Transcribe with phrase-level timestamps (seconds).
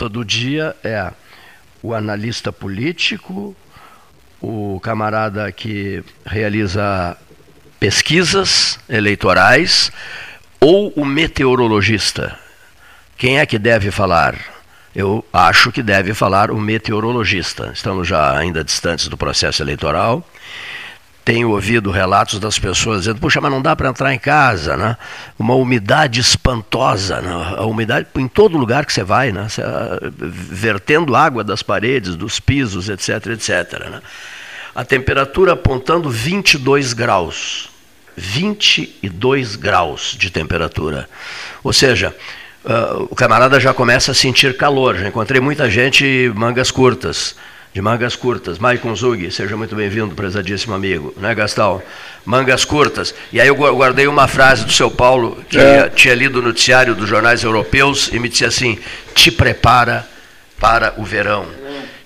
[0.00, 1.12] pergunta do dia é:
[1.82, 3.54] o analista político,
[4.40, 7.16] o camarada que realiza
[7.78, 9.92] pesquisas eleitorais
[10.58, 12.38] ou o meteorologista?
[13.18, 14.34] Quem é que deve falar?
[14.94, 17.70] Eu acho que deve falar o meteorologista.
[17.72, 20.26] Estamos já ainda distantes do processo eleitoral
[21.24, 24.96] tenho ouvido relatos das pessoas dizendo, puxa, mas não dá para entrar em casa, né?
[25.38, 27.54] Uma umidade espantosa, né?
[27.56, 29.46] a umidade em todo lugar que você vai, né?
[29.58, 33.90] Uh, vertendo água das paredes, dos pisos, etc, etc.
[33.90, 34.00] Né?
[34.74, 37.68] A temperatura apontando 22 graus.
[38.16, 41.08] 22 graus de temperatura.
[41.62, 42.14] Ou seja,
[42.64, 44.96] uh, o camarada já começa a sentir calor.
[44.96, 47.36] Já encontrei muita gente mangas curtas
[47.72, 48.58] de mangas curtas.
[48.58, 51.80] Maicon Zug, seja muito bem-vindo, prezadíssimo amigo, né, Gastão?
[52.24, 53.14] Mangas curtas.
[53.32, 55.88] E aí eu guardei uma frase do seu Paulo, que é.
[55.88, 58.78] tinha lido o noticiário dos jornais europeus e me disse assim:
[59.14, 60.06] te prepara
[60.58, 61.46] para o verão.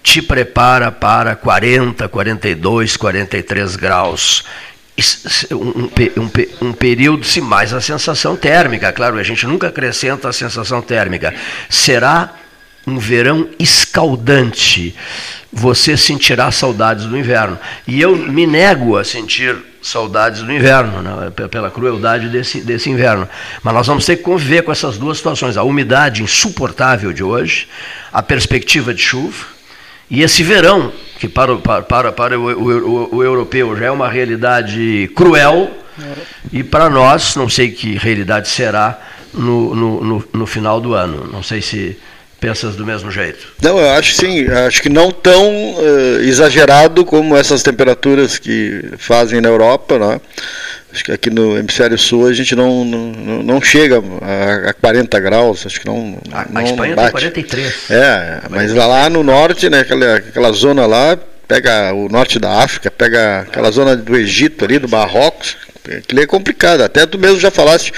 [0.02, 4.44] Te prepara para 40, 42, 43 graus.
[5.50, 5.88] Um,
[6.20, 10.80] um, um, período, se mais a sensação térmica, claro, a gente nunca acrescenta a sensação
[10.80, 11.34] térmica.
[11.68, 12.32] Será
[12.86, 14.94] um verão escaldante
[15.54, 17.56] você sentirá saudades do inverno.
[17.86, 23.28] E eu me nego a sentir saudades do inverno, né, pela crueldade desse, desse inverno.
[23.62, 27.68] Mas nós vamos ter que conviver com essas duas situações: a umidade insuportável de hoje,
[28.12, 29.46] a perspectiva de chuva,
[30.10, 35.08] e esse verão, que para, para, para o, o, o europeu já é uma realidade
[35.14, 35.70] cruel,
[36.52, 38.98] e para nós, não sei que realidade será
[39.32, 41.28] no, no, no, no final do ano.
[41.32, 41.96] Não sei se
[42.44, 43.48] Pensas do mesmo jeito?
[43.62, 44.46] Não, eu acho sim.
[44.66, 50.20] Acho que não tão uh, exagerado como essas temperaturas que fazem na Europa, né?
[50.92, 55.18] Acho que aqui no hemisfério sul a gente não, não, não chega a, a 40
[55.20, 56.18] graus, acho que não.
[56.30, 57.32] A, não a Espanha bate.
[57.32, 57.90] tem 43.
[57.90, 61.18] É, mas lá, lá no norte, né, aquela, aquela zona lá,
[61.48, 65.56] pega o norte da África, pega aquela zona do Egito ali, do Marrocos,
[65.98, 66.82] aquilo é complicado.
[66.82, 67.90] Até tu mesmo já falaste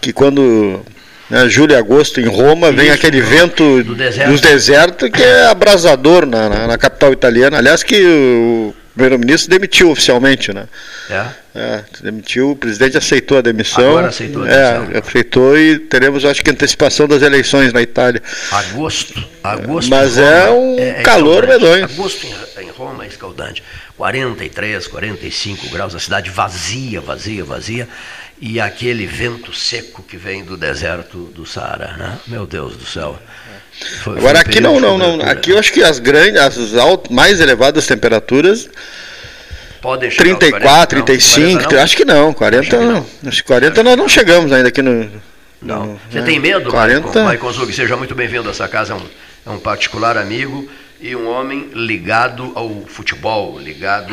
[0.00, 0.84] que quando
[1.28, 4.30] né, julho e agosto em Roma, Isso, vem aquele vento do deserto.
[4.30, 7.58] dos desertos que é abrasador na, na, na capital italiana.
[7.58, 10.66] Aliás, que o primeiro-ministro demitiu oficialmente, né?
[11.10, 11.26] É.
[11.54, 11.84] é.
[12.00, 13.90] demitiu, o presidente aceitou a demissão.
[13.90, 14.90] Agora aceitou a demissão.
[14.94, 18.22] É, aceitou e teremos, acho que, antecipação das eleições na Itália.
[18.50, 19.90] Agosto, agosto.
[19.90, 21.84] Mas é um é, é calor medonho.
[21.84, 23.62] Agosto em, em Roma é escaldante.
[23.96, 27.88] 43, 45 graus, a cidade vazia, vazia, vazia
[28.40, 32.18] e aquele vento seco que vem do deserto do Saara, né?
[32.26, 33.18] Meu Deus do céu.
[34.02, 35.20] Foi, Agora foi aqui não, não, não.
[35.22, 38.68] Aqui eu acho que as grandes, as alt, mais elevadas temperaturas
[39.86, 43.06] Podem chegar 34, 35, não, acho que não, 40 não.
[43.24, 45.10] Acho que 40 nós não chegamos ainda aqui no.
[45.62, 45.86] Não.
[45.86, 46.26] No, Você né?
[46.26, 47.24] tem medo, 40...
[47.24, 47.72] Maicon Zug?
[47.72, 48.50] Seja muito bem-vindo.
[48.50, 49.06] Essa casa é um,
[49.46, 50.68] é um particular amigo
[51.00, 54.12] e um homem ligado ao futebol, ligado.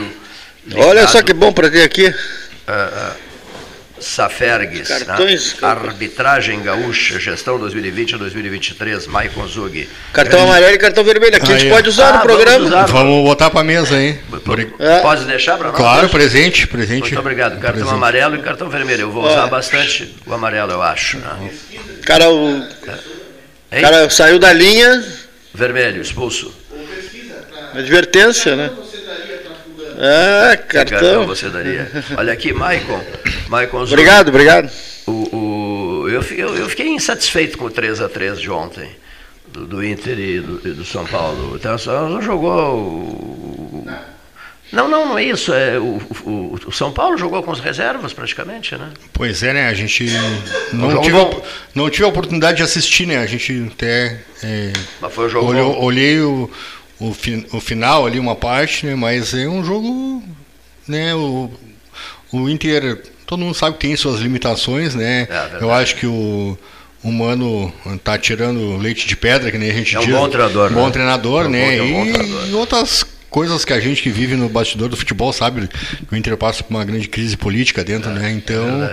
[0.66, 2.08] ligado Olha só que bom para ter aqui.
[2.08, 3.33] Uh, uh,
[4.04, 5.00] Safergues, né?
[5.06, 5.68] Cartões, né?
[5.68, 9.90] Arbitragem Gaúcha, Gestão 2020-2023, Maicon Zug.
[10.12, 10.52] Cartão Grande...
[10.52, 11.38] amarelo e cartão vermelho.
[11.38, 11.56] Aqui Aí.
[11.56, 12.60] a gente pode usar ah, no programa.
[12.60, 14.20] Vamos, usar, vamos botar para mesa, hein?
[14.80, 15.00] É.
[15.00, 15.78] Pode deixar para nós?
[15.78, 17.02] Claro, presente, presente.
[17.02, 17.54] Muito obrigado.
[17.54, 17.94] Cartão presente.
[17.94, 19.02] amarelo e cartão vermelho.
[19.02, 21.18] Eu vou usar bastante o amarelo, eu acho.
[21.18, 21.52] Né?
[22.06, 22.68] Cara, o...
[23.72, 23.82] É.
[23.82, 25.04] cara saiu da linha.
[25.54, 26.54] Vermelho, expulso.
[27.74, 28.70] Advertência, né?
[29.98, 31.00] Ah, cartão.
[31.00, 31.90] cartão você daria.
[32.18, 33.04] Olha aqui, Maicon.
[33.48, 34.70] Maicon obrigado, obrigado.
[35.06, 38.90] O, o, eu, eu, eu, fiquei insatisfeito com o 3x3 de ontem,
[39.48, 41.54] do, do Inter e do, e do, São Paulo.
[41.54, 42.76] O Internacional não jogou.
[42.76, 43.88] O,
[44.72, 45.54] não, não, não é isso.
[45.54, 48.92] É, o, o, o, São Paulo jogou com as reservas praticamente, né?
[49.14, 49.68] Pois é, né?
[49.68, 50.06] A gente
[50.74, 51.30] não, tive, a,
[51.76, 53.20] não tive a oportunidade de assistir, né?
[53.20, 54.20] A gente até.
[54.42, 56.50] É, Mas foi um jogo olhou, olhei o,
[57.10, 58.96] o, fi, o final ali, uma parte, né?
[58.96, 60.24] Mas é um jogo.
[60.88, 61.50] Né, o,
[62.32, 65.28] o Inter, todo mundo sabe que tem suas limitações, né?
[65.30, 66.58] É, Eu acho que o
[67.04, 70.14] humano está tirando leite de pedra, que nem a gente é um diz.
[70.14, 70.92] Bom treinador, bom né?
[70.92, 71.78] treinador, é um né?
[71.78, 72.50] Bom, é um bom treinador.
[72.50, 76.16] E outras coisas que a gente que vive no bastidor do futebol sabe que o
[76.16, 78.32] Inter passa por uma grande crise política dentro, é, né?
[78.32, 78.84] Então,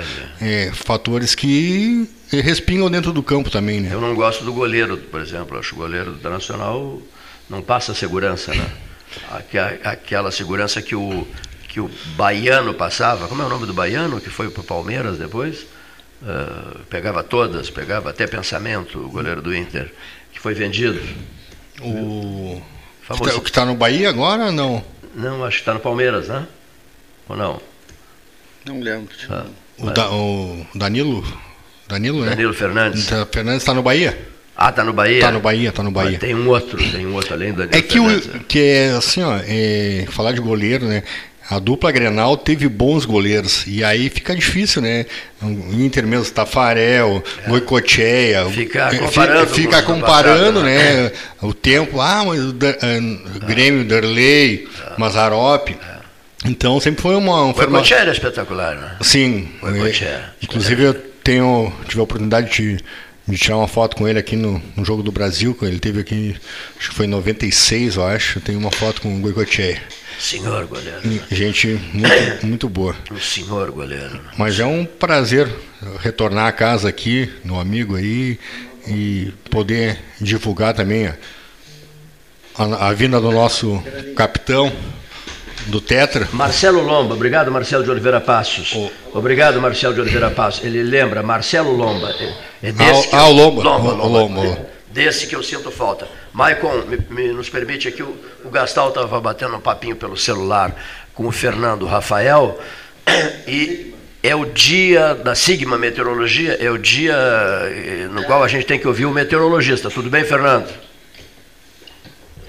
[0.41, 3.91] é, é, fatores que respingam dentro do campo também, né?
[3.93, 5.59] Eu não gosto do goleiro, por exemplo.
[5.59, 7.01] Acho o goleiro do Nacional
[7.51, 8.71] não passa segurança, né?
[9.85, 11.27] Aquela segurança que o,
[11.69, 13.27] que o baiano passava.
[13.27, 15.67] Como é o nome do baiano que foi para o Palmeiras depois?
[16.23, 19.93] Uh, pegava todas, pegava até pensamento, o goleiro do Inter,
[20.33, 21.01] que foi vendido.
[21.81, 22.63] O
[23.03, 23.41] Famoso...
[23.41, 24.85] que está tá no Bahia agora não?
[25.15, 26.47] Não, acho que está no Palmeiras, né?
[27.29, 27.61] Ou não?
[28.65, 29.13] Não lembro.
[29.29, 29.47] Ah,
[29.79, 31.25] o, da, o, Danilo?
[31.89, 32.31] Danilo, né?
[32.31, 33.09] Danilo Fernandes.
[33.33, 34.30] Fernandes está no Bahia?
[34.63, 35.23] Ah, tá no Bahia?
[35.23, 36.11] Tá no Bahia, tá no Bahia.
[36.11, 39.23] Mas tem um outro, tem um outro além do É que, o, que é assim,
[39.23, 41.03] ó, é, falar de goleiro, né?
[41.49, 43.65] A dupla Grenal teve bons goleiros.
[43.67, 45.07] E aí fica difícil, né?
[45.41, 47.49] O Inter mesmo, Tafarel, é.
[47.49, 48.45] Goicocheia.
[48.51, 49.47] Fica comparando.
[49.47, 51.05] Fica, fica comparando, passado, né?
[51.05, 51.13] né?
[51.41, 51.99] O tempo.
[51.99, 55.01] Ah, mas o, o Grêmio, Derlei, é.
[55.01, 55.71] Mazarop.
[55.71, 56.01] É.
[56.45, 57.47] Então sempre foi uma.
[57.47, 57.83] Um forma...
[57.91, 58.97] era espetacular, né?
[59.01, 59.49] Sim.
[59.65, 62.79] É, inclusive eu tenho, tive a oportunidade de,
[63.31, 66.37] de tirar uma foto com ele aqui no, no Jogo do Brasil, ele teve aqui,
[66.79, 68.41] acho que foi em 96, eu acho.
[68.41, 69.81] Tem uma foto com o Goicocheia.
[70.19, 71.01] Senhor goleiro.
[71.31, 72.95] Gente muito, muito boa.
[73.11, 74.21] O senhor goleiro.
[74.37, 75.49] Mas é um prazer
[76.01, 78.39] retornar a casa aqui, no amigo aí,
[78.87, 81.17] e poder divulgar também a,
[82.59, 83.83] a, a vinda do nosso
[84.15, 84.71] capitão
[85.67, 86.29] do Tetra.
[86.33, 88.75] Marcelo Lomba, obrigado Marcelo de Oliveira Passos.
[88.75, 89.19] Oh.
[89.19, 90.65] Obrigado Marcelo de Oliveira Passos.
[90.65, 92.11] Ele lembra, Marcelo Lomba.
[92.11, 92.33] É,
[92.63, 93.63] é desse ah, ah o Lomba.
[93.63, 94.41] Lomba, Lomba.
[94.43, 94.71] Lomba.
[94.89, 96.09] Desse que eu sinto falta.
[96.33, 100.75] Maicon, me, me, nos permite aqui, o, o Gastal estava batendo um papinho pelo celular
[101.15, 102.61] com o Fernando Rafael,
[103.47, 108.67] e é o dia da Sigma Meteorologia, é o dia eh, no qual a gente
[108.67, 109.91] tem que ouvir o meteorologista.
[109.91, 110.69] Tudo bem, Fernando?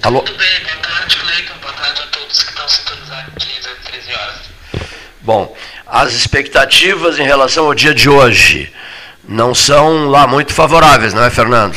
[0.02, 0.20] Alô?
[0.22, 4.14] Tudo bem, boa tarde, Cleiton, boa tarde a todos que estão sintonizados aqui às 13
[4.14, 4.40] horas.
[5.22, 5.58] Bom,
[5.88, 8.72] as expectativas em relação ao dia de hoje
[9.24, 11.76] não são lá muito favoráveis, não é, Fernando?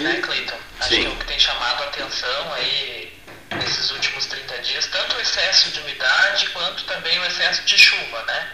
[0.00, 0.58] né, Cleiton?
[0.80, 1.00] Acho Sim.
[1.00, 3.12] que é o que tem chamado a atenção aí
[3.52, 8.22] nesses últimos 30 dias, tanto o excesso de umidade quanto também o excesso de chuva,
[8.22, 8.48] né?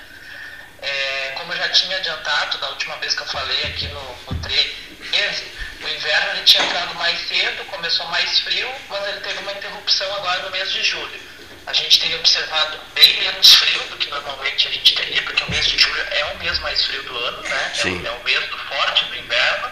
[0.82, 4.40] É, como eu já tinha adiantado da última vez que eu falei aqui no, no
[4.42, 5.44] 13,
[5.82, 10.14] o inverno ele tinha entrado mais cedo, começou mais frio, mas ele teve uma interrupção
[10.16, 11.20] agora no mês de julho.
[11.66, 15.50] A gente tem observado bem menos frio do que normalmente a gente teria, porque o
[15.50, 17.72] mês de julho é o mês mais frio do ano, né?
[17.78, 19.70] É o, é o mês do forte do inverno.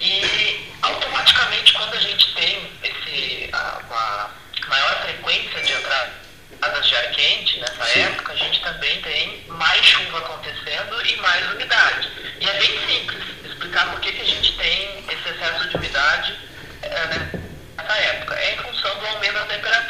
[0.00, 3.50] E automaticamente quando a gente tem esse,
[3.86, 4.30] uma
[4.68, 8.00] maior frequência de entradas de ar quente nessa Sim.
[8.00, 12.10] época, a gente também tem mais chuva acontecendo e mais umidade.
[12.40, 16.38] E é bem simples explicar por que, que a gente tem esse excesso de umidade
[16.82, 18.34] é, nessa época.
[18.34, 19.83] É em função do aumento da temperatura.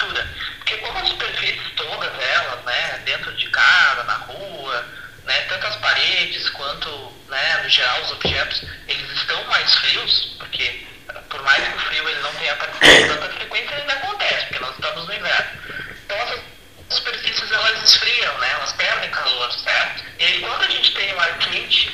[6.05, 10.87] Paredes quanto, né, no geral, os objetos, eles estão mais frios, porque
[11.31, 14.58] por mais que o frio ele não tenha aparecido com tanta frequência, ainda acontece, porque
[14.61, 15.61] nós estamos no inverno.
[16.05, 16.41] Então, essas
[16.91, 20.05] superfícies, elas esfriam, né, elas perdem calor, certo?
[20.19, 21.91] E aí, quando a gente tem o ar quente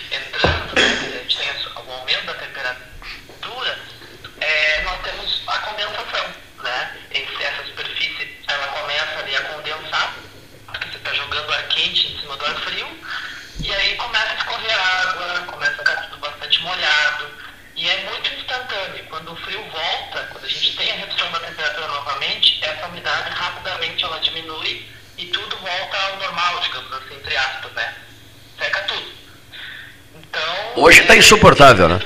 [30.90, 32.00] Hoje está insuportável, né?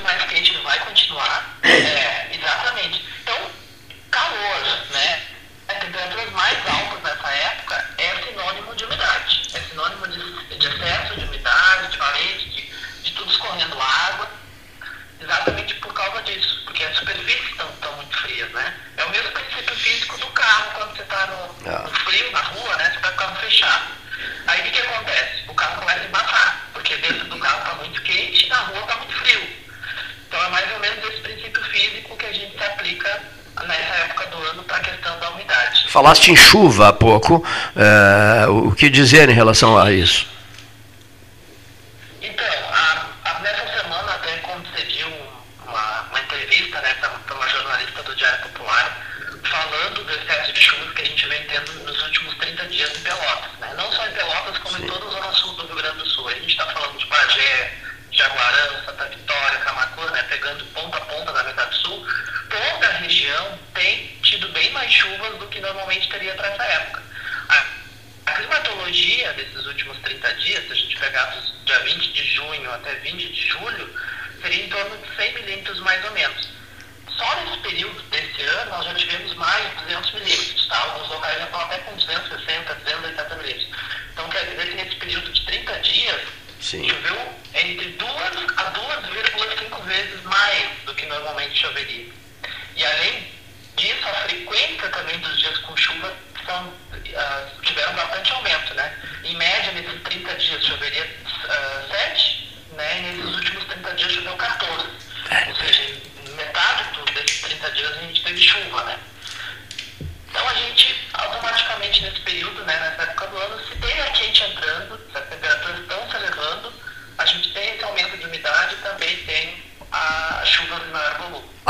[36.05, 37.43] Falaste em chuva há pouco,
[37.75, 40.27] é, o que dizer em relação a isso?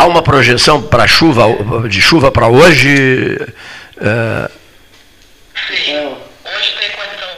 [0.05, 1.47] Há uma projeção para chuva,
[1.89, 3.39] de chuva para hoje?
[3.97, 4.51] É...
[5.67, 6.17] Sim.
[6.45, 7.37] Hoje tem condição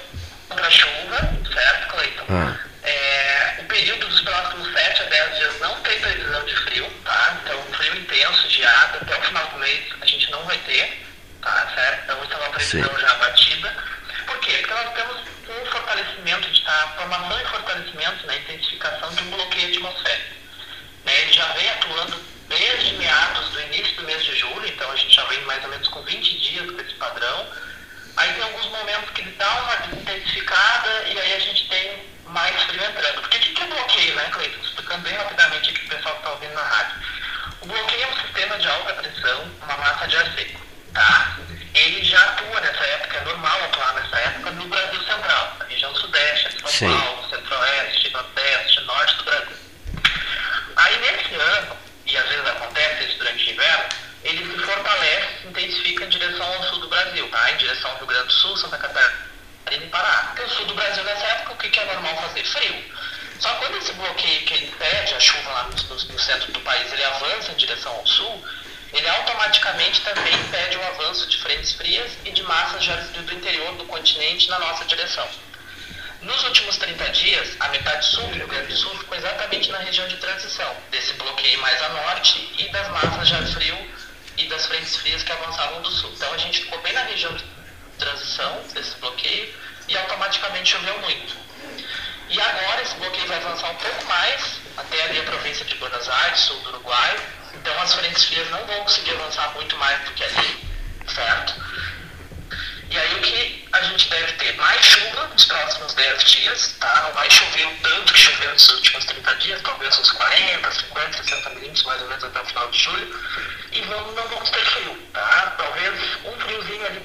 [0.49, 2.25] para chuva, certo, Cleiton?
[2.29, 2.57] Ah.
[2.83, 7.37] É, o período dos próximos 7 a 10 dias não tem previsão de frio, tá?
[7.41, 11.07] Então, frio intenso, geado, até o final do mês a gente não vai ter,
[11.41, 11.71] tá?
[11.73, 12.03] Certo?
[12.03, 12.99] Então, isso é uma previsão Sim.
[12.99, 13.73] já batida.
[14.25, 14.51] Por quê?
[14.57, 19.69] Porque nós temos um fortalecimento, de, a formação e fortalecimento né, intensificação de um bloqueio
[19.69, 20.35] atmosférico.
[21.05, 21.21] Né?
[21.21, 22.26] Ele já vem atuando
[22.67, 25.69] desde meados do início do mês de julho, então a gente já vem mais ou
[25.69, 27.47] menos com 20 dias com esse padrão.
[28.17, 32.61] Aí tem alguns momentos que ele dá uma intensificada e aí a gente tem mais
[32.63, 33.21] frio entrando.
[33.21, 34.61] Porque o que é bloqueio, né, Cleiton?
[34.63, 36.95] Explicando bem rapidamente aqui para o pessoal que está ouvindo na rádio.
[37.61, 40.61] O bloqueio é um sistema de alta pressão, uma massa de ar seco,
[40.93, 41.37] tá?
[41.73, 45.95] Ele já atua nessa época, é normal atuar nessa época no Brasil Central, na região
[45.95, 46.99] sudeste, São Sim.
[46.99, 49.57] Paulo, centro-oeste, nordeste, norte do Brasil.
[50.75, 53.89] Aí nesse ano, e às vezes acontece isso durante o inverno,
[54.23, 57.51] ele se fortalece, se intensifica em direção ao sul do Brasil, tá?
[57.51, 59.27] em direção ao Rio Grande do Sul, Santa Catarina
[59.71, 60.33] e Pará.
[60.43, 62.43] O sul do Brasil nessa época, o que é normal fazer?
[62.45, 62.83] Frio.
[63.39, 66.91] Só quando esse bloqueio que ele pede a chuva lá no, no centro do país,
[66.91, 68.43] ele avança em direção ao sul,
[68.93, 73.23] ele automaticamente também impede o avanço de frentes frias e de massas de ar frio
[73.23, 75.27] do interior do continente na nossa direção.
[76.21, 79.77] Nos últimos 30 dias, a metade sul do Rio Grande do Sul ficou exatamente na
[79.77, 83.77] região de transição, desse bloqueio mais a norte e das massas ar frio
[84.35, 86.11] e das frentes frias que avançavam do sul.
[86.15, 87.45] Então a gente ficou bem na região de
[87.99, 89.53] transição desse bloqueio
[89.87, 91.35] e automaticamente choveu muito.
[92.29, 96.09] E agora esse bloqueio vai avançar um pouco mais, até ali a província de Buenos
[96.09, 97.15] Aires, sul do Uruguai.
[97.53, 100.65] Então as frentes frias não vão conseguir avançar muito mais do que ali,
[101.07, 101.53] certo?
[102.89, 104.55] E aí o que a gente deve ter?
[104.55, 107.03] Mais chuva nos próximos 10 dias, tá?
[107.03, 111.23] Não vai chover o tanto que choveu nos últimos 30 dias, talvez uns 40, 50,
[111.23, 113.19] 60 milímetros mais ou menos até o final de julho.
[113.71, 115.55] E não, não vamos ter frio, tá?
[115.57, 115.93] Talvez
[116.25, 117.01] um friozinho ali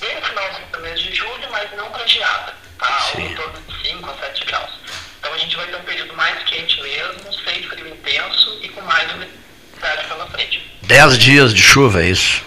[0.00, 2.98] bem no finalzinho do mês de julho, mas não para geada, tá?
[3.00, 4.70] Algo em torno de 5 a 7 graus.
[5.18, 8.80] Então a gente vai ter um período mais quente mesmo, sem frio intenso e com
[8.82, 10.64] mais umidade pela frente.
[10.82, 12.42] 10 dias de chuva, é isso?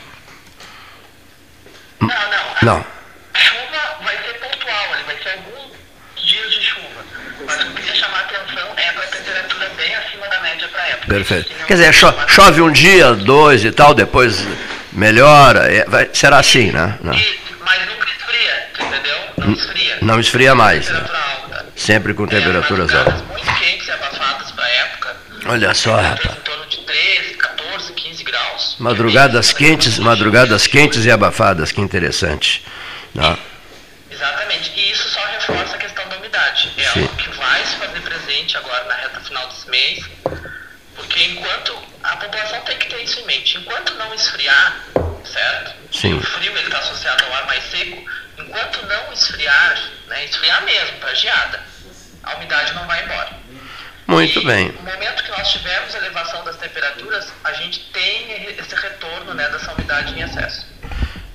[2.01, 2.75] Não, não.
[2.75, 2.85] Não.
[3.35, 5.71] Chuva vai ser pontual, vai ser alguns
[6.15, 7.05] dias de chuva.
[7.45, 10.67] Mas o que queria chamar a atenção é para a temperatura bem acima da média
[10.67, 11.07] para a época.
[11.07, 11.51] Perfeito.
[11.67, 14.45] Quer dizer, cho chove um dia, dois e tal, depois
[14.91, 15.71] melhora.
[15.71, 16.97] É, vai, será assim, né?
[17.01, 17.13] Não.
[17.13, 19.17] mas nunca esfria, entendeu?
[19.37, 19.97] Não esfria.
[20.01, 20.89] Não esfria mais.
[20.89, 21.05] Né?
[21.75, 23.21] Sempre com temperaturas é, altas.
[23.21, 25.15] Muito quentes e abafadas para a época.
[25.47, 26.40] Olha só, rapaz.
[28.81, 32.65] Madrugadas quentes, madrugadas quentes e abafadas, que interessante.
[33.13, 33.37] Não.
[34.09, 34.71] Exatamente.
[34.75, 36.71] E isso só reforça a questão da umidade.
[36.77, 37.01] É Sim.
[37.01, 40.03] algo que vai se fazer presente agora na reta final desse mês,
[40.95, 44.79] porque enquanto a população tem que ter isso em mente, enquanto não esfriar,
[45.25, 45.75] certo?
[45.91, 46.17] Sim.
[46.17, 48.03] O frio está associado ao ar mais seco,
[48.39, 51.63] enquanto não esfriar, né, esfriar mesmo para geada,
[52.23, 53.40] a umidade não vai embora.
[54.07, 54.71] Muito e bem.
[54.71, 59.73] No momento que nós tivermos elevação das temperaturas, a gente tem esse retorno né, dessa
[59.73, 60.65] umidade em excesso.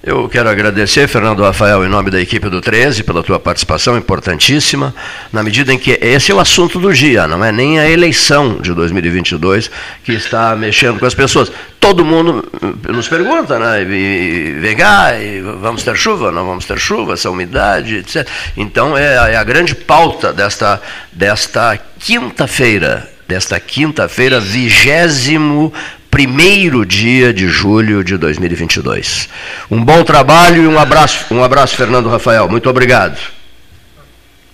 [0.02, 4.94] Eu quero agradecer, Fernando Rafael, em nome da equipe do 13, pela tua participação importantíssima,
[5.32, 8.58] na medida em que esse é o assunto do dia, não é nem a eleição
[8.60, 9.70] de 2022
[10.04, 11.50] que está mexendo com as pessoas.
[11.80, 12.44] Todo mundo
[12.88, 13.82] nos pergunta, né?
[13.82, 16.30] E, vem cá, e vamos ter chuva?
[16.30, 18.28] Não vamos ter chuva, essa umidade, etc.
[18.56, 25.72] Então é, é a grande pauta desta, desta quinta-feira, desta quinta-feira, vigésimo
[26.16, 29.28] primeiro dia de julho de 2022.
[29.70, 32.48] Um bom trabalho e um abraço, um abraço, Fernando Rafael.
[32.48, 33.20] Muito obrigado.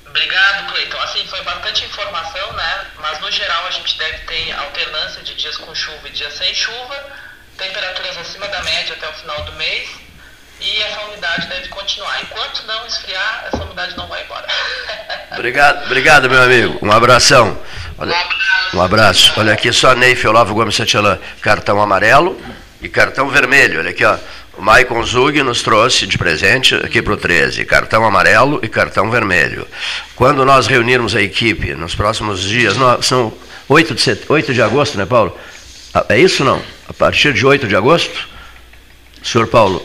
[0.05, 0.99] Obrigado, Cleiton.
[0.99, 2.87] Assim, foi bastante informação, né?
[3.01, 6.53] Mas no geral a gente deve ter alternância de dias com chuva e dias sem
[6.53, 6.97] chuva,
[7.57, 10.02] temperaturas acima da média até o final do mês
[10.63, 12.23] e essa umidade deve continuar.
[12.23, 14.47] Enquanto não esfriar, essa umidade não vai embora.
[15.33, 16.79] obrigado, obrigado, meu amigo.
[16.81, 17.59] Um abração.
[17.99, 18.15] Olha,
[18.75, 19.33] um abraço.
[19.37, 22.41] Olha aqui só Neif Olavo Gomes Santillan, cartão amarelo
[22.81, 23.81] e cartão vermelho.
[23.81, 24.17] Olha aqui, ó.
[24.57, 29.11] O Maicon Zug nos trouxe de presente aqui para o 13, cartão amarelo e cartão
[29.11, 29.67] vermelho.
[30.15, 33.33] Quando nós reunirmos a equipe nos próximos dias, nós, são
[33.67, 35.37] 8 de, 8 de agosto, né, Paulo?
[35.95, 36.63] Ah, é isso não?
[36.87, 38.29] A partir de 8 de agosto?
[39.23, 39.85] Senhor Paulo,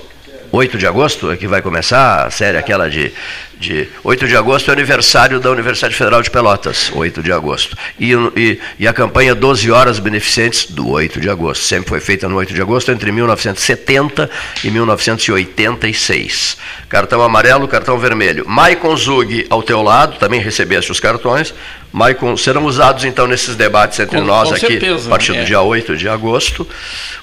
[0.52, 3.12] 8 de agosto é que vai começar a série aquela de,
[3.60, 7.78] de 8 de agosto é aniversário da Universidade Federal de Pelotas, 8 de agosto.
[8.00, 11.64] E, e, e, a campanha 12 Horas Beneficentes do 8 de agosto.
[11.64, 14.30] Sempre foi feita no 8 de agosto, entre 1970
[14.64, 16.58] e 1986.
[16.88, 18.48] Cartão amarelo, cartão vermelho.
[18.48, 21.54] Maicon Zug ao teu lado, também recebeste os cartões.
[21.92, 25.40] Maicon, serão usados então nesses debates entre com, nós com aqui, certeza, a partir é.
[25.40, 26.68] do dia 8 de agosto.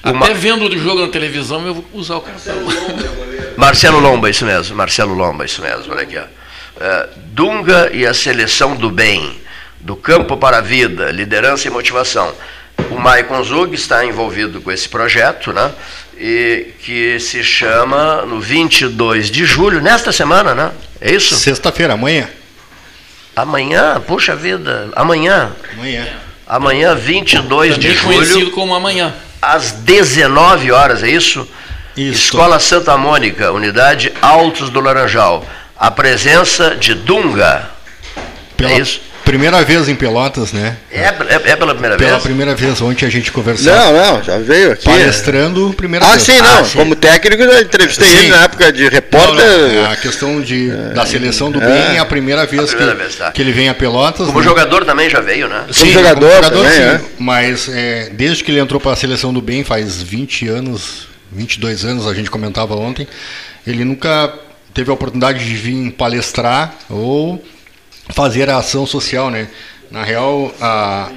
[0.03, 2.55] Até vendo o jogo na televisão, eu vou usar o cartão.
[3.57, 6.17] Marcelo Lomba, isso mesmo, Marcelo Lomba, isso mesmo, olha aqui.
[6.17, 6.21] Ó.
[6.23, 9.39] Uh, Dunga e a seleção do bem,
[9.79, 12.33] do campo para a vida, liderança e motivação.
[12.89, 15.71] O Maicon Zug está envolvido com esse projeto, né?
[16.17, 20.71] E que se chama no 22 de julho, nesta semana, né?
[20.99, 21.35] É isso?
[21.35, 22.27] Sexta-feira, amanhã.
[23.35, 25.51] Amanhã, puxa vida, amanhã.
[25.73, 26.07] Amanhã.
[26.47, 29.13] Amanhã, 22 Também de conhecido julho, como amanhã.
[29.41, 31.47] às 19 horas, é isso?
[31.95, 32.25] Isso.
[32.25, 35.45] Escola Santa Mônica, unidade Altos do Laranjal.
[35.77, 37.69] A presença de Dunga.
[38.57, 39.01] Pela É isso?
[39.25, 40.77] primeira vez em Pelotas, né?
[40.91, 41.13] É, é,
[41.51, 42.23] é pela primeira Pela vez?
[42.23, 43.73] primeira vez, ontem a gente conversou.
[43.73, 44.85] Não, não, já veio aqui.
[44.85, 46.21] Palestrando, primeira Ah, vez.
[46.21, 46.59] sim, não.
[46.59, 46.77] Ah, sim.
[46.77, 48.17] Como técnico, eu entrevistei Sim.
[48.17, 49.35] ele na época de Não, repórter.
[49.45, 53.01] não, é a questão de, da seleção do bem é a primeira vez, primeira que,
[53.01, 53.31] vez, tá.
[53.31, 54.27] que ele vem a Pelotas.
[54.27, 54.45] Como né?
[54.45, 55.63] jogador também já veio, né?
[55.71, 57.01] Sim, jogador como também, sim, é.
[57.17, 61.85] Mas é, desde que ele entrou para a seleção do bem, faz 20 anos, 22
[61.85, 63.07] anos, a gente comentava ontem,
[63.67, 64.33] ele nunca
[64.73, 67.43] teve a oportunidade de vir palestrar ou
[68.09, 69.47] fazer a ação social, né?
[69.89, 71.11] Na real, a,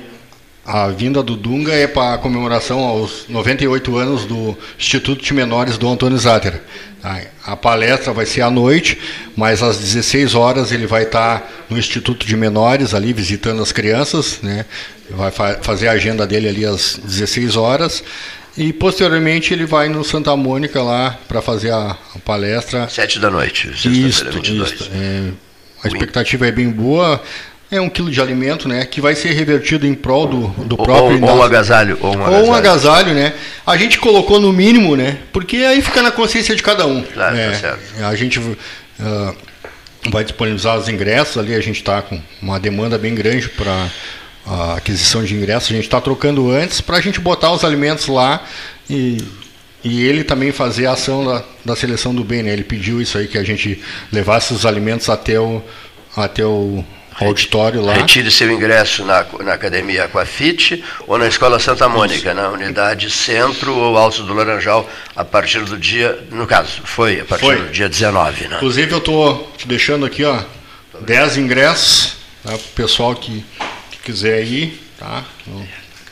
[0.65, 5.79] a vinda do Dunga é para a comemoração aos 98 anos do Instituto de Menores
[5.79, 6.61] do Antônio Zatter.
[7.03, 7.21] A,
[7.53, 8.99] a palestra vai ser à noite,
[9.37, 14.41] mas às 16 horas ele vai estar no Instituto de Menores ali visitando as crianças,
[14.43, 14.65] né?
[15.11, 18.05] Vai fa fazer a agenda dele ali às 16 horas
[18.59, 22.89] e posteriormente ele vai no Santa Mônica lá para fazer a, a palestra.
[22.89, 24.71] Sete da noite, sexta-feira 22.
[24.73, 24.91] isto.
[24.93, 25.31] É,
[25.85, 27.23] a expectativa é bem boa.
[27.71, 28.85] É um quilo de alimento, né?
[28.85, 31.23] Que vai ser revertido em prol do, do Ou, próprio.
[31.23, 31.99] ou um indá- agasalho.
[32.01, 32.47] Ou um ou agasalho.
[32.47, 33.35] um agasalho, né?
[33.65, 35.19] A gente colocou no mínimo, né?
[35.33, 37.03] Porque aí fica na consciência de cada um.
[37.03, 37.51] Claro, né?
[37.51, 38.05] tá certo.
[38.05, 38.41] A gente
[38.99, 39.35] ah,
[40.11, 43.89] vai disponibilizar os ingressos ali, a gente está com uma demanda bem grande para
[44.49, 45.71] a aquisição de ingressos.
[45.71, 48.43] A gente está trocando antes para a gente botar os alimentos lá
[48.89, 49.19] e,
[49.85, 52.53] e ele também fazer a ação da, da seleção do bem, né?
[52.53, 55.63] Ele pediu isso aí, que a gente levasse os alimentos até o,
[56.17, 56.85] até o
[57.21, 57.95] auditório lá.
[57.95, 63.77] Retire seu ingresso na, na Academia Aquafit ou na Escola Santa Mônica, na unidade Centro
[63.77, 67.57] ou Alto do Laranjal, a partir do dia, no caso, foi a partir Foi.
[67.57, 68.57] do dia 19, né?
[68.57, 70.41] Inclusive eu estou te deixando aqui, ó,
[71.01, 72.53] 10 ingressos, tá?
[72.53, 73.45] Pro pessoal que
[74.09, 75.23] quiser ir, tá?
[75.47, 75.63] O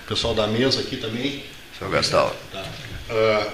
[0.06, 1.42] pessoal da mesa aqui também.
[1.78, 2.34] Seu Gastal,
[3.10, 3.46] Ah,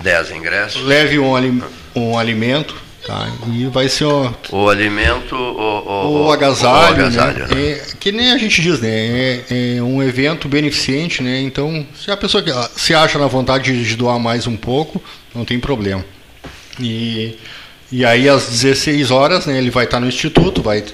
[0.00, 0.82] 10 ingressos.
[0.82, 1.62] leve um, ali-
[1.94, 2.74] um alimento,
[3.06, 3.26] tá?
[3.54, 7.54] E vai ser ó, O alimento, o, o, agasalho, o agasalho, né?
[7.54, 7.68] né?
[7.70, 8.88] É, que nem a gente diz, né?
[8.90, 11.40] É, é um evento beneficente, né?
[11.40, 15.02] Então, se a pessoa que- se acha na vontade de doar mais um pouco,
[15.34, 16.04] não tem problema.
[16.78, 17.38] E,
[17.90, 20.84] e aí às 16 horas, né, ele vai estar no instituto, vai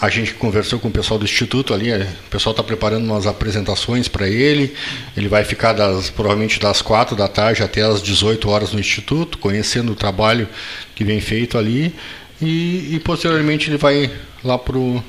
[0.00, 3.26] a gente conversou com o pessoal do instituto ali, é, o pessoal está preparando umas
[3.26, 4.74] apresentações para ele.
[5.16, 9.38] Ele vai ficar das provavelmente das 4 da tarde até as 18 horas no instituto,
[9.38, 10.48] conhecendo o trabalho
[10.94, 11.94] que vem feito ali
[12.42, 14.10] e, e posteriormente ele vai
[14.42, 15.02] lá pro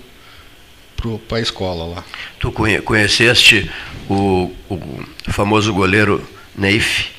[1.28, 2.04] para a escola lá.
[2.40, 3.70] Tu conhe- conheceste
[4.10, 6.28] o, o famoso goleiro
[6.58, 7.10] Neif,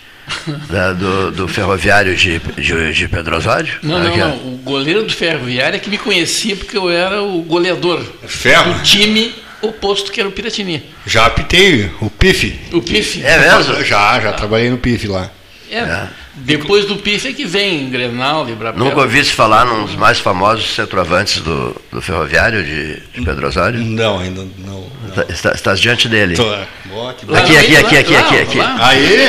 [0.68, 3.74] da- do, do ferroviário de, de, de Pedro Osório?
[3.82, 4.16] Não, Ah, não, é?
[4.16, 4.30] não.
[4.36, 8.74] O goleiro do Ferroviário é que me conhecia porque eu era o goleador Ferro?
[8.74, 10.82] do time oposto que era o Piratini.
[11.06, 12.58] Já apitei o PIF.
[12.72, 13.24] O PIF.
[13.24, 13.82] É mesmo?
[13.84, 15.30] Já, já trabalhei no PIF lá.
[15.70, 16.06] É,
[16.38, 18.78] Depois do PIF é que vem Grenal, Librapel.
[18.84, 23.48] Nunca ouvi se falar num dos mais famosos centroavantes do, do ferroviário de, de Pedro
[23.48, 23.80] Osório?
[23.80, 24.86] Não, ainda não.
[25.14, 26.34] Tá- está- estás diante dele.
[26.36, 27.08] Tô, Lá bom.
[27.10, 28.60] Aqui, aqui, aqui, lá, aqui, lá, aqui, aqui.
[28.60, 29.28] Aí?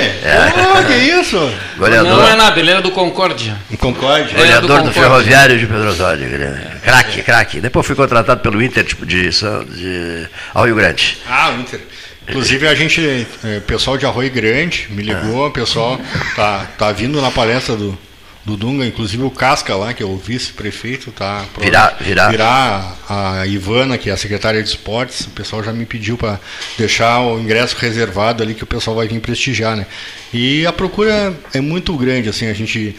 [0.81, 1.53] Oh, que isso?
[1.77, 3.55] Goleador, Não é nada, ele era do Concórdia.
[3.71, 4.33] Em Concorde?
[4.33, 4.37] É.
[4.37, 5.01] goleador do do, Concórdia.
[5.01, 6.29] ferroviário de Pedro Osório.
[6.29, 6.79] grande.
[6.83, 7.61] Craque, craque.
[7.61, 11.17] Depois fui contratado pelo Inter tipo, de, São- de, ao Rio Grande.
[11.29, 11.79] Ah, o Inter.
[12.27, 15.99] Inclusive a gente, é, pessoal de Arroio Grande me ligou, o pessoal
[16.35, 17.97] tá, tá vindo na palestra do,
[18.43, 22.29] do Dunga, inclusive o Casca lá, que é o vice-prefeito, tá Virar- virar.
[22.29, 26.39] virar a Ivana, que é a secretária de esportes, o pessoal já me pediu para
[26.77, 29.85] deixar o ingresso reservado ali que o pessoal vai vir prestigiar, né?
[30.33, 32.95] E a procura é muito grande, assim, a gente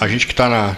[0.00, 0.76] a gente que está na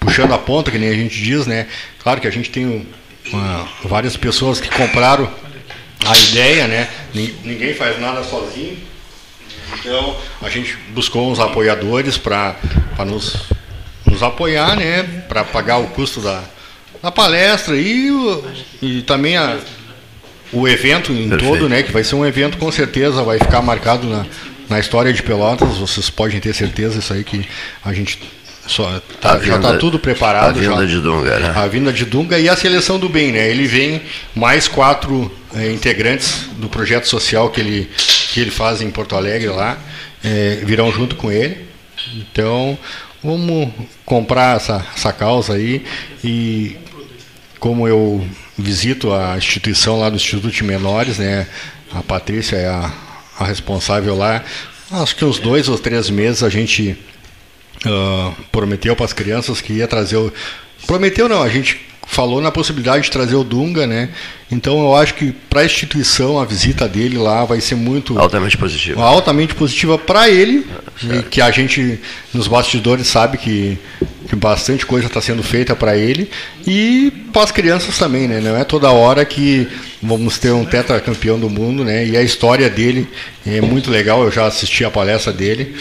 [0.00, 1.66] puxando a ponta, que nem a gente diz, né?
[2.02, 2.86] Claro que a gente tem
[3.32, 5.30] uma- várias pessoas que compraram
[6.06, 6.88] a ideia, né?
[7.14, 8.76] Nin- Ninguém faz nada sozinho.
[9.78, 12.56] Então, a gente buscou uns apoiadores para
[13.06, 13.36] nos,
[14.06, 15.02] nos apoiar, né?
[15.28, 16.42] Para pagar o custo da,
[17.02, 18.10] na palestra e,
[18.82, 19.58] e também a,
[20.52, 21.52] o evento em Perfeito.
[21.52, 21.82] todo, né?
[21.82, 24.26] Que vai ser um evento com certeza, vai ficar marcado na,
[24.68, 25.76] na história de Pelotas.
[25.78, 27.46] Vocês podem ter certeza isso aí que
[27.84, 28.18] a gente
[28.66, 30.58] só, tá, vinda, já está tudo preparado.
[30.58, 31.52] A vinda já, de Dunga, né?
[31.54, 33.48] A vinda de Dunga e a seleção do bem, né?
[33.48, 34.02] Ele vem
[34.34, 37.90] mais quatro é, integrantes do projeto social que ele,
[38.32, 39.78] que ele faz em Porto Alegre lá,
[40.22, 41.64] é, virão junto com ele.
[42.14, 42.78] Então,
[43.22, 43.70] vamos
[44.04, 45.84] comprar essa, essa causa aí
[46.22, 46.76] e
[47.58, 48.26] como eu
[48.58, 51.46] visito a instituição lá do Instituto de Menores, né?
[51.92, 52.92] A Patrícia é a,
[53.38, 54.42] a responsável lá.
[54.90, 56.96] Acho que uns dois ou três meses a gente
[57.86, 60.32] uh, prometeu para as crianças que ia trazer o.
[60.86, 64.10] Prometeu não, a gente falou na possibilidade de trazer o Dunga, né?
[64.50, 68.56] Então eu acho que para a instituição a visita dele lá vai ser muito altamente
[68.56, 69.02] positiva.
[69.02, 70.66] Altamente positiva para ele,
[71.30, 71.98] que a gente
[72.32, 73.78] nos bastidores sabe que,
[74.28, 76.30] que bastante coisa está sendo feita para ele
[76.66, 78.40] e para as crianças também, né?
[78.40, 79.66] Não é toda hora que
[80.02, 82.06] vamos ter um tetracampeão do mundo, né?
[82.06, 83.08] E a história dele
[83.46, 84.22] é muito legal.
[84.22, 85.74] Eu já assisti a palestra dele.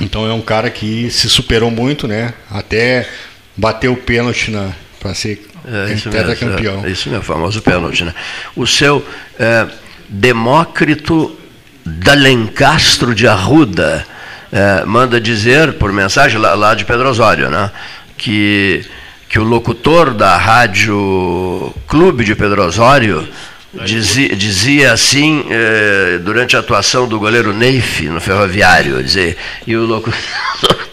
[0.00, 2.32] Então é um cara que se superou muito, né?
[2.50, 3.08] Até
[3.56, 4.50] bateu o pênalti
[4.98, 6.84] para ser é, isso campeão.
[6.84, 8.14] É, isso mesmo, famoso pênalti, né?
[8.56, 9.06] O seu
[9.38, 9.66] é,
[10.08, 11.36] Demócrito
[11.84, 14.06] D'Alencastro de Arruda
[14.50, 17.70] é, manda dizer por mensagem lá, lá de Pedro Osório, né?
[18.16, 18.84] Que
[19.28, 23.28] que o locutor da rádio Clube de Pedro Osório
[23.72, 29.86] Dizia, dizia assim eh, durante a atuação do goleiro Neif no ferroviário, dizer, e o,
[29.86, 30.18] locutor,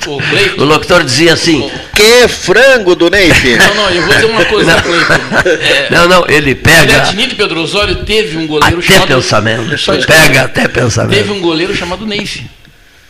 [0.06, 3.58] o, o locutor dizia assim: Que frango do Neif!
[3.58, 5.14] Não, não, eu vou dizer uma coisa, não, Cleiton.
[5.60, 7.02] É, não, não, ele pega.
[7.08, 9.08] Aliás, Pedro Osório teve um goleiro até chamado.
[9.08, 11.18] Pensamento, pega até pensamento.
[11.18, 12.46] Teve um goleiro chamado Neif.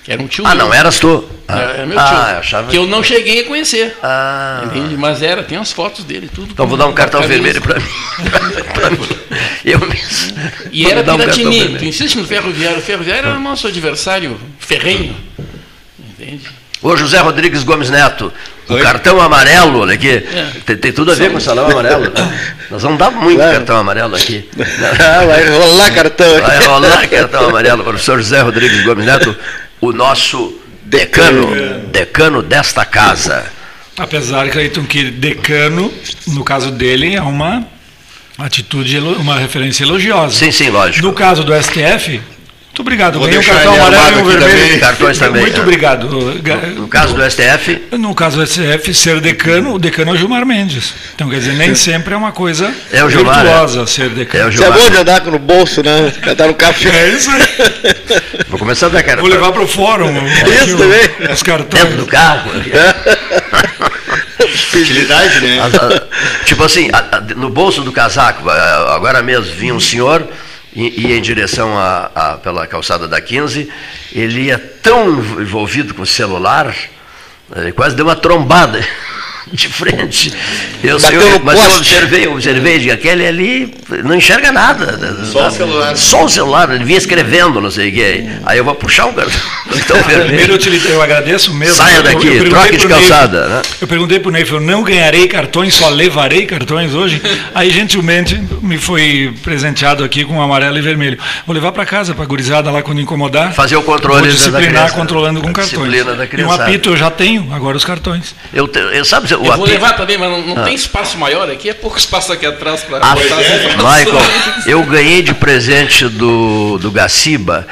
[0.07, 1.21] Que era um tio Ah, não eras tu.
[1.49, 2.07] Ah, era meu tio.
[2.07, 3.93] Ah, achava que eu não cheguei a conhecer.
[4.01, 4.61] Ah.
[4.63, 4.95] Entende?
[4.95, 6.53] Mas era, tem as fotos dele, tudo.
[6.53, 7.75] Então vou dar um cartão vermelho para
[8.89, 8.99] mim.
[9.65, 9.81] eu
[10.71, 11.75] E era Piratini.
[11.75, 12.77] Um tu insiste no ferroviário.
[12.77, 15.13] O ferroviário era nosso adversário ferrenho.
[15.99, 16.47] Entende?
[16.81, 18.31] Ô José Rodrigues Gomes Neto,
[18.69, 18.81] o Oi?
[18.81, 20.51] cartão amarelo, olha aqui, é.
[20.63, 22.13] tem, tem, tudo a ver com o salão amarelo.
[22.69, 23.57] Nós vamos dar muito claro.
[23.57, 24.47] cartão amarelo aqui.
[24.55, 26.47] Ah, vai rolar cartão aqui.
[26.47, 27.83] Vai rolar cartão amarelo.
[27.83, 29.35] Professor José Rodrigues Gomes Neto,
[29.79, 31.47] o nosso decano,
[31.91, 33.51] decano desta casa.
[33.97, 35.91] Apesar, Cleiton, que decano,
[36.27, 37.65] no caso dele, é uma
[38.37, 40.35] atitude, uma referência elogiosa.
[40.35, 41.05] Sim, sim, lógico.
[41.05, 42.21] No caso do STF,
[42.77, 43.19] muito obrigado.
[43.19, 44.51] Ganhei um cartão amarelo e um vermelho.
[44.51, 44.79] Também.
[44.79, 45.41] Cartões também.
[45.41, 46.07] Muito obrigado.
[46.07, 46.35] No,
[46.81, 47.87] no, caso do STF?
[47.97, 50.93] No caso do STF, ser decano, o decano é o Gilmar Mendes.
[51.15, 53.85] Então, quer dizer, nem sempre é uma coisa é o Gilmar, virtuosa é.
[53.87, 54.43] ser decano.
[54.43, 54.73] É o Gilmar.
[54.73, 56.13] Você é bom de andar no bolso, né?
[56.21, 56.89] Cantar no café.
[56.89, 57.41] É isso aí.
[58.47, 59.21] Vou começar a dar cara.
[59.21, 60.13] Vou levar para o fórum.
[60.63, 61.31] Isso também.
[61.33, 61.83] Os cartões.
[61.83, 62.51] Dentro do carro.
[64.73, 65.57] Utilidade, né?
[66.45, 66.89] tipo assim,
[67.35, 70.27] no bolso do casaco, agora mesmo vinha um senhor
[70.77, 73.69] ia em direção a, a, pela calçada da 15,
[74.13, 76.75] ele ia tão envolvido com o celular,
[77.55, 78.79] ele quase deu uma trombada
[79.53, 80.33] de frente.
[80.83, 85.25] Eu, eu, mas eu observei, observei de aquele ali não enxerga nada.
[85.25, 85.97] Só o celular.
[85.97, 88.29] Só o celular, ele vinha escrevendo, não sei o quê.
[88.45, 89.37] Aí eu vou puxar um cartão
[90.03, 91.75] Primeiro eu, eu agradeço mesmo.
[91.75, 93.39] Saia daqui, eu, eu troque de calçada.
[93.39, 93.61] Neif, né?
[93.81, 97.21] Eu perguntei para o Neif, eu não ganharei cartões, só levarei cartões hoje.
[97.53, 101.17] Aí gentilmente me foi presenteado aqui com amarelo e vermelho.
[101.45, 103.53] Vou levar para casa, para a gurizada lá quando incomodar.
[103.53, 105.93] Fazer o controle vou disciplinar controlando com cartões.
[106.37, 108.35] E um apito eu já tenho, agora os cartões.
[108.53, 110.65] Eu, eu sabe, eu vou levar também, mas não, não ah.
[110.65, 113.75] tem espaço maior aqui, é pouco espaço aqui atrás para ah, botar é.
[113.75, 114.21] Michael,
[114.65, 117.67] eu ganhei de presente do, do Gaciba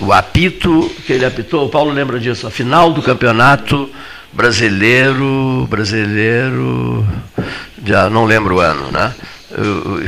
[0.00, 3.90] o apito que ele apitou, o Paulo lembra disso, a final do campeonato
[4.32, 7.06] brasileiro, brasileiro,
[7.84, 9.14] já não lembro o ano, né?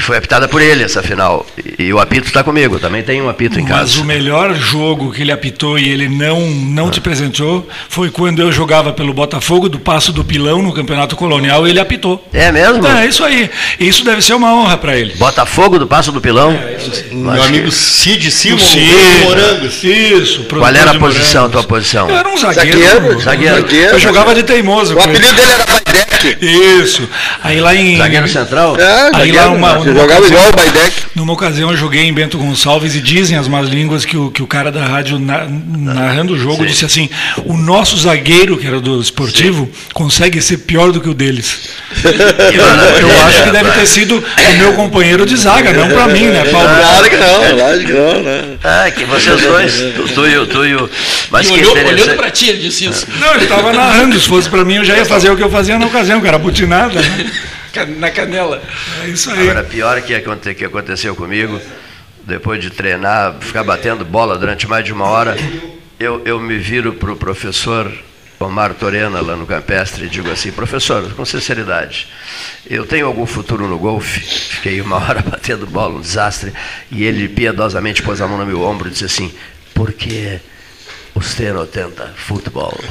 [0.00, 1.46] Foi apitada por ele essa final.
[1.78, 3.82] E, o apito está comigo, também tem um apito em Mas casa.
[3.82, 6.90] Mas o melhor jogo que ele apitou e ele não, não ah.
[6.90, 11.66] te presenteou foi quando eu jogava pelo Botafogo do Passo do Pilão no Campeonato Colonial
[11.66, 12.24] e ele apitou.
[12.32, 12.86] É mesmo?
[12.86, 13.50] É, isso aí.
[13.78, 15.14] Isso deve ser uma honra para ele.
[15.16, 16.52] Botafogo do Passo do Pilão?
[16.52, 17.14] É, isso aí.
[17.14, 18.58] Meu amigo Cid Simon,
[19.24, 19.82] Morangos.
[19.84, 20.44] Isso.
[20.44, 22.08] Qual era a posição, a tua posição?
[22.08, 22.78] Eu era um zagueiro.
[22.78, 23.20] Zagueiro?
[23.20, 23.56] zagueiro.
[23.56, 23.92] zagueiro.
[23.92, 24.94] Eu jogava de teimoso.
[24.94, 26.38] O apelido dele era Baidec.
[26.40, 27.08] Isso.
[27.42, 27.96] Aí lá em...
[27.96, 28.76] Zagueiro central?
[28.78, 31.02] É, aí lá uma, uma jogava ocasião, igual o Baidec.
[31.14, 34.42] Numa ocasião eu joguei em Bento Gonçalves e dizem as más línguas que o, que
[34.42, 36.66] o cara da rádio na, narrando o jogo Sim.
[36.66, 37.10] disse assim:
[37.44, 39.88] o nosso zagueiro, que era do esportivo, Sim.
[39.92, 41.70] consegue ser pior do que o deles.
[42.04, 46.44] eu acho que deve ter sido o meu companheiro de zaga, não para mim, né,
[46.50, 46.68] Paulo?
[46.68, 48.44] Claro que não, claro que não, né?
[48.62, 49.74] Ah, que vocês dois,
[50.14, 50.46] tu, e o.
[50.46, 50.90] Tu e o
[51.30, 53.06] mas e olhou, olhando para ti, ele disse isso.
[53.18, 55.50] Não, ele estava narrando, se fosse para mim eu já ia fazer o que eu
[55.50, 57.32] fazia na ocasião, que era butinada, né?
[57.84, 58.62] Na canela.
[59.04, 59.42] É isso aí.
[59.42, 61.60] Agora, pior que, que aconteceu comigo,
[62.24, 65.36] depois de treinar, ficar batendo bola durante mais de uma hora,
[65.98, 67.92] eu, eu me viro para o professor
[68.38, 72.08] Omar Torena, lá no Campestre, e digo assim, professor, com sinceridade,
[72.68, 74.20] eu tenho algum futuro no golfe?
[74.20, 76.52] Fiquei uma hora batendo bola, um desastre,
[76.90, 79.32] e ele piedosamente pôs a mão no meu ombro e disse assim,
[79.74, 80.38] porque
[81.16, 82.78] você não tenta futebol.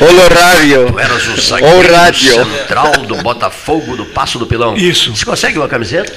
[0.00, 0.90] Olá, rádio.
[0.92, 2.32] Tu eras o zagueiro rádio.
[2.34, 4.76] central do Botafogo do Passo do Pilão.
[4.76, 5.14] Isso.
[5.14, 6.12] Você consegue uma camiseta?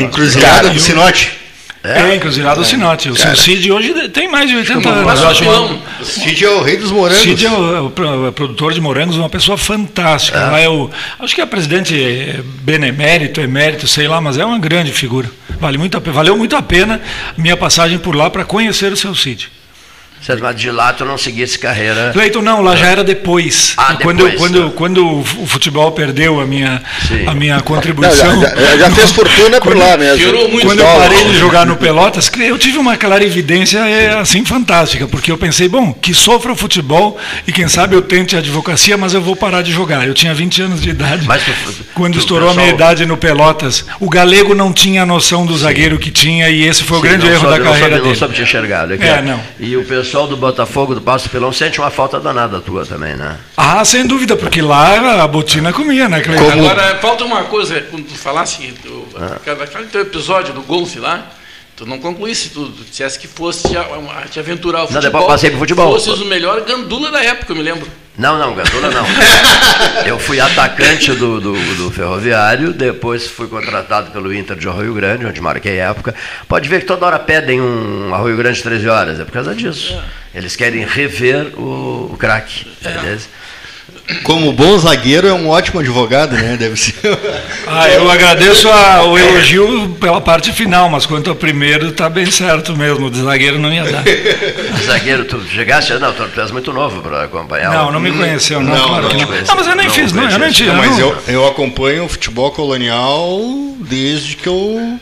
[0.00, 1.43] Encruzilhada do Sinote.
[1.84, 3.10] É, é encruzilhada do Sinote.
[3.10, 5.20] O seu Cid hoje tem mais de 80 anos.
[5.20, 5.80] Eu acho uma...
[6.00, 7.22] O Cid é o rei dos morangos.
[7.22, 10.56] Cid é o, o, o produtor de morangos, uma pessoa fantástica.
[10.56, 10.64] É.
[10.64, 15.30] é o, acho que é presidente benemérito, emérito, sei lá, mas é uma grande figura.
[15.60, 17.02] Vale muito a, valeu muito a pena
[17.36, 19.50] minha passagem por lá para conhecer o seu Cid.
[20.56, 22.10] De lá tu não seguisse carreira.
[22.14, 23.74] Cleiton, não, lá já era depois.
[23.76, 24.74] Ah, quando, depois, quando, tá.
[24.74, 26.82] quando o futebol perdeu a minha,
[27.26, 28.36] a minha contribuição.
[28.36, 30.32] Não, já, já, já, fez fortuna por lá mesmo.
[30.62, 35.30] Quando eu parei de jogar no Pelotas, eu tive uma clarividência é, assim fantástica, porque
[35.30, 39.12] eu pensei, bom, que sofra o futebol e quem sabe eu tente a advocacia, mas
[39.12, 40.08] eu vou parar de jogar.
[40.08, 41.26] Eu tinha 20 anos de idade.
[41.26, 41.42] Mas
[41.92, 42.64] quando tu, estourou pessoal...
[42.64, 46.48] a minha idade no Pelotas, o galego não tinha a noção do zagueiro que tinha
[46.48, 48.08] e esse foi o Sim, grande erro da carreira soube, dele.
[48.08, 48.90] Não soube te enxergar.
[48.90, 49.38] É, é, não.
[49.60, 53.16] E o pessoal pessoal do Botafogo, do Passo Pilão, sente uma falta danada tua também,
[53.16, 53.36] né?
[53.56, 56.52] Ah, sem dúvida, porque lá a botina comia, né, Cleiton?
[56.52, 59.38] Agora, falta uma coisa, quando tu falasse, do, ah.
[59.60, 61.26] aquele teu episódio do golfe lá,
[61.76, 63.74] Tu não concluísse, tu, tu dissesse que fosse te,
[64.30, 65.02] te aventurar ao futebol.
[65.02, 65.90] Não, depois passei pro futebol.
[65.90, 67.90] Fosses o melhor gandula da época, eu me lembro.
[68.16, 69.04] Não, não, gandula não.
[70.06, 75.26] eu fui atacante do, do, do, Ferroviário, depois fui contratado pelo Inter de Arroio Grande,
[75.26, 76.14] onde marquei época.
[76.46, 79.92] Pode ver que toda hora pedem um Arroio Grande 13 horas, é por causa disso.
[80.32, 80.38] É.
[80.38, 83.18] Eles querem rever o, o craque, é.
[84.22, 86.56] Como bom zagueiro, é um ótimo advogado, né?
[86.58, 86.94] Deve ser.
[87.66, 92.30] Ah, eu agradeço a, o elogio pela parte final, mas quanto ao primeiro, está bem
[92.30, 93.10] certo mesmo.
[93.10, 94.04] De zagueiro não ia dar.
[94.84, 95.94] zagueiro, tu chegaste.
[95.94, 97.72] Não, tu és muito novo para acompanhar.
[97.72, 98.76] Não, não me conheceu, não.
[98.76, 99.26] Não, claro não, não.
[99.26, 100.30] não mas eu nem não, fiz, não.
[100.30, 100.74] Eu nem tinha.
[100.74, 103.40] Mas eu, eu acompanho o futebol colonial
[103.80, 105.00] desde que eu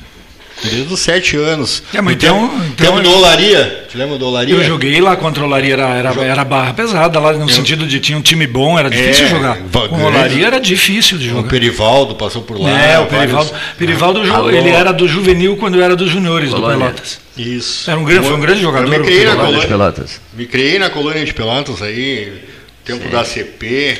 [0.63, 1.83] Desde os sete anos.
[1.93, 3.87] É, mas então, tempo, então, tempo do Olaria.
[3.89, 4.55] Te lembra do Olaria?
[4.55, 7.87] Eu joguei lá contra o Olaria, era, era, era barra pesada lá, no eu, sentido
[7.87, 9.59] de tinha um time bom, era difícil é, jogar.
[9.89, 11.41] Com o Olaria era difícil de jogar.
[11.41, 12.71] O Perivaldo passou por lá.
[12.71, 13.51] É, o Perivaldo.
[13.51, 13.77] Vários...
[13.77, 16.77] Perivaldo ah, ele era do juvenil quando era dos juniores Colônia.
[16.77, 17.21] do Pelotas.
[17.37, 17.91] Isso.
[17.91, 18.93] Era um grande, foi um grande jogador.
[18.93, 20.21] Eu me criei, na colônia, de Pelotas.
[20.35, 22.33] me criei na colônia de Pelotas aí
[22.85, 23.11] Tempo Sim.
[23.11, 23.97] da CP.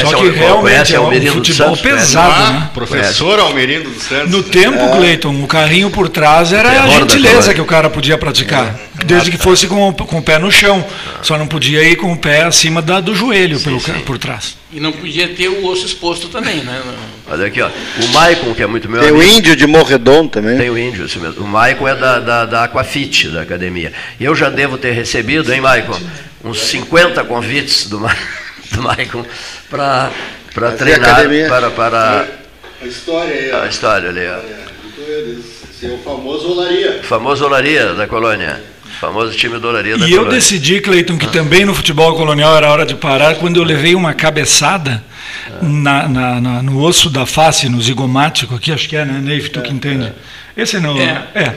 [0.00, 2.70] Só que realmente é um futebol pesado, ah, né?
[2.72, 4.30] Professor Almerindo dos Santos.
[4.30, 4.96] No tempo, é.
[4.96, 8.74] Cleiton, o carrinho por trás era a gentileza que o cara podia praticar.
[9.00, 9.04] É.
[9.04, 10.82] Desde que fosse com, com o pé no chão.
[11.20, 13.92] Só não podia ir com o pé acima da, do joelho sim, pelo, sim.
[14.06, 14.56] por trás.
[14.72, 16.80] E não podia ter o osso exposto também, né?
[17.32, 17.68] Olha aqui, ó.
[17.68, 20.58] O Maicon, que é muito meu Tem amigo, o índio de Morredon também.
[20.58, 21.42] Tem o índio, isso mesmo.
[21.42, 23.90] O Maicon é da, da, da Aquafit, da academia.
[24.20, 25.98] E eu já devo ter recebido, hein, Maicon?
[26.44, 27.98] uns 50 convites do,
[28.72, 29.24] do Maicon
[29.70, 30.10] para
[30.76, 32.26] treinar, para, para...
[32.82, 33.50] A história aí.
[33.50, 34.38] A história ali, ó.
[35.70, 37.00] Esse é o famoso Olaria.
[37.00, 38.60] O famoso Olaria da colônia.
[38.84, 40.22] O famoso time do Olaria da e colônia.
[40.22, 41.30] E eu decidi, Cleiton, que ah.
[41.30, 45.02] também no futebol colonial era hora de parar quando eu levei uma cabeçada.
[45.60, 49.50] Na, na, na, no osso da face, no zigomático aqui, acho que é, né, Neif,
[49.50, 50.12] tu é, que entende.
[50.56, 50.62] É.
[50.62, 50.98] Esse não.
[51.00, 51.26] É.
[51.34, 51.54] é.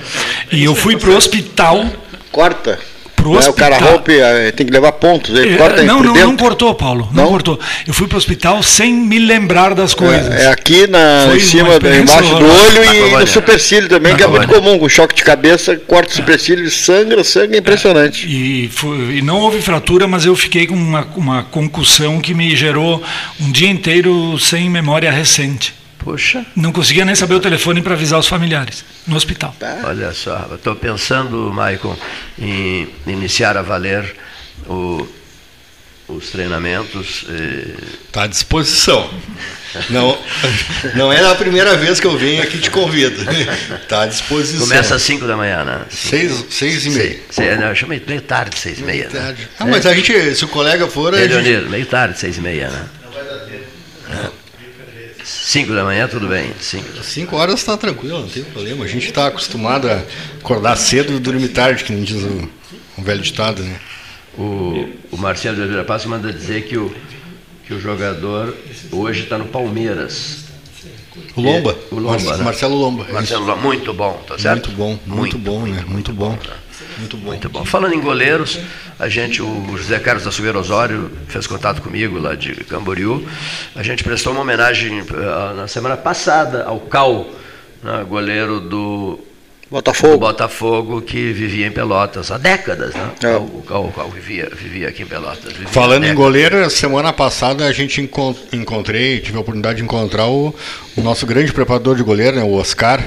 [0.51, 1.85] E eu fui para o hospital.
[2.31, 2.79] Corta
[3.25, 3.71] pro hospital.
[3.71, 5.37] É, o cara rompe, é, tem que levar pontos.
[5.37, 7.09] Ele é, corta não, não, não cortou, Paulo.
[7.11, 7.23] Não?
[7.23, 7.31] não?
[7.31, 7.59] cortou.
[7.87, 10.33] Eu fui pro hospital sem me lembrar das é, coisas.
[10.33, 14.23] É, é aqui na, em cima, embaixo do olho e no supercílio também, na que
[14.23, 14.43] colônia.
[14.43, 14.79] é muito comum.
[14.79, 18.27] Com choque de cabeça, corta o supercílio, sangra, sangra, é impressionante.
[18.27, 22.55] E, foi, e, não houve fratura, mas eu fiquei com uma, uma concussão que me
[22.55, 23.01] gerou
[23.39, 25.73] um dia inteiro sem memória recente.
[26.05, 26.45] Poxa.
[26.55, 29.55] Não conseguia nem saber o telefone para avisar os familiares no hospital.
[29.59, 29.81] Tá.
[29.85, 31.97] Olha só, estou pensando, Maicon,
[32.37, 34.15] em iniciar a valer
[34.67, 35.07] o,
[36.07, 37.25] os treinamentos.
[38.05, 39.09] Está à disposição.
[39.89, 40.17] Não,
[40.93, 43.25] não é a primeira vez que eu venho aqui te convido.
[43.81, 44.59] Está à disposição.
[44.59, 45.81] Começa às 5 da manhã, né?
[45.89, 47.19] 6 seis e meia.
[47.31, 49.09] Seis, não, eu chamei meio tarde, 6 e meia.
[49.09, 49.35] Meio né?
[49.59, 51.15] Ah, mas a gente, se o colega for.
[51.15, 51.67] É, gente...
[51.67, 52.85] meio tarde, 6 e meia, né?
[53.03, 53.63] Não vai dar tempo.
[54.11, 54.44] É.
[55.25, 56.53] 5 da manhã, tudo bem.
[56.59, 58.85] 5 horas está tranquilo, não tem problema.
[58.85, 60.03] A gente está acostumado a
[60.39, 62.47] acordar cedo e dormir tarde, que nem diz o,
[62.95, 63.79] o velho ditado, né?
[64.37, 66.93] O, o Marcelo de Oliveira Passo manda dizer que o,
[67.65, 68.55] que o jogador
[68.91, 70.45] hoje está no Palmeiras.
[71.35, 71.75] O Lomba.
[71.89, 72.43] o Lomba Mar né?
[72.43, 73.07] Marcelo Lomba.
[73.11, 74.67] Marcelo Lomba, muito bom, tá certo?
[74.67, 75.73] Muito bom, muito, muito bom, né?
[75.73, 76.31] Muito, muito bom.
[76.31, 76.64] bom.
[76.97, 77.27] Muito bom.
[77.27, 77.65] Muito bom.
[77.65, 78.59] Falando em goleiros,
[78.99, 83.25] a gente, o José Carlos da Silveira Osório fez contato comigo lá de Camboriú.
[83.75, 87.27] A gente prestou uma homenagem uh, na semana passada ao Cal,
[87.83, 89.19] né, goleiro do
[89.69, 90.13] Botafogo.
[90.13, 93.11] do Botafogo que vivia em Pelotas há décadas, né?
[93.23, 93.35] É.
[93.35, 95.53] O Cal, o Cal vivia, vivia aqui em Pelotas.
[95.71, 96.15] Falando em décadas.
[96.23, 100.53] goleiro, semana passada a gente encon- encontrei, tive a oportunidade de encontrar o,
[100.95, 103.03] o nosso grande preparador de goleiro, né, o Oscar.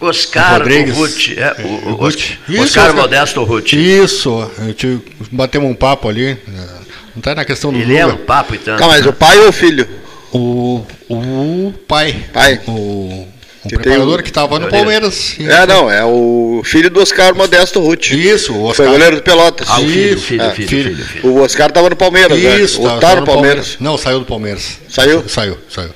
[0.00, 0.62] Oscar.
[0.62, 2.14] Ruth, é, o, o, Ruth.
[2.16, 2.94] Oscar, Isso, Oscar.
[2.94, 3.72] Modesto Ruth.
[3.72, 5.00] Isso, a gente
[5.32, 6.36] batemos um papo ali.
[6.46, 6.68] né,
[7.14, 8.20] Não está na questão do Ele é um Lula.
[8.26, 8.78] papo e tanto.
[8.78, 9.88] Tá, mas o pai ou o filho?
[10.32, 12.24] O, o pai.
[12.32, 12.60] Pai.
[12.66, 13.26] O,
[13.64, 14.68] o Que preparador que estava no.
[14.68, 15.34] Palmeiras.
[15.40, 18.12] É, não, é o filho do Oscar Modesto Ruth.
[18.12, 18.88] Isso, o Foi Oscar.
[18.90, 19.66] goleiro do Pelotas.
[19.70, 20.94] Ah, o filho, filho, é, filho, filho.
[20.94, 21.26] filho, filho.
[21.32, 22.60] O Oscar estava no Palmeiras, né?
[22.60, 23.76] Isso, Ou tá- tá no Palmeiras.
[23.80, 24.78] Não, saiu do Palmeiras.
[24.88, 25.24] Saiu?
[25.28, 25.90] Saiu, saiu.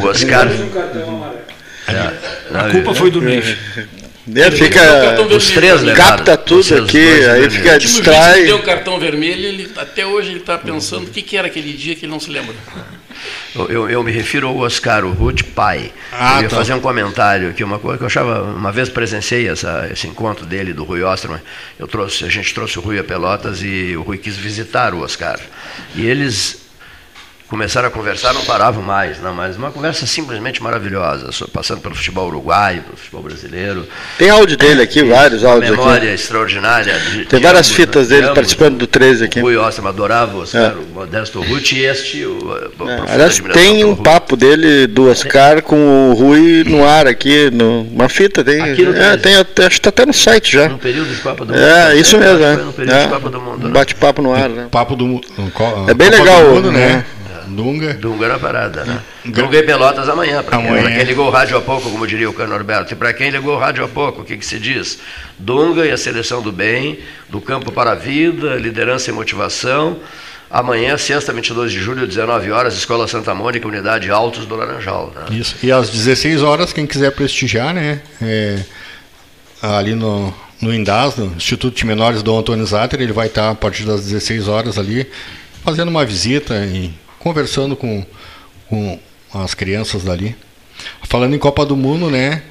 [0.00, 0.48] O Oscar.
[2.54, 3.20] A culpa foi do.
[4.26, 5.36] Ele cartão fica.
[5.36, 6.16] Os três levaram.
[6.16, 8.44] Capta tudo aqui, aí fica O último juiz que distrai.
[8.44, 11.72] deu o cartão vermelho, ele, até hoje ele está pensando o que, que era aquele
[11.72, 12.54] dia que ele não se lembra.
[13.54, 15.92] Eu, eu, eu me refiro ao Oscar, o Ruth pai.
[16.12, 16.56] Ah, eu ia tá.
[16.56, 20.44] fazer um comentário aqui, uma coisa que eu achava, uma vez presenciei essa, esse encontro
[20.44, 21.40] dele, do Rui Osterman.
[21.78, 25.00] Eu trouxe, a gente trouxe o Rui a Pelotas e o Rui quis visitar o
[25.00, 25.38] Oscar.
[25.94, 26.65] E eles
[27.48, 32.26] começaram a conversar, não paravam mais, não, mas uma conversa simplesmente maravilhosa, passando pelo futebol
[32.26, 33.86] uruguaio, pelo futebol brasileiro.
[34.18, 36.14] Tem áudio dele aqui, vários áudios memória aqui.
[36.20, 36.98] extraordinária.
[36.98, 38.08] de- Tem de várias ambos, fitas né?
[38.08, 38.34] dele De ambos.
[38.34, 39.38] participando do 13 aqui.
[39.38, 40.74] O Rui Osterman adorava o Oscar, É.
[40.74, 44.02] o Modesto Ruth e este, o, a profunda Aliás, tem um Rui.
[44.02, 48.60] papo dele do Oscar com o Rui no ar aqui, no, uma fita tem.
[48.60, 49.18] É, 13.
[49.18, 50.68] tem até, acho que tá até no site já.
[50.68, 51.62] No período de Copa do Mundo.
[51.64, 52.72] É, isso mesmo, Foi no é.
[52.72, 53.08] período de é.
[53.08, 53.64] Copa do Mundo.
[53.64, 53.72] Um Né?
[53.74, 54.66] bate-papo no ar, né?
[54.70, 55.04] Papo do.
[55.04, 55.20] um
[55.88, 56.78] É bem Copa legal, do Mundo, né?
[56.88, 57.04] né?
[57.46, 57.94] Dunga.
[57.94, 59.00] Dunga na parada, né?
[59.24, 60.42] Dunga e Pelotas amanhã.
[60.42, 60.82] Para quem, Amanhã.
[60.82, 62.92] pra quem ligou o rádio há pouco, como diria o Cano Norberto.
[62.92, 64.98] E para quem ligou o rádio há pouco, o que, que se diz?
[65.38, 69.98] Dunga e a seleção do bem, do campo para a vida, liderança e motivação.
[70.48, 75.12] Amanhã, sexta, 22 de julho, 19 horas, Escola Santa Mônica, Unidade Altos do Laranjal.
[75.14, 75.38] Né?
[75.38, 75.56] Isso.
[75.62, 78.00] E às 16 horas, quem quiser prestigiar, né?
[78.22, 78.60] é,
[79.60, 83.54] ali no, no INDAS, no Instituto de Menores do Antônio Zatter, ele vai estar a
[83.54, 85.06] partir das 16 horas ali,
[85.64, 86.92] fazendo uma visita e
[87.30, 88.06] conversando com,
[88.68, 89.00] com
[89.34, 90.36] as crianças dali.
[91.02, 92.42] Falando em Copa do Mundo, né?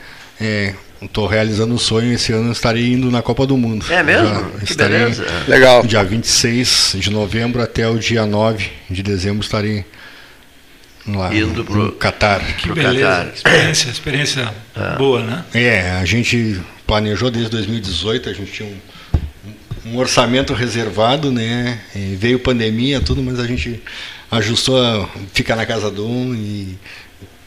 [1.01, 3.85] Estou realizando um sonho, esse ano estarei indo na Copa do Mundo.
[3.89, 4.27] É mesmo?
[4.27, 5.25] Já que estarei beleza.
[5.47, 5.83] Legal.
[5.85, 9.85] dia 26 de novembro até o dia 9 de dezembro estarei
[11.07, 12.41] lá Indo no pro- Catar.
[12.57, 13.07] Que Pro beleza.
[13.07, 13.33] Catar.
[13.33, 14.53] Experiência, experiência
[14.97, 15.45] boa, né?
[15.53, 18.75] É, a gente planejou desde 2018, a gente tinha um,
[19.85, 21.79] um orçamento reservado, né?
[21.95, 23.81] E veio pandemia, tudo, mas a gente
[24.31, 26.77] ajustou, a ficar na casa de um e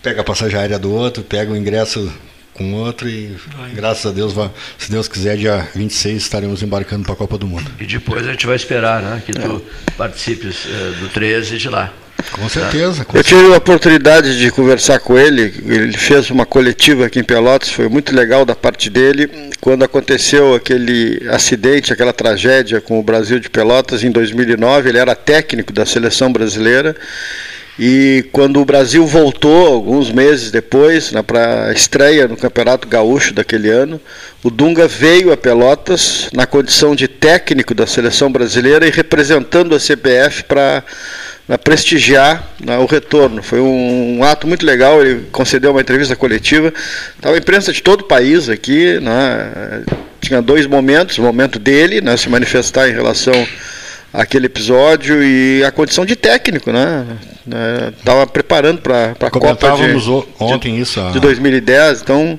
[0.03, 2.11] pega a passagem aérea do outro, pega o ingresso
[2.55, 3.71] com outro e Vai.
[3.71, 4.35] graças a Deus,
[4.77, 7.71] se Deus quiser, dia 26 estaremos embarcando para a Copa do Mundo.
[7.81, 9.63] E depois a gente vai esperar né, que tu
[9.97, 11.93] participes eh, do 13 de lá.
[12.33, 13.05] Com certeza.
[13.05, 15.55] com Eu tive a oportunidade de conversar com ele.
[15.65, 19.48] Ele fez uma coletiva aqui em Pelotas, foi muito legal da parte dele.
[19.61, 25.17] Quando aconteceu aquele acidente, aquela tragédia com o Brasil de Pelotas em 2009, ele era
[25.17, 26.95] técnico da seleção brasileira.
[27.79, 33.69] E quando o Brasil voltou, alguns meses depois, para a estreia no Campeonato Gaúcho daquele
[33.69, 34.01] ano,
[34.43, 39.79] o Dunga veio a Pelotas na condição de técnico da seleção brasileira e representando a
[39.79, 40.83] CBF para
[41.49, 43.43] para prestigiar né, o retorno.
[43.43, 46.73] Foi um, um ato muito legal, ele concedeu uma entrevista coletiva.
[47.17, 49.83] Estava a imprensa de todo o país aqui, né,
[50.21, 53.33] tinha dois momentos, o momento dele, né, se manifestar em relação
[54.13, 57.07] àquele episódio e a condição de técnico, né?
[57.99, 59.83] Estava preparando para a Copa de,
[60.39, 62.39] ontem isso, a- de 2010, então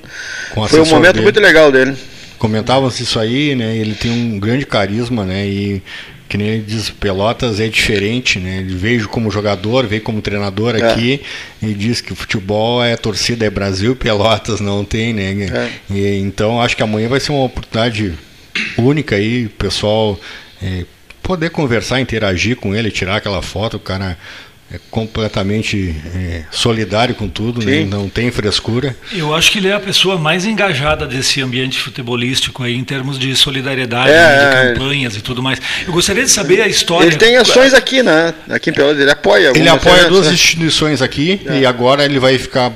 [0.67, 1.23] foi um momento dele.
[1.23, 1.95] muito legal dele.
[2.37, 3.75] Comentávamos isso aí, né?
[3.75, 5.45] Ele tem um grande carisma, né?
[5.47, 5.81] E
[6.29, 8.59] que nem ele diz, Pelotas é diferente, né?
[8.59, 10.91] Ele veio como jogador, veio como treinador É.
[10.91, 11.21] aqui
[11.61, 15.31] e diz que o futebol é torcida, é Brasil, Pelotas não tem, né?
[15.51, 15.69] É.
[15.89, 18.13] E, então acho que amanhã vai ser uma oportunidade
[18.77, 20.19] única aí, o pessoal
[20.61, 20.85] eh,
[21.23, 24.15] poder conversar, interagir com ele, tirar aquela foto, o cara
[24.71, 27.83] é completamente eh, solidário com tudo, né?
[27.85, 28.95] Não tem frescura.
[29.11, 33.17] Eu acho que ele é a pessoa mais engajada desse ambiente futebolístico aí, em termos
[33.17, 35.59] de solidariedade, É, né, é, de campanhas e tudo mais.
[35.87, 37.07] Eu gostaria de saber a história.
[37.07, 38.33] Ele tem ações aqui, né?
[38.49, 40.33] Aqui em Pelotas, ele apoia Ele algumas apoia duas né?
[40.33, 41.59] instituições aqui É.
[41.61, 42.71] e agora ele vai ficar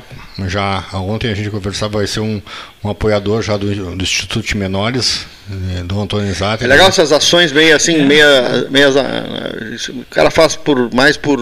[0.47, 2.41] já ontem a gente conversava, vai ser um,
[2.83, 6.63] um apoiador já do, do Instituto de Menores, eh, do Antônio Zata.
[6.63, 8.05] É legal essas ações meio assim, é.
[8.05, 11.39] meia, meia, o cara faz por mais por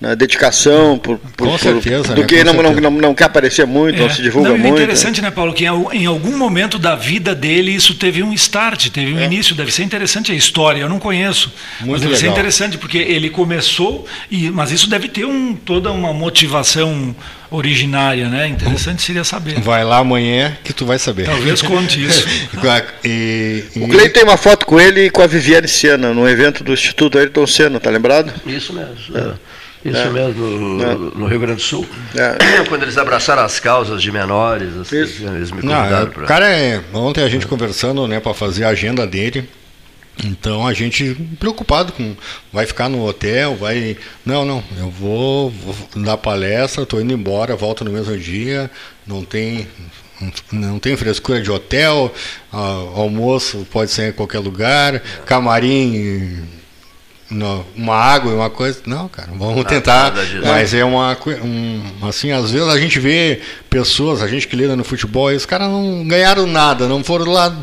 [0.00, 2.26] na dedicação, por, por, Com certeza, por, do né?
[2.26, 4.00] que não, não, não, não, quer aparecer muito, é.
[4.00, 4.78] não se divulga não, muito.
[4.78, 8.88] É interessante, né, Paulo, que em algum momento da vida dele isso teve um start,
[8.88, 9.26] teve um é.
[9.26, 9.54] início.
[9.54, 11.52] Deve ser interessante a história, eu não conheço.
[11.80, 12.20] Muito mas deve legal.
[12.20, 17.14] ser interessante, porque ele começou, e, mas isso deve ter um, toda uma motivação
[17.50, 18.48] originária, né?
[18.48, 19.60] Interessante seria saber.
[19.60, 21.26] Vai lá amanhã que tu vai saber.
[21.26, 22.26] Talvez conte isso.
[23.04, 23.80] e, e...
[23.82, 26.72] O Cleiton tem uma foto com ele e com a Viviane Siena, no evento do
[26.72, 28.32] Instituto Ayrton Senna, tá lembrado?
[28.46, 29.18] Isso mesmo.
[29.18, 29.34] É.
[29.84, 30.10] Isso é.
[30.10, 30.94] mesmo, no, é.
[30.94, 31.86] no, Rio Grande do Sul.
[32.14, 32.64] É.
[32.68, 36.26] Quando eles abraçaram as causas de menores, assim, eles me convidaram para.
[36.26, 39.48] Cara, é, ontem a gente conversando né, para fazer a agenda dele.
[40.22, 42.14] Então a gente preocupado com
[42.52, 47.56] vai ficar no hotel, vai não não eu vou, vou dar palestra, estou indo embora,
[47.56, 48.70] volto no mesmo dia,
[49.06, 49.66] não tem
[50.52, 52.12] não tem frescura de hotel,
[52.52, 56.59] almoço pode ser em qualquer lugar, camarim
[57.30, 58.80] no, uma água e uma coisa.
[58.86, 60.12] Não, cara, vamos nada, tentar.
[60.12, 64.56] Nada mas é uma um, assim, às vezes a gente vê pessoas, a gente que
[64.56, 67.56] lida no futebol, e os caras não ganharam nada, não foram lá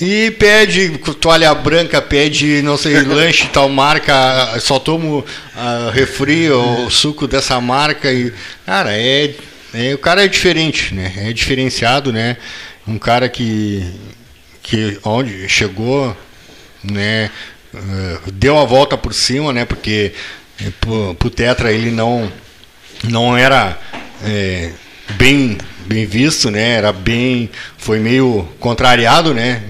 [0.00, 6.90] e pede toalha branca, pede, não sei, lanche tal marca, só tomo uh, refri ou
[6.90, 8.32] suco dessa marca e
[8.64, 9.34] cara, é,
[9.72, 11.12] é o cara é diferente, né?
[11.16, 12.36] É diferenciado, né?
[12.86, 13.84] Um cara que
[14.62, 16.14] que onde chegou,
[16.82, 17.30] né?
[17.76, 19.64] Eh, deu a volta por cima, né?
[19.64, 20.12] Porque
[20.60, 22.32] eh, pro, o Tetra ele não
[23.04, 23.78] não era
[24.24, 24.70] é,
[25.16, 26.70] bem bem visto, né?
[26.72, 29.62] Era bem foi meio contrariado, né?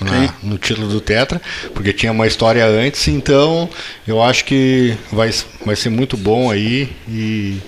[0.00, 1.42] Na, no título do Tetra,
[1.74, 3.68] porque tinha uma história antes, então
[4.08, 5.30] eu acho que vai,
[5.62, 7.58] vai ser muito bom aí e,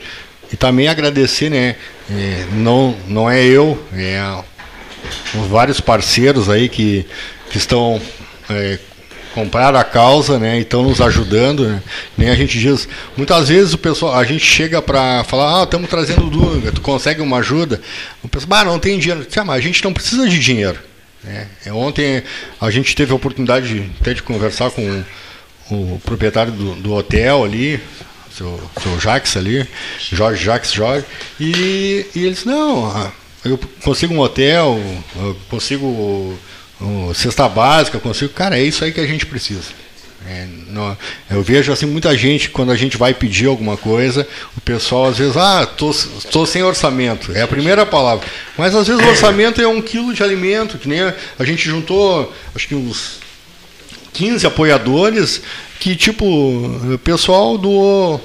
[0.51, 1.77] e também agradecer, né?
[2.11, 4.19] É, não, não é eu, é
[5.35, 7.07] os vários parceiros aí que,
[7.51, 8.01] que estão
[8.49, 8.79] é,
[9.35, 10.59] compraram a causa, né?
[10.59, 11.83] E estão nos ajudando, né?
[12.17, 12.89] Nem a gente diz.
[13.17, 17.21] Muitas vezes o pessoal, a gente chega para falar, ah, estamos trazendo Dunga, tu consegue
[17.21, 17.81] uma ajuda?
[18.23, 19.27] O pessoal, ah, não tem dinheiro.
[19.37, 20.79] Ah, mas a gente não precisa de dinheiro.
[21.25, 21.47] Né?
[21.73, 22.23] Ontem
[22.61, 25.05] a gente teve a oportunidade de, até de conversar com
[25.71, 27.81] o proprietário do, do hotel ali,
[28.37, 29.67] seu, seu Jax ali,
[30.11, 31.05] Jorge Jax Jorge,
[31.39, 33.13] e, e eles, não, ah,
[33.45, 34.81] eu consigo um hotel,
[35.17, 36.39] eu consigo
[37.15, 38.33] cesta básica, consigo.
[38.33, 39.83] Cara, é isso aí que a gente precisa.
[40.27, 40.97] É, não,
[41.31, 44.27] eu vejo assim muita gente quando a gente vai pedir alguma coisa,
[44.57, 45.93] o pessoal às vezes, ah, tô,
[46.31, 48.25] tô sem orçamento, é a primeira palavra.
[48.57, 51.69] Mas às vezes o orçamento é um quilo de alimento, que nem a, a gente
[51.69, 53.19] juntou, acho que uns
[54.13, 55.43] 15 apoiadores,
[55.81, 58.23] que tipo, o pessoal doou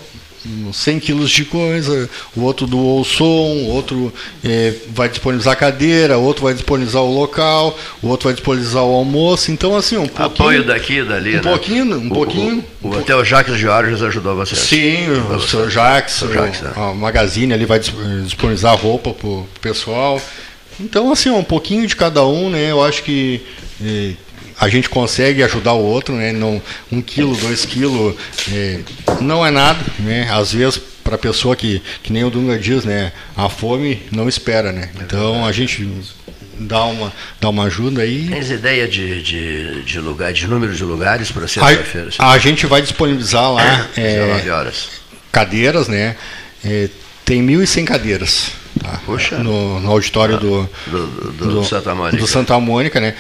[0.72, 5.56] 100 quilos de coisa, o outro doou o som, o outro é, vai disponibilizar a
[5.56, 9.52] cadeira, o outro vai disponibilizar o local, o outro vai disponibilizar o almoço.
[9.52, 10.26] Então, assim, um pouquinho.
[10.26, 11.32] Apoio daqui e dali.
[11.32, 11.42] Um né?
[11.42, 12.66] pouquinho, um o, pouquinho.
[12.82, 14.56] O, o, até o Jacques Georges ajudou você.
[14.56, 16.72] Sim, o, o seu Jacques, o, Jacques né?
[16.76, 20.22] a Magazine ali vai disponibilizar roupa para o pessoal.
[20.80, 22.72] Então, assim, um pouquinho de cada um, né?
[22.72, 23.42] Eu acho que.
[23.84, 24.12] É,
[24.60, 26.32] a gente consegue ajudar o outro, né?
[26.32, 28.16] Não, um quilo, dois quilos
[28.52, 28.80] é,
[29.22, 30.28] não é nada, né?
[30.32, 33.14] Às vezes para a pessoa que, que nem o Dunga diz, né?
[33.36, 34.90] A fome não espera, né?
[35.00, 35.88] Então a gente
[36.60, 38.28] dá uma, dá uma ajuda aí.
[38.28, 42.38] Tens ideia de, de, de lugar, de número de lugares para ser feira A, a
[42.38, 44.44] gente vai disponibilizar lá é,
[45.32, 46.16] cadeiras, né?
[46.66, 46.90] É,
[47.24, 48.52] tem 1.100 cadeiras.
[48.80, 49.02] Tá?
[49.44, 52.18] No, no auditório ah, do, do, do, do, Santa Mônica.
[52.18, 53.16] do Santa Mônica, né?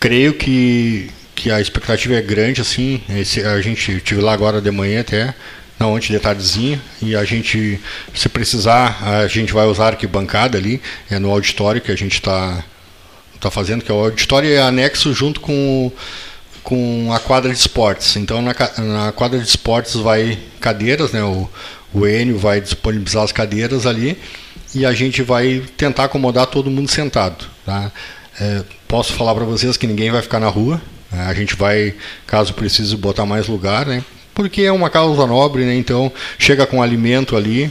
[0.00, 3.02] Creio que, que a expectativa é grande, assim.
[3.10, 5.34] Esse, a gente tive lá agora de manhã até,
[5.78, 7.78] não, antes de tardezinha, e a gente,
[8.14, 10.80] se precisar, a gente vai usar a arquibancada ali,
[11.10, 12.64] é no auditório que a gente está
[13.38, 15.90] tá fazendo, que é o auditório é anexo junto com,
[16.62, 18.16] com a quadra de esportes.
[18.16, 21.22] Então na, na quadra de esportes vai cadeiras, né?
[21.22, 21.48] O,
[21.92, 24.18] o Enio vai disponibilizar as cadeiras ali
[24.74, 27.46] e a gente vai tentar acomodar todo mundo sentado.
[27.64, 27.90] Tá?
[28.40, 30.80] É, posso falar para vocês que ninguém vai ficar na rua.
[31.12, 31.22] Né?
[31.24, 31.94] A gente vai,
[32.26, 34.02] caso precise, botar mais lugar, né?
[34.34, 35.74] Porque é uma causa nobre, né?
[35.74, 37.70] Então chega com alimento ali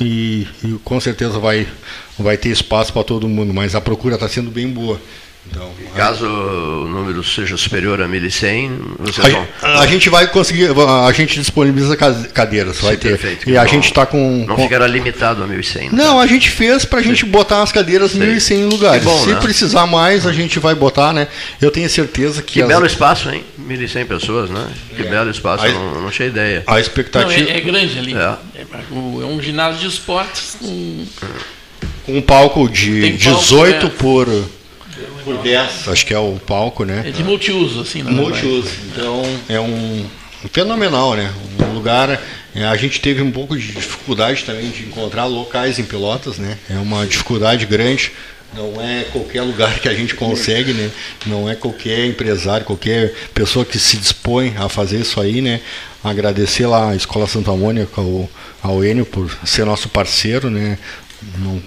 [0.00, 1.68] e, e com certeza vai,
[2.18, 3.54] vai ter espaço para todo mundo.
[3.54, 5.00] Mas a procura está sendo bem boa.
[5.50, 9.48] Então, Caso o número seja superior a 1.100, vocês a, vão...
[9.80, 13.18] a gente vai conseguir, a gente disponibiliza cadeiras, Sim, vai ter.
[13.18, 14.44] Perfeito, e a gente está com.
[14.46, 14.62] Não com...
[14.62, 15.90] ficará limitado a 1.100.
[15.90, 16.22] Não, tá?
[16.22, 19.02] a gente fez para a gente botar as cadeiras 1.100 lugares.
[19.02, 19.40] Bom, Se né?
[19.40, 21.26] precisar mais, a gente vai botar, né?
[21.60, 22.54] Eu tenho certeza que.
[22.54, 22.68] Que as...
[22.68, 23.42] belo espaço, hein?
[23.60, 24.68] 1.100 pessoas, né?
[24.94, 25.10] Que é.
[25.10, 26.62] belo espaço, a, não, não tinha ideia.
[26.66, 27.40] A expectativa.
[27.40, 28.14] Não, é, é, grande ali.
[28.14, 28.36] É.
[28.60, 28.94] é.
[28.94, 31.06] um ginásio de esportes com
[32.06, 33.98] Um palco de Tem 18 palco, é.
[33.98, 34.48] por,
[35.24, 37.04] por 10, acho que é o palco, né?
[37.06, 38.10] É de multiuso, assim, né?
[38.10, 38.70] Multiuso.
[38.92, 40.06] Então é um
[40.52, 41.32] fenomenal, né?
[41.60, 42.20] Um lugar.
[42.54, 46.58] É, a gente teve um pouco de dificuldade também de encontrar locais em Pelotas, né?
[46.68, 48.12] É uma dificuldade grande.
[48.54, 50.90] Não é qualquer lugar que a gente consegue, né?
[51.26, 55.60] Não é qualquer empresário, qualquer pessoa que se dispõe a fazer isso aí, né?
[56.02, 58.28] Agradecer lá a Escola Santa Mônica, ao,
[58.62, 60.78] ao Enio, por ser nosso parceiro, né?
[61.38, 61.62] Não,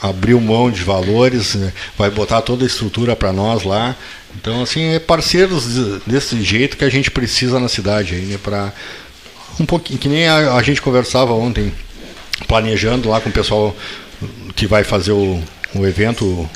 [0.00, 1.72] abriu mão de valores, né?
[1.96, 3.96] vai botar toda a estrutura para nós lá.
[4.36, 8.38] Então, assim, é parceiros desse jeito que a gente precisa na cidade aí, né?
[8.42, 8.72] Para
[9.58, 11.72] um pouquinho, que nem a, a, gente conversava ontem,
[12.46, 13.74] planejando lá com o pessoal
[14.54, 15.42] que vai fazer o,
[15.74, 16.48] o evento,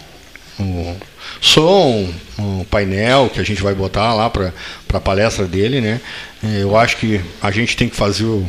[0.61, 0.97] o
[1.40, 4.53] som, o painel que a gente vai botar lá para
[4.93, 6.01] a palestra dele, né?
[6.43, 8.47] Eu acho que a gente tem que fazer o,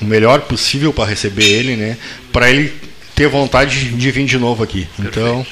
[0.00, 1.98] o melhor possível para receber ele, né?
[2.32, 2.72] Para ele
[3.14, 4.86] ter vontade de vir de novo aqui.
[4.96, 5.18] Perfeito.
[5.18, 5.46] Então,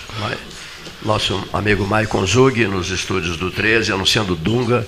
[1.05, 4.87] nosso amigo Maicon Zug nos estúdios do 13 anunciando Dunga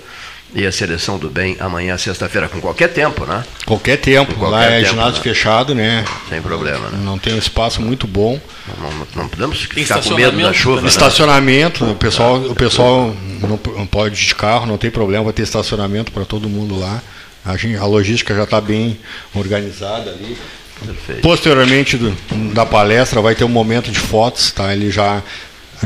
[0.54, 3.44] e a seleção do bem amanhã, sexta-feira, com qualquer tempo, né?
[3.66, 4.34] Qualquer tempo.
[4.34, 5.22] Qualquer Lá é tempo, ginásio né?
[5.22, 6.04] fechado, né?
[6.28, 6.98] Sem problema, né?
[7.02, 8.40] Não tem um espaço muito bom.
[8.78, 10.80] Não, não, não podemos ficar com medo da chuva.
[10.80, 10.86] Né?
[10.86, 15.32] Estacionamento, o pessoal, o pessoal não, não pode ir de carro, não tem problema, vai
[15.32, 17.02] ter estacionamento para todo mundo lá.
[17.44, 18.98] A, gente, a logística já está bem
[19.34, 20.38] organizada ali.
[20.84, 21.20] Perfeito.
[21.22, 22.10] Posteriormente do,
[22.52, 24.72] da palestra vai ter um momento de fotos, tá?
[24.72, 25.22] Ele já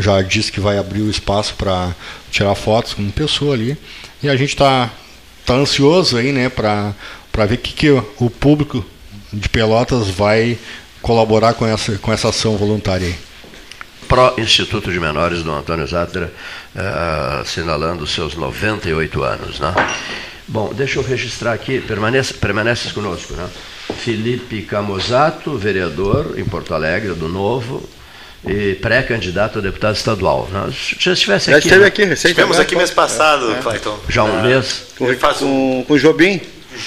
[0.00, 1.94] já disse que vai abrir o espaço para
[2.30, 3.76] tirar fotos com pessoa ali.
[4.22, 4.90] E a gente está
[5.44, 6.94] tá ansioso aí, né, para
[7.46, 8.84] ver o que, que o público
[9.32, 10.58] de Pelotas vai
[11.00, 13.16] colaborar com essa, com essa ação voluntária aí.
[14.06, 16.32] Pro Instituto de Menores do Antônio Zatra,
[16.74, 19.60] uh, assinalando seus 98 anos.
[19.60, 19.74] Né?
[20.46, 23.46] Bom, deixa eu registrar aqui, permanece, permaneces conosco, né?
[23.94, 27.88] Felipe Camozato, vereador em Porto Alegre, do Novo,
[28.46, 30.48] e pré-candidato a deputado estadual.
[30.98, 31.52] Já estivesse aqui.
[31.52, 31.86] Já esteve né?
[31.86, 32.28] aqui recentemente.
[32.28, 33.56] Estivemos aqui mês passado, é.
[33.56, 33.98] Clayton.
[34.08, 34.86] Já um mês?
[34.96, 36.40] Com, com, com o Jobim.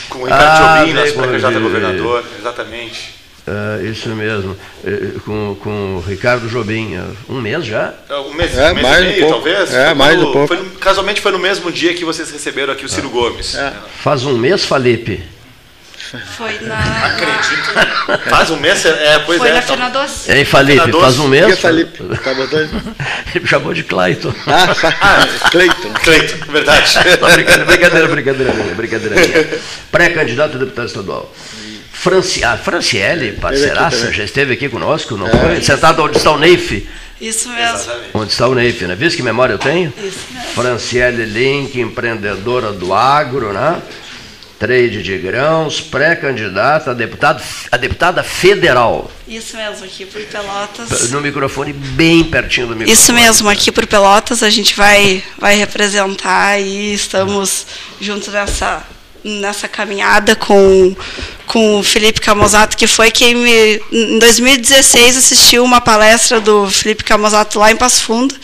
[0.10, 3.22] Com o Ricardo ah, Jobim, nosso pré-candidato a governador, exatamente.
[3.42, 7.92] Uh, isso mesmo, uh, com, com o Ricardo Jobim, uh, um mês já?
[8.30, 9.74] Um mês, é, um mês mais e meio, um talvez?
[9.74, 10.56] É, foi mais no, um pouco.
[10.56, 13.56] Foi, casualmente foi no mesmo dia que vocês receberam aqui o Ciro Gomes.
[13.56, 13.74] É.
[13.98, 15.24] Faz um mês, Felipe?
[16.36, 17.06] Foi na.
[17.06, 18.30] Acredito.
[18.30, 18.86] Faz um mês?
[18.86, 19.54] É, pois Foi é.
[19.54, 20.32] na Fena Doce.
[20.32, 21.46] Ei, Felipe, faz um mês?
[21.46, 22.04] Que é Felipe?
[22.24, 22.96] Tá botando?
[23.34, 24.34] Ele chamou de Clayton.
[24.48, 25.94] Ah, ah Clayton.
[26.04, 27.00] Clayton, verdade.
[27.34, 29.62] brincadeira, brincadeira, brincadeira, brincadeira.
[29.92, 31.34] Pré-candidato a deputado estadual.
[31.92, 35.30] Franci, a Franciele, parceiraça, já esteve aqui conosco, não é.
[35.30, 35.62] foi?
[35.62, 36.88] Sentado onde está o Neif.
[37.22, 37.76] Isso mesmo.
[37.76, 38.10] Exatamente.
[38.16, 38.96] Onde está o Neif, né?
[38.96, 39.94] Viu que memória eu tenho?
[39.98, 40.50] Isso mesmo.
[40.56, 43.80] Franciele Link, empreendedora do agro, né?
[44.62, 47.42] Trade de grãos, pré-candidata a, deputado,
[47.72, 49.10] a deputada federal.
[49.28, 51.10] Isso mesmo, aqui por Pelotas.
[51.10, 52.94] No microfone, bem pertinho do microfone.
[52.94, 57.66] Isso mesmo, aqui por Pelotas a gente vai, vai representar e estamos
[58.00, 58.84] juntos nessa,
[59.24, 60.96] nessa caminhada com,
[61.46, 67.04] com o Felipe Camozato, que foi quem me, em 2016 assistiu uma palestra do Felipe
[67.04, 68.36] Camozato lá em Passo Fundo.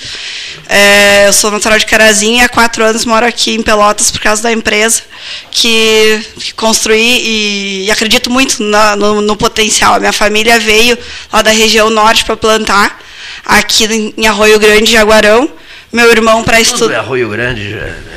[0.69, 4.19] É, eu sou natural de Carazinho e há quatro anos moro aqui em Pelotas por
[4.19, 5.01] causa da empresa
[5.49, 9.95] que, que construí e, e, acredito muito na, no, no, potencial.
[9.95, 10.97] A minha família veio
[11.31, 12.99] lá da região norte para plantar
[13.45, 15.49] aqui em Arroio Grande, Jaguarão.
[15.91, 16.95] Meu irmão para estudar.
[16.95, 17.75] é Arroio Grande,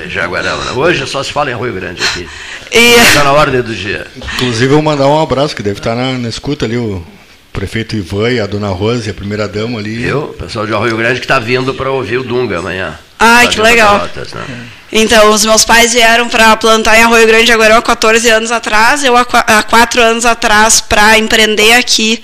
[0.08, 0.58] Jaguarão.
[0.64, 0.72] Né?
[0.72, 2.28] Hoje só se fala em Arroio Grande aqui.
[2.72, 4.06] Está na ordem do dia.
[4.16, 7.04] Inclusive, eu vou mandar um abraço, que deve estar na, na escuta ali, o
[7.52, 10.04] prefeito Ivan e a dona Rose, a primeira dama ali.
[10.04, 12.98] Eu, pessoal de Arroio Grande que está vindo para ouvir o Dunga amanhã.
[13.18, 14.00] Ai, que legal.
[14.00, 14.44] Pelotas, né?
[14.92, 19.04] Então, os meus pais vieram para plantar em Arroio Grande agora há 14 anos atrás,
[19.04, 22.22] eu há 4 anos atrás para empreender aqui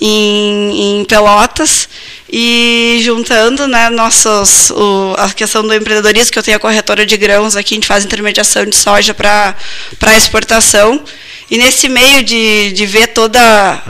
[0.00, 1.88] em, em Pelotas
[2.30, 7.16] e juntando né, nossos, o, a questão do empreendedorismo, que eu tenho a corretora de
[7.16, 9.56] grãos aqui, a gente faz intermediação de soja para
[10.16, 11.02] exportação.
[11.50, 13.38] E nesse meio de, de ver todo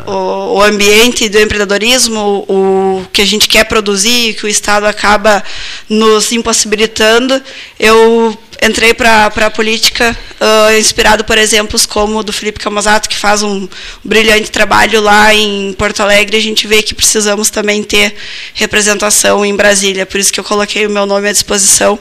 [0.06, 5.42] o, o, ambiente do empreendedorismo, o, que a gente quer produzir, que o Estado acaba
[5.88, 7.42] nos impossibilitando,
[7.80, 13.16] eu entrei para a política uh, inspirado por exemplos como o do Felipe Camazato, que
[13.16, 13.68] faz um,
[14.04, 16.36] brilhante trabalho lá em Porto Alegre.
[16.36, 18.14] A gente vê que precisamos também ter
[18.54, 21.98] representação em Brasília, por isso que eu coloquei o meu nome à disposição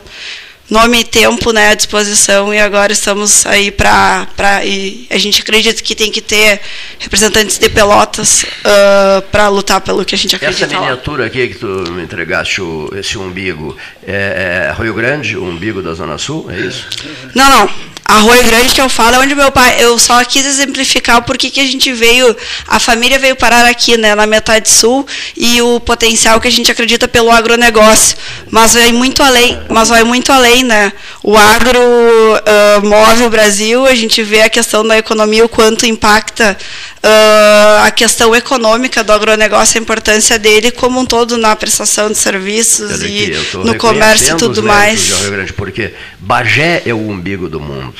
[0.69, 4.27] nome e tempo né, à disposição e agora estamos aí para.
[5.09, 6.59] A gente acredita que tem que ter
[6.99, 10.65] representantes de Pelotas uh, para lutar pelo que a gente acredita.
[10.65, 11.27] Essa miniatura lá.
[11.27, 12.61] aqui que tu me entregaste,
[12.97, 13.77] esse umbigo,
[14.07, 16.87] é, é Rio Grande, o umbigo da Zona Sul, é isso?
[17.35, 17.69] Não, não.
[18.07, 19.75] Arroio Grande que eu falo é onde meu pai.
[19.79, 22.33] Eu só quis exemplificar o porquê que a gente veio.
[22.65, 25.05] A família veio parar aqui, né, na metade sul,
[25.35, 28.17] e o potencial que a gente acredita pelo agronegócio.
[28.49, 30.93] Mas vai muito além, mas vai muito além, né?
[31.21, 35.85] O agro uh, move o Brasil, a gente vê a questão da economia, o quanto
[35.85, 36.57] impacta
[37.07, 42.17] uh, a questão econômica do agronegócio, a importância dele como um todo na prestação de
[42.17, 43.31] serviços e
[43.63, 45.09] no comércio e tudo mais.
[45.21, 47.93] Rio Grande, porque Bagé é o umbigo do mundo.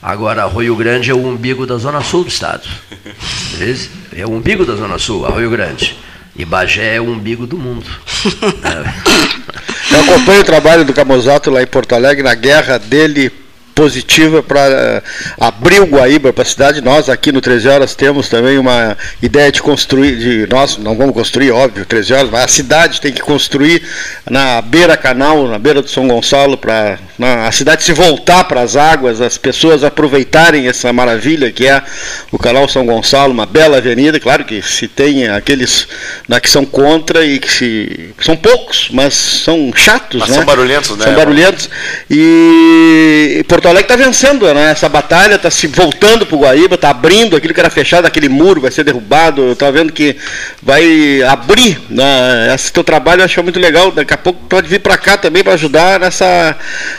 [0.00, 2.68] Agora, Rio Grande é o umbigo da zona sul do estado.
[4.14, 5.96] É o umbigo da zona sul, a Rio Grande.
[6.36, 7.86] E Bagé é o umbigo do mundo.
[9.90, 13.30] Eu acompanho o trabalho do Camozato lá em Porto Alegre, na guerra dele
[13.74, 15.02] positiva para eh,
[15.38, 16.80] abrir o Guaíba para a cidade.
[16.80, 21.14] Nós aqui no 13 Horas temos também uma ideia de construir, de nós não vamos
[21.14, 23.82] construir, óbvio, 13 Horas, mas a cidade tem que construir
[24.30, 28.74] na beira canal, na beira do São Gonçalo, para a cidade se voltar para as
[28.74, 31.80] águas, as pessoas aproveitarem essa maravilha que é
[32.32, 34.18] o canal São Gonçalo, uma bela avenida.
[34.18, 35.86] Claro que se tem aqueles
[36.28, 40.36] né, que são contra e que se, são poucos, mas são chatos, mas né?
[40.36, 41.04] São barulhentos, né?
[41.04, 41.70] São barulhentos.
[42.10, 46.90] E, Porto Alegre está vencendo né, essa batalha, está se voltando para o Guaíba, está
[46.90, 49.52] abrindo aquilo que era fechado, aquele muro vai ser derrubado.
[49.52, 50.16] Estou vendo que
[50.60, 53.92] vai abrir né, esse teu trabalho, eu acho muito legal.
[53.92, 56.56] Daqui a pouco pode vir para cá também para ajudar nessa,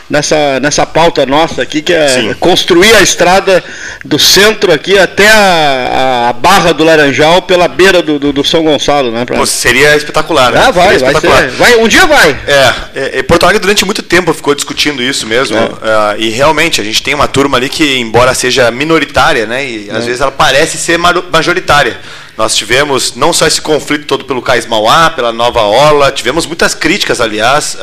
[0.09, 2.33] nessa, nessa pauta nossa aqui, que é Sim.
[2.39, 3.63] construir a estrada
[4.03, 8.63] do centro aqui até a, a Barra do Laranjal pela beira do, do, do São
[8.63, 9.11] Gonçalo.
[9.11, 9.37] Né, pra...
[9.37, 10.51] Pô, seria espetacular.
[10.51, 10.63] Né?
[10.65, 11.75] Ah, vai, vai, ser, vai.
[11.77, 12.37] Um dia vai.
[12.47, 15.57] É, é, Porto Alegre durante muito tempo ficou discutindo isso mesmo.
[15.57, 15.61] É.
[15.61, 19.65] Uh, e realmente realmente, a gente tem uma turma ali que, embora seja minoritária, né,
[19.65, 20.05] e às é.
[20.05, 21.97] vezes ela parece ser majoritária.
[22.37, 26.73] Nós tivemos não só esse conflito todo pelo Cais Mauá, pela Nova Ola, tivemos muitas
[26.73, 27.77] críticas, aliás.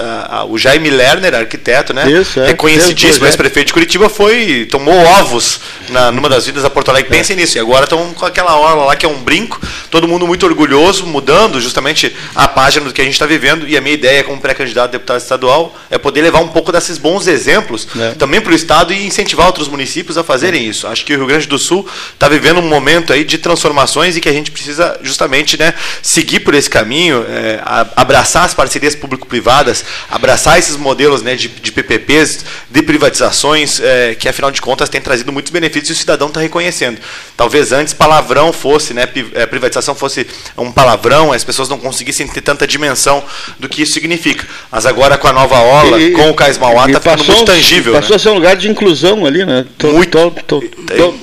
[0.49, 2.11] o Jaime Lerner, arquiteto, né?
[2.11, 6.91] Isso, é, reconhecidíssimo, ex-prefeito de Curitiba, foi tomou ovos na, numa das vidas a Porto
[6.91, 7.15] Alegre.
[7.15, 7.19] É.
[7.19, 7.57] Pensem nisso.
[7.57, 11.07] E agora estão com aquela orla lá que é um brinco, todo mundo muito orgulhoso,
[11.07, 13.69] mudando justamente a página do que a gente está vivendo.
[13.69, 16.99] E a minha ideia, como pré-candidato a deputado estadual, é poder levar um pouco desses
[16.99, 18.13] bons exemplos é.
[18.13, 20.87] também para o Estado e incentivar outros municípios a fazerem isso.
[20.87, 24.21] Acho que o Rio Grande do Sul está vivendo um momento aí de transformações e
[24.21, 27.61] que a gente gente precisa justamente né, seguir por esse caminho, é,
[27.97, 34.29] abraçar as parcerias público-privadas, abraçar esses modelos né, de, de PPPs, de privatizações, é, que
[34.29, 37.01] afinal de contas têm trazido muitos benefícios e o cidadão está reconhecendo.
[37.37, 40.27] Talvez antes palavrão fosse, né, é, privatização fosse
[40.57, 43.23] um palavrão, as pessoas não conseguissem ter tanta dimensão
[43.59, 44.47] do que isso significa.
[44.71, 47.95] Mas agora com a nova ola, e, com o Cais Mauá, está ficando muito tangível.
[47.95, 48.17] Passou né?
[48.17, 49.65] a ser um lugar de inclusão ali, né?
[49.79, 50.19] Todo, muito.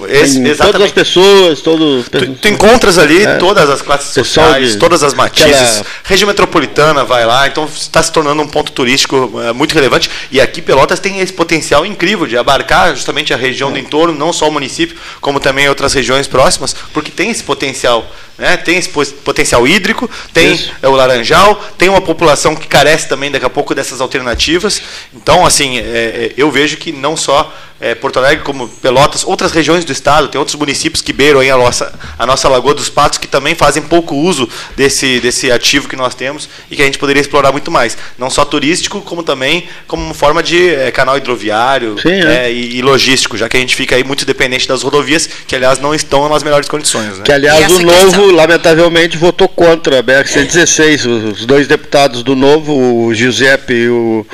[0.09, 2.07] Esse, todas as pessoas, todos.
[2.09, 3.35] Tu, tu encontras ali ali é.
[3.37, 5.53] todas as classes sociais, de, todas as matizes.
[5.53, 5.85] Aquela...
[6.03, 10.09] Região metropolitana vai lá, então está se tornando um ponto turístico é, muito relevante.
[10.31, 13.73] E aqui Pelotas tem esse potencial incrível de abarcar justamente a região é.
[13.73, 18.09] do entorno, não só o município, como também outras regiões próximas, porque tem esse potencial.
[18.37, 18.55] Né?
[18.57, 23.45] Tem esse potencial hídrico, tem é, o laranjal, tem uma população que carece também daqui
[23.45, 24.81] a pouco dessas alternativas.
[25.13, 29.51] Então, assim, é, é eu vejo que não só é, Porto Alegre, como Pelotas, outras
[29.51, 32.89] regiões do estado, tem outros municípios que beiram aí a nossa, a nossa Lagoa dos
[32.89, 36.85] Patos que também fazem pouco uso desse, desse ativo que nós temos e que a
[36.85, 37.97] gente poderia explorar muito mais.
[38.17, 42.47] Não só turístico, como também como forma de é, canal hidroviário Sim, é.
[42.47, 45.55] é e, e, logístico, já que a gente fica aí muito dependente das rodovias, que
[45.55, 47.17] aliás não estão nas melhores condições.
[47.17, 47.23] Né?
[47.23, 48.31] Que aliás o Novo, questão...
[48.31, 51.33] lamentavelmente, votou contra a BR-116.
[51.33, 52.73] Os dois deputados do Novo,
[53.05, 54.25] o Giuseppe e o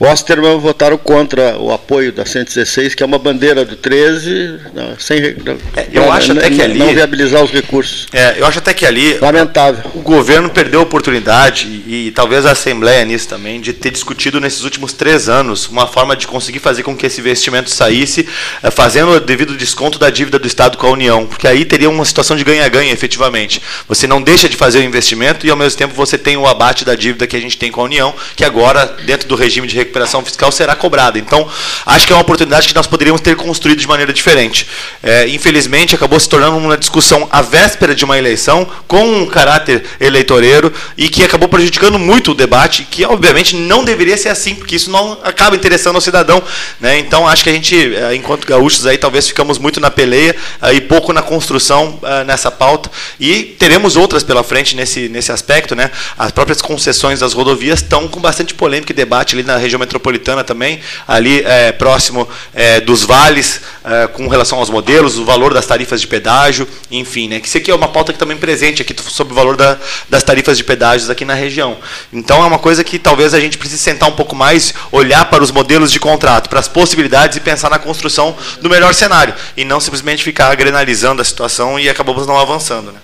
[0.00, 5.20] Osterman votaram contra o apoio da 116, que é uma bandeira do 13, não, sem,
[5.44, 8.06] não, é, eu acho até que ali não viabilizar os recursos.
[8.10, 9.90] É, eu acho até que ali lamentável.
[9.94, 14.40] O governo perdeu a oportunidade e, e, talvez a Assembleia nisso também de ter discutido
[14.40, 18.26] nesses últimos três anos uma forma de conseguir fazer com que esse investimento saísse,
[18.62, 21.90] é, fazendo o devido desconto da dívida do Estado com a União, porque aí teria
[21.90, 23.60] uma situação de ganha-ganha, efetivamente.
[23.86, 26.86] Você não deixa de fazer o investimento e ao mesmo tempo você tem o abate
[26.86, 29.76] da dívida que a gente tem com a União, que agora dentro do regime de
[29.90, 31.18] recuperação fiscal será cobrada.
[31.18, 31.46] Então,
[31.84, 34.66] acho que é uma oportunidade que nós poderíamos ter construído de maneira diferente.
[35.02, 39.84] É, infelizmente, acabou se tornando uma discussão à véspera de uma eleição, com um caráter
[40.00, 44.76] eleitoreiro, e que acabou prejudicando muito o debate, que obviamente não deveria ser assim, porque
[44.76, 46.42] isso não acaba interessando ao cidadão.
[46.80, 46.98] Né?
[46.98, 50.36] Então, acho que a gente, é, enquanto gaúchos, aí talvez ficamos muito na peleia
[50.72, 52.90] e pouco na construção é, nessa pauta.
[53.18, 55.74] E teremos outras pela frente nesse, nesse aspecto.
[55.74, 55.90] Né?
[56.16, 60.44] As próprias concessões das rodovias estão com bastante polêmica e debate ali na região metropolitana
[60.44, 65.66] também, ali é, próximo é, dos vales, é, com relação aos modelos, o valor das
[65.66, 67.40] tarifas de pedágio, enfim, né?
[67.40, 69.76] Que isso aqui é uma pauta que também presente aqui sobre o valor da,
[70.08, 71.78] das tarifas de pedágios aqui na região.
[72.12, 75.42] Então é uma coisa que talvez a gente precise sentar um pouco mais, olhar para
[75.42, 79.34] os modelos de contrato, para as possibilidades e pensar na construção do melhor cenário.
[79.56, 82.92] E não simplesmente ficar grenalizando a situação e acabamos não avançando.
[82.92, 83.00] Né?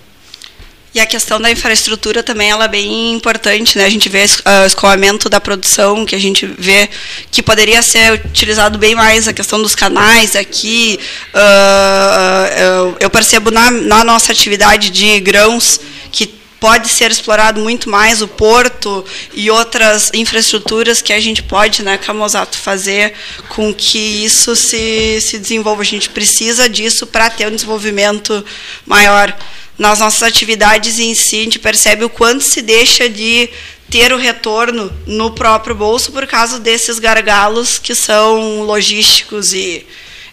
[0.97, 3.85] E a questão da infraestrutura também ela é bem importante, né?
[3.85, 4.25] A gente vê
[4.63, 6.89] o escoamento da produção, que a gente vê
[7.29, 10.99] que poderia ser utilizado bem mais a questão dos canais aqui.
[11.35, 15.79] Uh, eu percebo na, na nossa atividade de grãos
[16.11, 16.25] que
[16.59, 21.99] pode ser explorado muito mais o porto e outras infraestruturas que a gente pode, né,
[21.99, 23.13] Camozato, fazer
[23.49, 25.83] com que isso se, se desenvolva.
[25.83, 28.43] A gente precisa disso para ter um desenvolvimento
[28.83, 29.31] maior
[29.77, 33.49] nas nossas atividades em si, a gente percebe o quanto se deixa de
[33.89, 39.85] ter o retorno no próprio bolso por causa desses gargalos que são logísticos e,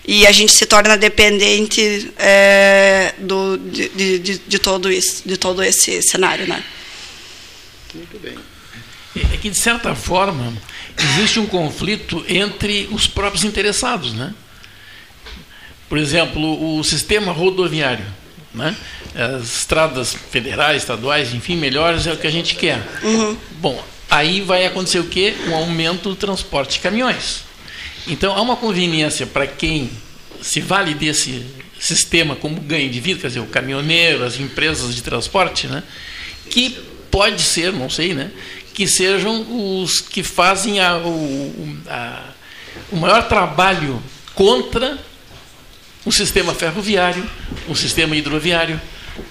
[0.06, 5.62] e a gente se torna dependente é, do, de, de, de, todo isso, de todo
[5.62, 6.46] esse cenário.
[6.46, 6.64] Né?
[7.94, 8.34] Muito bem.
[9.32, 10.52] É que, de certa forma,
[10.98, 14.12] existe um conflito entre os próprios interessados.
[14.12, 14.34] Né?
[15.88, 18.04] Por exemplo, o sistema rodoviário.
[18.54, 18.76] Né?
[19.14, 22.80] as estradas federais, estaduais, enfim, melhores é o que a gente quer.
[23.02, 23.36] Uhum.
[23.58, 25.34] Bom, aí vai acontecer o quê?
[25.48, 27.42] Um aumento do transporte de caminhões.
[28.06, 29.90] Então, há uma conveniência para quem
[30.42, 31.44] se vale desse
[31.80, 35.82] sistema como ganho de vida, quer dizer, o caminhoneiro, as empresas de transporte, né,
[36.50, 36.78] que
[37.10, 38.30] pode ser, não sei, né,
[38.74, 39.46] que sejam
[39.80, 42.22] os que fazem a, o, a,
[42.90, 44.02] o maior trabalho
[44.34, 44.98] contra
[46.04, 47.24] o sistema ferroviário,
[47.68, 48.80] o sistema hidroviário,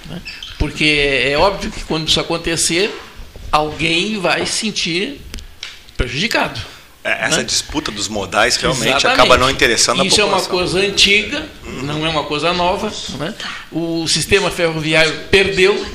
[0.09, 0.21] né?
[0.57, 2.93] Porque é óbvio que quando isso acontecer,
[3.51, 5.21] alguém vai se sentir
[5.97, 6.59] prejudicado.
[7.03, 7.43] É, essa né?
[7.43, 9.19] disputa dos modais realmente Exatamente.
[9.19, 10.39] acaba não interessando isso a população.
[10.39, 11.82] Isso é uma coisa antiga, uhum.
[11.84, 12.91] não é uma coisa nova.
[13.19, 13.34] Né?
[13.71, 15.86] O sistema ferroviário perdeu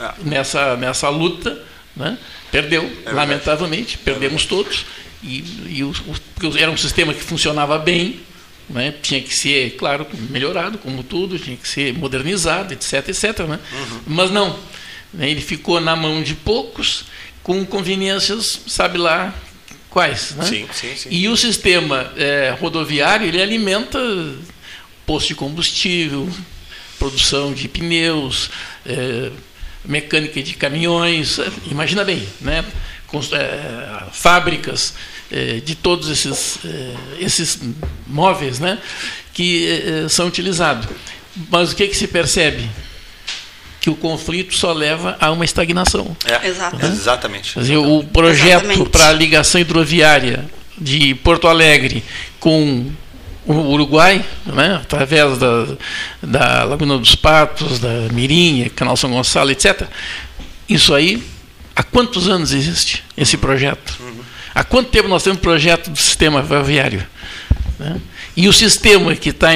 [0.00, 0.12] é.
[0.24, 1.62] nessa, nessa luta,
[1.94, 2.18] né?
[2.50, 4.84] perdeu, é lamentavelmente, perdemos todos.
[5.22, 8.20] E, e o, o, era um sistema que funcionava bem,
[8.70, 8.94] né?
[9.02, 13.40] Tinha que ser, claro, melhorado, como tudo, tinha que ser modernizado, etc, etc.
[13.40, 13.58] Né?
[13.72, 14.00] Uhum.
[14.06, 14.58] Mas não.
[15.12, 15.30] Né?
[15.30, 17.06] Ele ficou na mão de poucos,
[17.42, 19.34] com conveniências, sabe lá
[19.88, 20.34] quais.
[20.36, 20.44] Né?
[20.44, 21.08] Sim, sim, sim.
[21.10, 23.98] E o sistema é, rodoviário ele alimenta
[25.04, 26.28] posto de combustível,
[26.98, 28.50] produção de pneus,
[28.86, 29.30] é,
[29.84, 31.38] mecânica de caminhões.
[31.70, 32.64] Imagina bem, né?
[33.32, 34.94] É, fábricas
[35.64, 37.58] de todos esses, é, esses
[38.06, 38.78] móveis né,
[39.32, 40.88] que é, são utilizados.
[41.50, 42.68] Mas o que, que se percebe?
[43.80, 46.16] Que o conflito só leva a uma estagnação.
[46.24, 47.54] É, exatamente.
[47.54, 50.44] Quer dizer, o projeto para a ligação hidroviária
[50.76, 52.02] de Porto Alegre
[52.38, 52.90] com
[53.46, 55.66] o Uruguai, né, através da,
[56.22, 59.88] da Laguna dos Patos, da Mirinha, Canal São Gonçalo, etc.
[60.68, 61.22] Isso aí,
[61.74, 63.98] há quantos anos existe esse projeto?
[64.54, 67.06] Há quanto tempo nós temos projeto do sistema ferroviário?
[67.78, 68.00] Né?
[68.36, 69.48] E o sistema que está,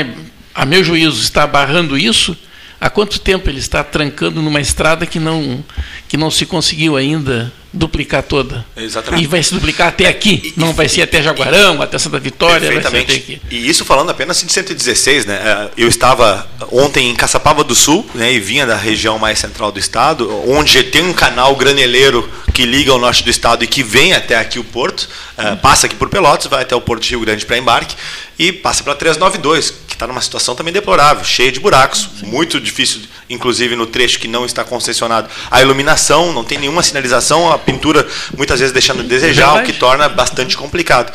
[0.54, 2.36] a meu juízo, está barrando isso,
[2.80, 5.64] há quanto tempo ele está trancando numa estrada que não,
[6.08, 8.64] que não se conseguiu ainda duplicar toda.
[8.76, 9.24] Exatamente.
[9.24, 12.70] E vai se duplicar até aqui, e, não vai ser até Jaguarão, até Santa Vitória,
[12.72, 13.40] vai ser até aqui.
[13.50, 15.34] E isso falando apenas de 116, né?
[15.34, 19.72] É, eu estava ontem em Caçapava do Sul, né, e vinha da região mais central
[19.72, 23.82] do estado, onde tem um canal graneleiro que liga ao norte do estado e que
[23.82, 27.10] vem até aqui o porto, é, passa aqui por Pelotas, vai até o Porto de
[27.10, 27.96] Rio Grande para embarque
[28.38, 32.26] e passa para 392, que está numa situação também deplorável, cheia de buracos, Sim.
[32.26, 35.28] muito difícil, inclusive no trecho que não está concessionado.
[35.50, 38.06] A iluminação, não tem nenhuma sinalização, a pintura
[38.36, 41.12] muitas vezes deixando a desejar, o que torna bastante complicado.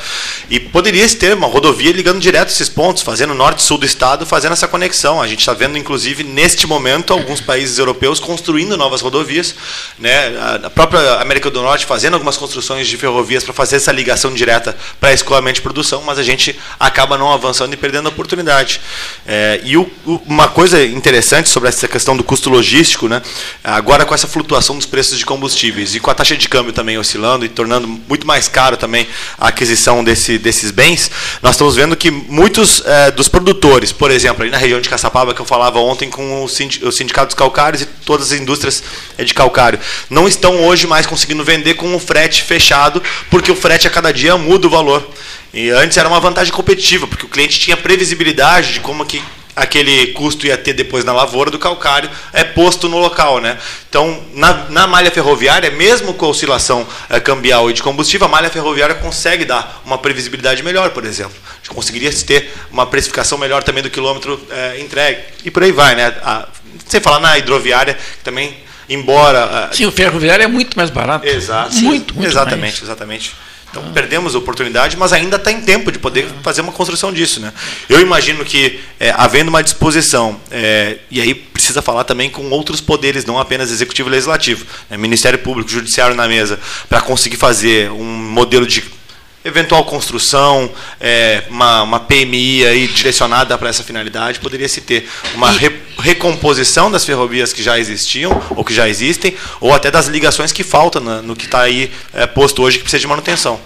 [0.50, 4.26] E poderia ter uma rodovia ligando direto esses pontos, fazendo norte e sul do estado,
[4.26, 5.22] fazendo essa conexão.
[5.22, 9.56] A gente está vendo, inclusive, neste momento, alguns países europeus construindo novas rodovias,
[9.98, 10.34] né?
[10.64, 14.76] a própria América do Norte fazendo algumas construções de ferrovias para fazer essa ligação direta
[15.00, 18.82] para escoamento de produção, mas a gente acaba não avançando e perdendo a oportunidade.
[19.26, 23.22] É, e o, o, uma coisa interessante sobre essa questão do custo logístico, né?
[23.64, 26.98] agora com essa flutuação dos preços de combustíveis e com a taxa de câmbio também
[26.98, 31.10] oscilando e tornando muito mais caro também a aquisição desse, desses bens,
[31.42, 35.34] nós estamos vendo que muitos é, dos produtores, por exemplo, ali na região de Caçapava,
[35.34, 38.84] que eu falava ontem com o sindicato dos calcários e todas as indústrias
[39.18, 39.80] é, de calcário,
[40.10, 44.14] não estão hoje mais conseguindo vender com o frete fechado, porque o frete a cada
[44.14, 45.10] dia muda o valor.
[45.54, 49.22] E antes era uma vantagem competitiva, porque o cliente tinha previsibilidade de como que
[49.60, 53.58] aquele custo ia ter depois na lavoura do calcário é posto no local, né?
[53.90, 58.30] Então, na, na malha ferroviária, mesmo com a oscilação é, cambial e de combustível, a
[58.30, 61.36] malha ferroviária consegue dar uma previsibilidade melhor, por exemplo.
[61.52, 65.20] A gente conseguiria ter uma precificação melhor também do quilômetro é, entregue.
[65.44, 66.16] E por aí vai, né?
[66.24, 66.48] A,
[66.88, 68.56] sem falar na hidroviária, que também
[68.88, 69.70] embora.
[69.74, 71.28] Sim, o ferroviário é muito mais barato.
[71.28, 71.76] Exato.
[71.76, 72.84] Muito, muito Exatamente, mais.
[72.84, 73.36] exatamente.
[73.70, 77.40] Então perdemos a oportunidade, mas ainda está em tempo de poder fazer uma construção disso.
[77.40, 77.54] Né?
[77.88, 82.82] Eu imagino que, é, havendo uma disposição, é, e aí precisa falar também com outros
[82.82, 84.98] poderes, não apenas executivo e legislativo, né?
[84.98, 88.99] Ministério Público, Judiciário na mesa, para conseguir fazer um modelo de
[89.44, 90.70] eventual construção,
[91.00, 96.92] é, uma, uma, PMI aí direcionada para essa finalidade, poderia se ter uma re, recomposição
[96.92, 101.02] das ferrovias que já existiam ou que já existem, ou até das ligações que faltam
[101.02, 103.60] no, no que está aí é, posto hoje que precisa de manutenção.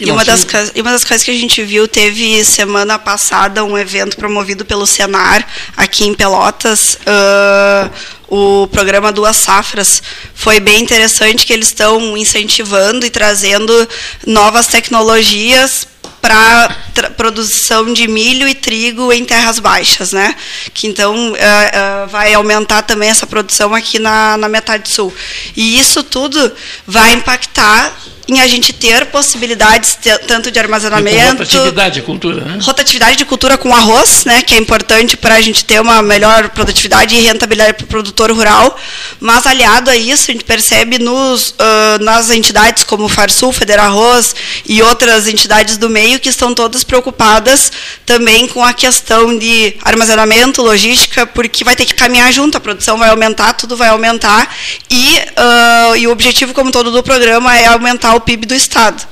[0.00, 3.78] E uma, das, e uma das coisas que a gente viu, teve semana passada um
[3.78, 7.90] evento promovido pelo Senar, aqui em Pelotas, uh,
[8.28, 10.02] o programa Duas Safras.
[10.34, 13.88] Foi bem interessante que eles estão incentivando e trazendo
[14.26, 15.86] novas tecnologias
[16.20, 16.74] para
[17.16, 20.34] produção de milho e trigo em terras baixas, né?
[20.72, 25.14] Que então uh, uh, vai aumentar também essa produção aqui na, na metade sul.
[25.54, 26.50] E isso tudo
[26.86, 27.94] vai impactar
[28.26, 31.42] em a gente ter possibilidades tanto de armazenamento.
[31.42, 32.58] Rotatividade de cultura, né?
[32.62, 34.42] Rotatividade de cultura com arroz, né?
[34.42, 38.32] Que é importante para a gente ter uma melhor produtividade e rentabilidade para o produtor
[38.32, 38.78] rural.
[39.20, 43.86] Mas aliado a isso, a gente percebe nos, uh, nas entidades como o Farsul, Federal
[43.86, 44.34] Arroz
[44.66, 47.70] e outras entidades do meio que estão todas preocupadas
[48.06, 52.96] também com a questão de armazenamento, logística, porque vai ter que caminhar junto, a produção
[52.96, 54.54] vai aumentar, tudo vai aumentar
[54.90, 59.06] e, uh, e o objetivo como todo do programa é aumentar o PIB do Estado.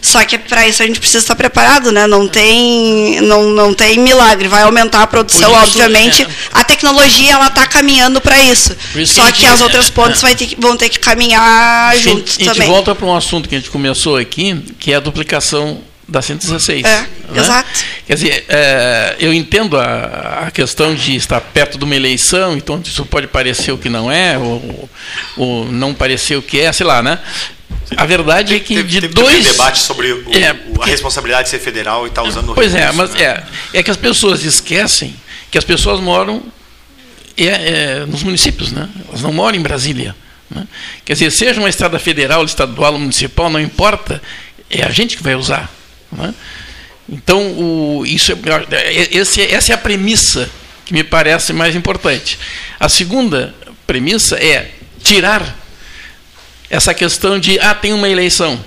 [0.00, 2.06] Só que para isso a gente precisa estar preparado, né?
[2.06, 4.48] Não tem, não, não tem milagre.
[4.48, 6.22] Vai aumentar a produção, isso, obviamente.
[6.22, 6.26] É.
[6.52, 8.76] A tecnologia ela está caminhando para isso.
[8.94, 9.14] isso.
[9.14, 10.34] Só que, que as outras pontes é.
[10.34, 12.50] ter, vão ter que caminhar juntos também.
[12.50, 15.82] A gente volta para um assunto que a gente começou aqui, que é a duplicação
[16.08, 16.84] da 116.
[16.84, 17.08] É, né?
[17.34, 17.68] exato.
[18.06, 22.80] Quer dizer, é, eu entendo a, a, questão de estar perto de uma eleição, então
[22.82, 24.88] isso pode parecer o que não é, ou,
[25.36, 27.18] ou não parecer o que é, sei lá, né?
[27.96, 29.46] A verdade é que teve, de teve dois.
[29.46, 32.50] Um debate sobre o, é, porque, a responsabilidade de ser federal e estar tá usando
[32.50, 33.44] o Pois é, mas né?
[33.72, 35.14] é, é que as pessoas esquecem
[35.50, 36.42] que as pessoas moram
[37.36, 38.88] é, é, nos municípios, né?
[39.08, 40.14] Elas não moram em Brasília.
[40.50, 40.66] Né?
[41.04, 44.20] Quer dizer, seja uma estrada federal, estadual ou municipal, não importa,
[44.68, 45.72] é a gente que vai usar.
[46.10, 46.34] Né?
[47.08, 50.50] Então, o, isso é, esse, essa é a premissa
[50.84, 52.38] que me parece mais importante.
[52.78, 53.54] A segunda
[53.86, 54.70] premissa é
[55.02, 55.56] tirar
[56.70, 58.62] essa questão de, ah, tem uma eleição.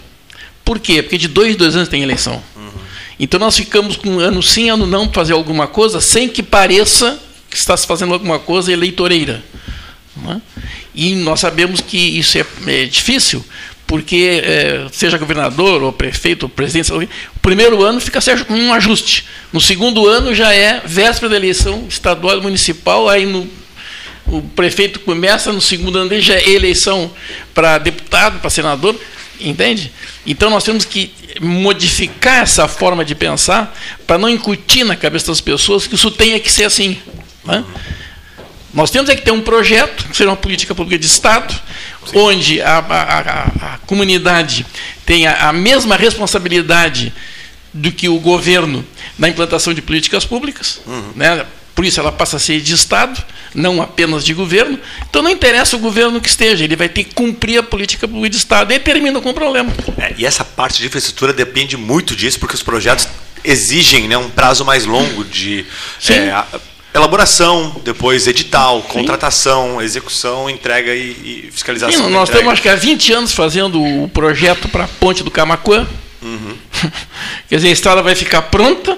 [0.63, 1.01] Por quê?
[1.01, 2.41] Porque de dois em dois anos tem eleição.
[2.55, 2.71] Uhum.
[3.19, 6.41] Então nós ficamos com um ano sim, ano não para fazer alguma coisa, sem que
[6.41, 9.43] pareça que está se fazendo alguma coisa eleitoreira.
[10.27, 10.41] É?
[10.93, 13.43] E nós sabemos que isso é, é difícil,
[13.85, 19.25] porque é, seja governador ou prefeito ou presidente, o primeiro ano fica um ajuste.
[19.51, 23.47] No segundo ano já é véspera da eleição estadual e municipal, aí no
[24.27, 27.11] o prefeito começa no segundo ano dele, já é eleição
[27.53, 28.99] para deputado, para senador,
[29.39, 29.91] entende?
[30.25, 35.41] Então nós temos que modificar essa forma de pensar para não incutir na cabeça das
[35.41, 36.97] pessoas que isso tenha que ser assim.
[37.43, 37.63] Né?
[38.73, 41.53] Nós temos é que ter um projeto, que seja uma política pública de Estado,
[42.05, 42.17] Sim.
[42.17, 44.65] onde a, a, a, a comunidade
[45.05, 47.13] tenha a mesma responsabilidade
[47.73, 48.85] do que o governo
[49.17, 51.11] na implantação de políticas públicas, uhum.
[51.15, 51.45] né?
[51.75, 53.21] Por isso ela passa a ser de Estado,
[53.53, 54.79] não apenas de governo.
[55.09, 58.29] Então não interessa o governo que esteja, ele vai ter que cumprir a política pública
[58.29, 59.71] de Estado e termina com o problema.
[59.97, 63.07] É, e essa parte de infraestrutura depende muito disso, porque os projetos
[63.43, 65.65] exigem né, um prazo mais longo de
[66.09, 66.43] é,
[66.93, 69.85] elaboração, depois edital, contratação, Sim.
[69.85, 72.05] execução, entrega e, e fiscalização.
[72.05, 75.31] Sim, nós estamos acho que há 20 anos fazendo o projeto para a ponte do
[75.31, 75.87] Camacuã.
[76.21, 76.55] Uhum.
[77.49, 78.97] Quer dizer, a estrada vai ficar pronta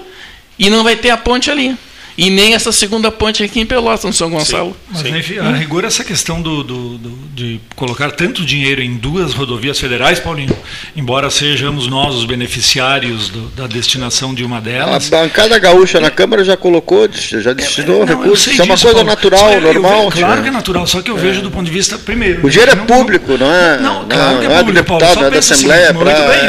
[0.58, 1.76] e não vai ter a ponte ali.
[2.16, 4.70] E nem essa segunda ponte aqui em Pelotas, no São Gonçalo.
[4.70, 5.18] Sim, Mas, sim.
[5.18, 9.78] Enfim, a rigor, essa questão do, do, do, de colocar tanto dinheiro em duas rodovias
[9.78, 10.56] federais, Paulinho,
[10.94, 15.12] embora sejamos nós os beneficiários do, da destinação de uma delas.
[15.12, 18.46] A bancada gaúcha na Câmara já colocou, já destinou é, recursos.
[18.46, 19.10] Isso é uma disso, coisa Paulo.
[19.10, 20.10] natural, normal.
[20.10, 21.20] Vejo, claro que é natural, só que eu é.
[21.20, 22.46] vejo do ponto de vista, primeiro.
[22.46, 23.78] O dinheiro é público, não, é?
[23.78, 25.98] Não, claro que é, não é do deputado, Paulo, é da assim, Assembleia, assim,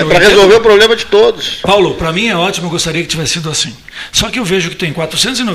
[0.07, 1.59] para é resolver o problema de todos.
[1.63, 3.75] Paulo, para mim é ótimo, eu gostaria que tivesse sido assim.
[4.11, 4.91] Só que eu vejo que tem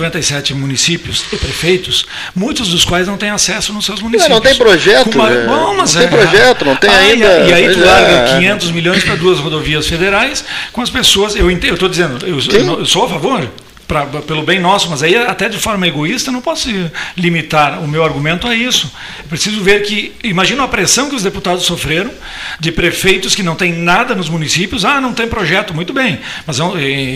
[0.01, 4.28] 497 municípios e prefeitos, muitos dos quais não têm acesso nos seus municípios.
[4.28, 5.14] Não, não tem projeto.
[5.14, 5.30] Uma...
[5.30, 5.86] É, Bom, não é...
[5.86, 7.26] tem projeto, não tem ah, ainda.
[7.48, 8.38] E, aí tu larga é...
[8.38, 11.36] 500 milhões para duas rodovias federais com as pessoas.
[11.36, 13.48] Eu estou dizendo, eu, eu sou a favor
[13.90, 16.68] pra, pelo bem nosso, mas aí até de forma egoísta não posso
[17.16, 18.90] limitar o meu argumento a isso.
[19.18, 22.12] Eu preciso ver que, imagina a pressão que os deputados sofreram
[22.61, 26.59] de prefeitos que não têm nada nos municípios, ah, não tem projeto, muito bem, mas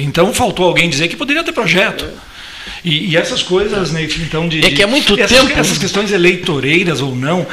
[0.03, 2.05] então faltou alguém dizer que poderia ter projeto.
[2.85, 4.65] E, e essas coisas, né, então, de.
[4.65, 5.59] É que é muito essas, tempo.
[5.59, 7.47] Essas questões eleitoreiras ou não,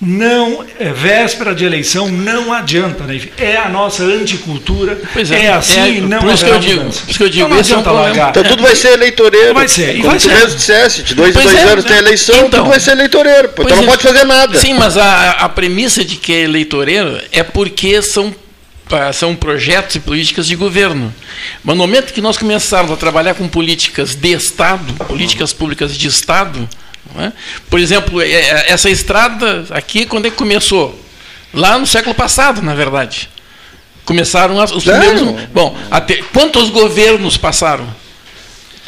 [0.00, 3.20] não, é, véspera de eleição, não adianta, né?
[3.38, 5.00] É a nossa anticultura.
[5.12, 7.00] Pois é, é, assim, é, não por isso que eu digo, mudança.
[7.00, 8.30] por isso que eu digo, Então não é um largar.
[8.30, 9.54] Então tudo vai ser eleitoreiro.
[9.54, 10.34] Vai ser, e Como vai tu ser.
[10.34, 12.50] mesmo disseste, de dois em Pois dois é, anos tem eleição, Então.
[12.60, 13.48] tudo vai ser eleitoreiro.
[13.50, 13.62] Pô.
[13.62, 13.86] Então não é.
[13.86, 14.58] pode fazer nada.
[14.58, 18.34] Sim, mas a, a premissa de que é eleitoreiro é porque são,
[19.12, 21.12] são projetos e políticas de governo.
[21.64, 26.06] Mas no momento que nós começarmos a trabalhar com políticas de Estado, políticas públicas de
[26.06, 26.68] Estado,
[27.18, 27.32] é?
[27.68, 31.00] por exemplo, é- é- essa estrada aqui, quando é que começou?
[31.52, 33.28] Lá no século passado, na verdade.
[34.04, 35.22] Começaram os primeiros.
[35.52, 37.86] Bom, até, quantos governos passaram?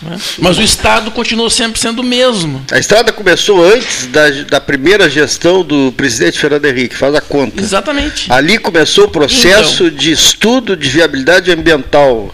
[0.01, 0.17] Não é?
[0.39, 2.65] Mas o Estado continuou sempre sendo o mesmo.
[2.71, 7.61] A estrada começou antes da, da primeira gestão do presidente Fernando Henrique, faz a conta.
[7.61, 8.33] Exatamente.
[8.33, 9.97] Ali começou o processo Então.
[9.99, 12.33] de estudo de viabilidade ambiental.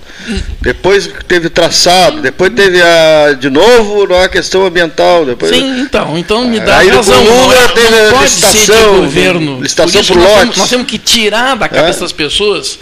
[0.61, 5.25] Depois teve traçado, depois teve a, de novo a questão ambiental.
[5.27, 7.23] Depois, Sim, então, então me dá Aí razão.
[7.23, 9.61] Lula Não, é- teve não a pode ser licitação, o governo.
[9.63, 10.41] licitação isso por nós, lotes.
[10.43, 12.03] temos, nós temos que tirar da cabeça É.
[12.03, 12.79] das pessoas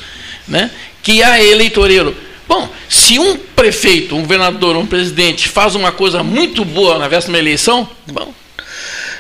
[0.47, 0.71] né,
[1.03, 2.15] que há eleitoreiro.
[2.53, 7.33] Bom, se um prefeito, um governador, um presidente faz uma coisa muito boa na véspera
[7.33, 8.35] de uma eleição, bom.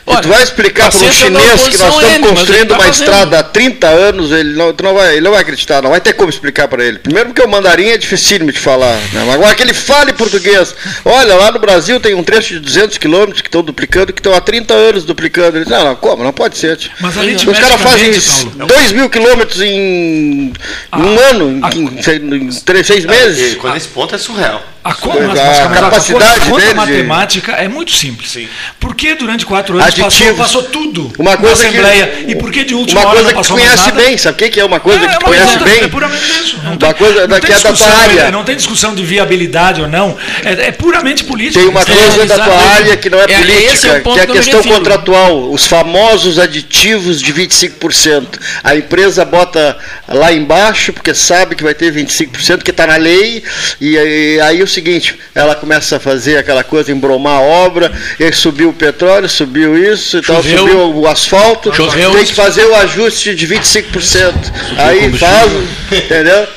[0.04, 3.02] E tu vai explicar para um chinês que nós estamos ele, construindo tá uma fazendo.
[3.08, 6.00] estrada há 30 anos, ele não, tu não vai, ele não vai acreditar, não vai
[6.00, 6.98] ter como explicar para ele.
[6.98, 9.32] Primeiro porque o mandarim é dificílimo de falar, né?
[9.32, 10.74] Agora que ele fale português.
[11.04, 14.34] Olha, lá no Brasil tem um trecho de 200 quilômetros que estão duplicando, que estão
[14.34, 15.56] há 30 anos duplicando.
[15.58, 16.24] Ele diz, não, não, como?
[16.24, 16.76] Não pode ser.
[16.76, 16.90] tio.
[17.00, 20.52] Mas Os caras fazem aritmeticamente, Paulo, 2 mil quilômetros em
[20.92, 23.52] um ano, em, a- em seis- em três, seis meses.
[23.52, 24.62] E quando esse ponto é surreal.
[24.84, 28.36] A, co- Pois mas, a capacidade a dele de- matemática é muito simples.
[28.80, 32.24] Por que durante quatro anos passou, passou tudo Uma coisa na que- Assembleia?
[32.26, 34.64] e por que de última Uma coisa que conhece bem, sabe o que que é
[34.64, 35.84] uma coisa que tu uma conhece bem?
[35.84, 36.56] É puramente isso.
[36.64, 38.30] Não Uma tem, coisa não tem que é da tua área.
[38.32, 40.16] Não tem discussão de viabilidade ou não.
[40.44, 41.60] É, é puramente política.
[41.60, 44.20] Tem uma É, coisa da tua área que não é É, política, é ponto que
[44.20, 48.26] é a que questão contratual, os famosos aditivos de 25%.
[48.64, 49.76] A empresa bota
[50.08, 53.44] lá embaixo, porque sabe que vai ter 25%, que está na lei,
[53.80, 53.96] e
[54.40, 58.32] aí, é o seguinte, ela começa a fazer aquela coisa, embromar a obra, e aí
[58.32, 60.58] subiu o petróleo, subiu isso, e tal, Choveu.
[60.58, 62.12] subiu o asfalto, Choveu.
[62.12, 64.32] tem que fazer o ajuste de 25%.
[64.78, 65.52] Aí faz,
[65.92, 66.48] entendeu?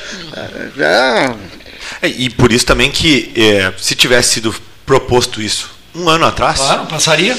[0.80, 1.34] Ah,
[2.02, 4.54] É, e por isso também que, é, se tivesse sido
[4.84, 7.36] proposto isso um ano atrás, Claro, passaria.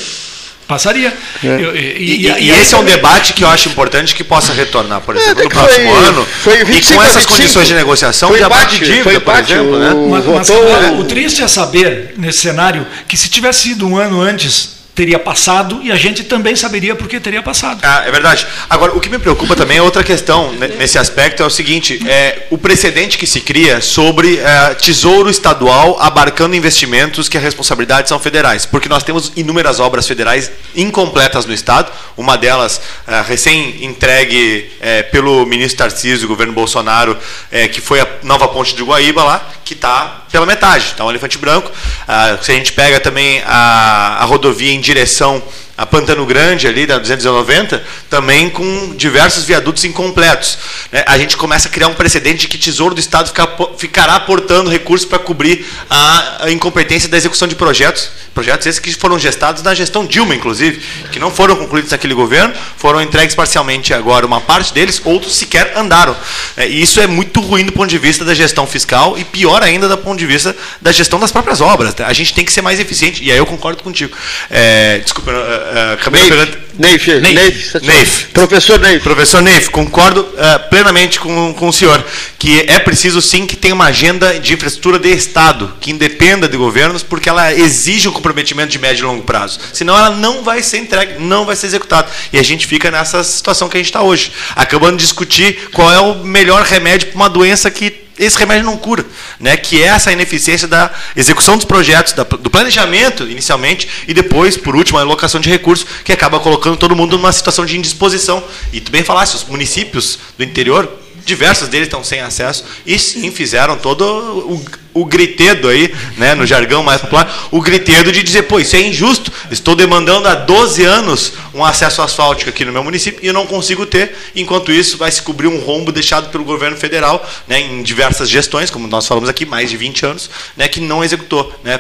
[0.68, 1.14] Passaria.
[1.42, 4.24] Eu- E, e, e- e aí esse é um debate que eu acho importante que
[4.24, 6.28] possa retornar, por exemplo, até no próximo foi- ano.
[6.44, 7.38] foi e 25 com a essas 25.
[7.38, 9.94] condições de negociação Foi de abate empate, de dívida, foi por exemplo, né?
[9.94, 13.88] o- Mas, mas, votou- cara, o triste é saber, nesse cenário, que se tivesse sido
[13.88, 17.82] um ano antes, teria passado e a gente também saberia por que teria passado.
[17.84, 18.48] Ah, é verdade.
[18.68, 22.48] Agora, o que me preocupa também é outra questão nesse aspecto, é o seguinte, é
[22.50, 28.20] o precedente que se cria sobre é, tesouro estadual abarcando investimentos que a responsabilidade são
[28.20, 35.04] federais, porque nós temos inúmeras obras federais incompletas no estado, uma delas é, recém-entregue é,
[35.04, 37.16] pelo ministro Tarcísio, o governo Bolsonaro,
[37.52, 41.38] é, que foi a nova ponte de Guaíba lá, que está pela metade, um elefante
[41.38, 41.72] branco.
[42.08, 45.42] Ah, se a gente pega também a, a rodovia em direção
[45.78, 50.58] a Pantano Grande ali da 290, também com diversos viadutos incompletos.
[50.92, 51.04] né?
[51.08, 53.48] A gente começa a criar um precedente de que Tesouro do Estado fica-
[53.78, 59.20] ficará aportando recursos para cobrir a, incompetência da execução de projetos, projetos esses que foram
[59.20, 64.26] gestados na gestão Dilma, inclusive, que não foram concluídos naquele governo, foram entregues parcialmente agora
[64.26, 66.16] uma parte deles, outros sequer andaram.
[66.56, 69.62] É, E isso é muito ruim do ponto de vista da gestão fiscal e pior
[69.62, 71.94] ainda do ponto de vista da gestão das próprias obras.
[72.00, 74.16] A gente tem que ser mais eficiente, e aí eu concordo contigo.
[74.50, 75.32] É, desculpa,
[75.74, 77.36] é, acabei de Neif, Neif, Neif.
[77.36, 78.28] Neif, Neif.
[78.34, 79.04] Professor Neif.
[79.04, 82.04] Professor Neif, concordo eh, plenamente com, com o senhor,
[82.38, 86.56] que é preciso sim que tenha uma agenda de infraestrutura de Estado, que independa de
[86.56, 89.60] governos, porque ela exige um comprometimento de médio e longo prazo.
[89.74, 92.08] Senão ela não vai ser entregue, não vai ser executada.
[92.32, 95.92] E a gente fica nessa situação que a gente está hoje, acabando de discutir qual
[95.92, 99.06] é o melhor remédio para uma doença que esse remédio não cura,
[99.40, 99.56] né?
[99.58, 104.76] que é essa ineficiência da execução dos projetos, da- do planejamento inicialmente e depois, por
[104.76, 108.44] último, a alocação de recursos, que acaba colocando todo mundo numa situação de indisposição.
[108.74, 110.90] E tu bem falaste, os municípios do interior,
[111.28, 114.66] diversos deles estão sem acesso e sim fizeram todo o,
[115.02, 118.82] o gritedo aí, né, no jargão mais popular, o gritedo de dizer, pô, isso é
[118.82, 123.34] injusto, estou demandando há 12 anos um acesso asfáltico aqui no meu município e eu
[123.34, 127.60] não consigo ter, enquanto isso vai se cobrir um rombo deixado pelo governo federal, né,
[127.60, 131.54] em diversas gestões, como nós falamos aqui, mais de 20 anos, né, que não executou,
[131.64, 131.80] né,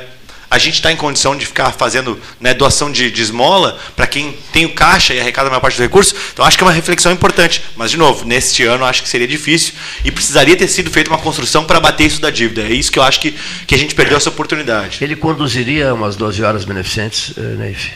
[0.49, 4.37] a gente está em condição de ficar fazendo né, doação de, de esmola para quem
[4.51, 6.15] tem o caixa e arrecada a maior parte dos recursos.
[6.31, 7.61] Então, acho que é uma reflexão importante.
[7.75, 9.73] Mas, de novo, neste ano, acho que seria difícil
[10.05, 12.61] e precisaria ter sido feita uma construção para bater isso da dívida.
[12.61, 13.35] É isso que eu acho que,
[13.65, 14.99] que a gente perdeu essa oportunidade.
[15.01, 17.91] Ele conduziria umas 12 horas beneficentes, eh, Neif?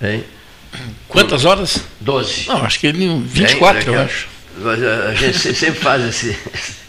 [0.00, 0.24] Hein?
[1.08, 1.80] Quantas horas?
[2.00, 2.46] 12.
[2.46, 4.28] Não, acho que ele 24, Bem, eu acho.
[5.08, 6.38] A gente sempre faz esse,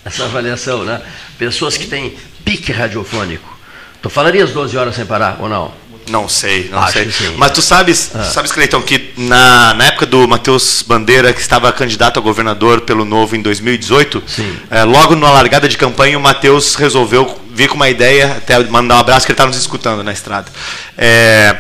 [0.05, 1.01] essa avaliação, né?
[1.39, 2.15] Pessoas que têm
[2.45, 3.56] pique radiofônico
[4.01, 5.71] Tu falarias 12 horas sem parar ou não?
[6.09, 7.35] Não sei, não Acho sei.
[7.35, 8.23] Mas tu sabes, ah.
[8.23, 13.03] sabes, Cleiton, que na, na época do Matheus Bandeira, que estava candidato a governador pelo
[13.03, 14.23] Novo em 2018,
[14.71, 18.95] é, logo na largada de campanha, o Matheus resolveu vir com uma ideia, até mandar
[18.95, 20.49] um abraço, que ele está nos escutando na estrada,
[20.97, 21.55] é,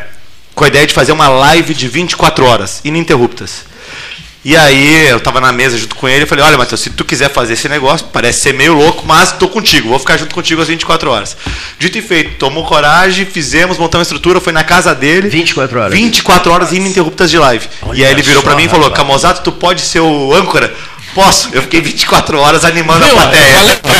[0.55, 3.65] com a ideia de fazer uma live de 24 horas, ininterruptas.
[4.45, 7.03] E aí eu tava na mesa junto com ele e falei, olha, Matheus, se tu
[7.03, 10.61] quiser fazer esse negócio, parece ser meio louco, mas tô contigo, vou ficar junto contigo
[10.61, 11.35] às 24 horas.
[11.77, 15.27] Dito e feito, tomou coragem, fizemos, montamos a estrutura, foi na casa dele.
[15.27, 15.93] 24 horas.
[15.93, 17.67] 24 horas ininterruptas de live.
[17.81, 20.73] Olha e aí ele virou para mim e falou, Camozato, tu pode ser o âncora?
[21.13, 21.49] Posso?
[21.53, 23.17] Eu fiquei 24 horas animando Viu?
[23.17, 23.57] a plateia.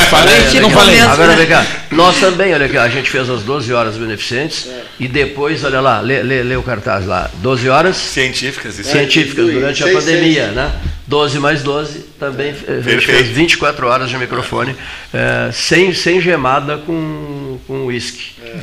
[0.10, 1.00] Falei, falei, não falei.
[1.00, 1.66] Agora vem cá.
[1.92, 4.84] Nós também, olha aqui, a gente fez as 12 horas beneficentes é.
[5.00, 7.30] e depois, olha lá, lê, lê, lê, o cartaz lá.
[7.36, 7.96] 12 horas.
[7.96, 8.92] Científicas, isso.
[8.92, 10.72] Científicas, durante a pandemia, né?
[11.08, 14.76] 12 mais 12, também gente fez 24 horas de microfone,
[15.14, 18.36] é, sem, sem gemada com uísque.
[18.44, 18.58] É.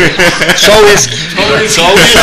[0.56, 1.16] Só uísque.
[1.68, 2.18] Só uísque.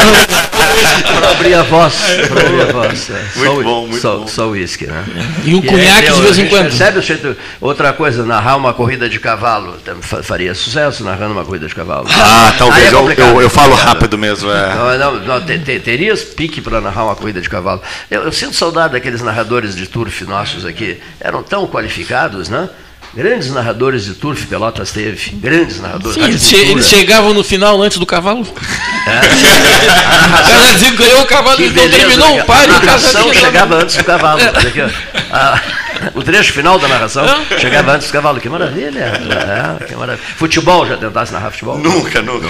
[1.19, 1.95] Para abrir a voz.
[2.27, 3.09] Para abrir a voz.
[3.09, 3.39] É.
[3.39, 4.27] Muito só, bom, muito só, bom.
[4.27, 5.03] Só uísque, né?
[5.43, 6.67] E um cunhaque de vez em quando.
[6.67, 9.77] Percebe outra coisa, narrar uma corrida de cavalo.
[10.23, 12.07] Faria sucesso narrando uma corrida de cavalo.
[12.11, 12.91] Ah, talvez.
[12.91, 14.51] É eu, eu, eu, falo rápido mesmo.
[14.51, 14.75] É.
[14.75, 17.81] Não, não, não, terias pique para narrar uma corrida de cavalo.
[18.11, 20.76] Eu, eu sinto saudade daqueles narradores narradores de turf nossos aqui
[21.19, 22.69] eram tão qualificados, né?
[23.13, 26.15] Grandes narradores de turf Pelotas teve, grandes narradores.
[26.15, 28.45] Sim, eles, eles, chegavam no final antes do cavalo.
[29.07, 29.19] É.
[30.43, 32.65] o cara dizia que ganhou o cavalo e então terminou o pai.
[32.65, 34.39] A narração chegava antes do cavalo.
[34.39, 34.49] É.
[34.49, 34.81] Aqui,
[35.31, 35.61] a,
[36.15, 37.59] o trecho final da narração é.
[37.59, 38.39] chegava antes do cavalo.
[38.39, 38.99] Que maravilha!
[38.99, 40.25] É, que maravilha.
[40.35, 41.77] Futebol, já tentasse narrar futebol?
[41.77, 42.47] Nunca, nunca.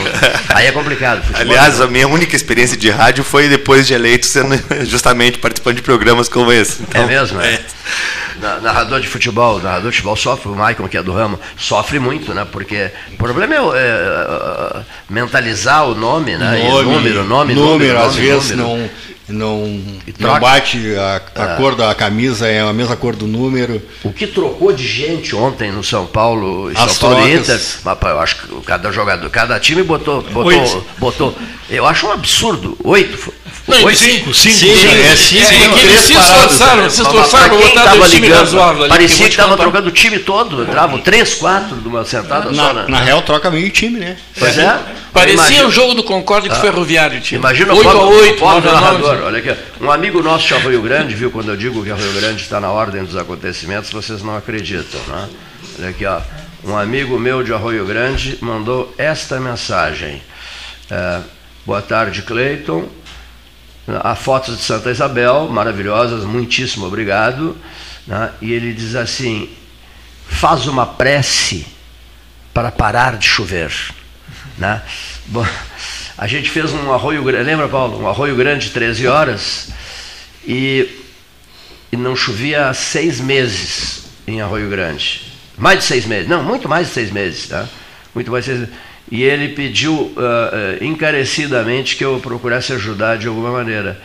[0.50, 1.22] Aí é complicado.
[1.22, 5.76] Futebol, Aliás, a minha única experiência de rádio foi depois de eleito, sendo justamente participando
[5.76, 6.82] de programas como esse.
[6.84, 7.42] Então, é mesmo?
[7.42, 7.60] É.
[8.62, 12.34] narrador de futebol, narrador de futebol sofre, o Michael, que é do ramo, sofre muito,
[12.34, 12.46] né?
[12.52, 16.64] Porque o problema é, é, é mentalizar o nome, né?
[16.64, 18.80] Nome, e número, nome, número, número às nome, vezes número.
[18.82, 19.82] não não,
[20.20, 21.56] não bate a, a é.
[21.58, 23.82] cor da camisa, é a mesma cor do número.
[24.04, 27.60] O que trocou de gente ontem no São Paulo, As São Paulo Inter,
[28.04, 31.36] eu acho que cada jogador, cada time botou, botou, botou.
[31.70, 32.78] Eu acho um absurdo.
[32.84, 33.34] Oito.
[33.68, 37.96] Não, cinco, cinco, cinco, é, cinco, é, é, eles se esforçaram, se esforçaram para botar
[37.96, 38.90] o time razoável ali.
[38.90, 42.74] Parecia que estava trocando o time todo, entravam três, quatro de uma sentada na, só.
[42.74, 44.16] Na, na real, troca meio time, né?
[44.40, 44.80] Pois é.
[45.12, 47.20] Parecia o jogo do Concorde com ah, Ferroviário.
[47.20, 47.40] Tinha.
[47.40, 49.24] Imagina o 8 a 8, narrador.
[49.24, 49.54] Olha aqui.
[49.82, 52.72] Um amigo nosso de Rio Grande, viu, quando eu digo que Rio Grande está na
[52.72, 55.28] ordem dos acontecimentos, vocês não acreditam, né?
[55.80, 56.22] Olha aqui, ó.
[56.64, 60.22] Um amigo meu de Arroio Grande mandou esta mensagem.
[60.90, 61.20] É,
[61.66, 62.88] boa tarde, Cleiton.
[63.88, 67.58] Há fotos de Santa Isabel, maravilhosas, muitíssimo obrigado.
[68.06, 68.32] Né?
[68.42, 69.50] E ele diz assim:
[70.28, 71.66] faz uma prece
[72.54, 73.72] para parar de chover.
[74.58, 74.82] Né?
[75.28, 75.46] Bom,
[76.18, 78.02] a gente fez um arroio grande, lembra, Paulo?
[78.02, 79.70] Um arroio grande, 13 horas,
[80.46, 80.90] e,
[81.92, 85.32] e não chovia há seis meses em Arroio Grande.
[85.58, 87.68] Mais de seis meses, não, muito mais de seis meses, tá?
[88.14, 88.76] Muito mais de seis meses.
[89.10, 94.00] E ele pediu uh, encarecidamente que eu procurasse ajudar de alguma maneira.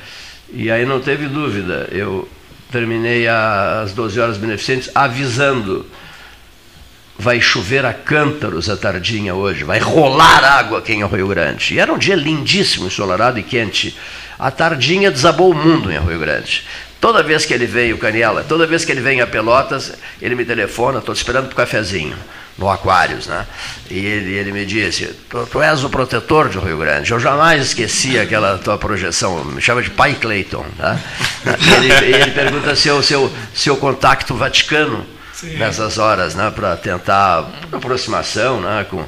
[0.52, 2.28] E aí não teve dúvida, eu
[2.70, 5.86] terminei às 12 horas beneficentes avisando
[7.18, 11.74] vai chover a cântaros a tardinha hoje, vai rolar água aqui em Rio Grande.
[11.74, 13.96] E era um dia lindíssimo, ensolarado e quente.
[14.38, 16.64] A tardinha desabou o mundo em Rio Grande.
[17.00, 20.34] Toda vez que ele vem, o Caniela, toda vez que ele vem a Pelotas, ele
[20.34, 22.16] me telefona, estou esperando para o cafezinho,
[22.58, 23.46] no Aquários, né?
[23.90, 27.10] E ele, ele me disse, tu, tu, és o protetor de Rio Grande.
[27.10, 30.64] Eu jamais esqueci aquela tua projeção, me chama de Pai Clayton.
[30.76, 30.98] Tá?
[31.76, 35.56] ele, ele pergunta se o seu, seu contato Vaticano Sim.
[35.56, 39.04] nessas horas, né, para tentar aproximação né, com,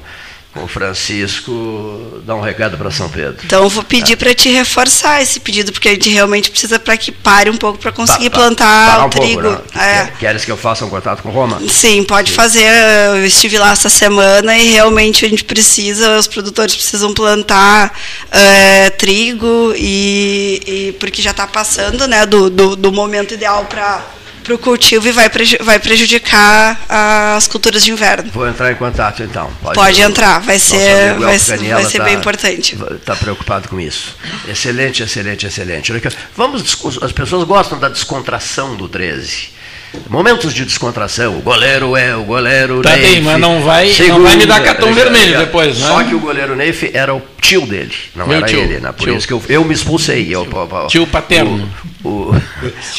[0.54, 3.38] com o Francisco, dar um recado para São Pedro.
[3.44, 4.16] Então eu vou pedir é.
[4.16, 7.76] para te reforçar esse pedido, porque a gente realmente precisa para que pare um pouco
[7.76, 9.42] para conseguir pa, pa, plantar um o trigo.
[9.42, 10.12] Pouco, né?
[10.12, 10.18] é.
[10.18, 11.60] Queres que eu faça um contato com Roma?
[11.68, 12.36] Sim, pode Sim.
[12.36, 12.72] fazer.
[13.16, 17.98] Eu estive lá essa semana e realmente a gente precisa, os produtores precisam plantar
[18.30, 24.00] é, trigo e, e, porque já está passando né, do, do, do momento ideal para
[24.44, 26.78] para o cultivo e vai, preju vai prejudicar
[27.36, 28.30] as culturas de inverno.
[28.30, 29.50] Vou entrar em contato então.
[29.62, 32.76] Pode, Pode entrar, vai ser, vai, vai ser tá, bem importante.
[32.92, 34.16] Está preocupado com isso.
[34.46, 35.92] Excelente, excelente, excelente.
[36.36, 39.53] Vamos, as pessoas gostam da descontração do 13.
[40.08, 41.38] Momentos de descontração.
[41.38, 43.14] O goleiro é o goleiro tá Neif.
[43.14, 45.86] Bem, mas não vai, não vai me dar cartão vermelho depois, né?
[45.86, 48.90] Só que o goleiro Neif era o tio dele, não Meu era tio, ele, né?
[48.92, 49.16] Por tio.
[49.16, 50.24] isso que eu, eu me expulsei.
[50.24, 51.68] Tio, eu, tio paterno.
[52.02, 52.34] O, o,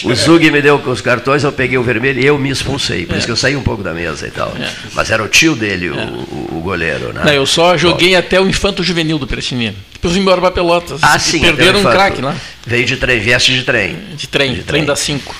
[0.05, 3.05] o Zug me deu os cartões, eu peguei o vermelho e eu me expulsei.
[3.05, 3.17] Por é.
[3.17, 4.53] isso que eu saí um pouco da mesa e tal.
[4.59, 4.69] É.
[4.93, 5.91] Mas era o tio dele, é.
[5.91, 7.21] o, o, goleiro, né?
[7.25, 8.19] Não, eu só joguei Bom.
[8.19, 9.75] até o infanto juvenil do Piratini.
[9.93, 10.99] Depois vim embora para Pelotas.
[11.01, 11.39] Ah, sim.
[11.39, 12.35] Perderam um craque lá.
[12.65, 13.95] Veio de trem, vieste de trem.
[14.15, 15.35] De trem, de trem, trem da 5.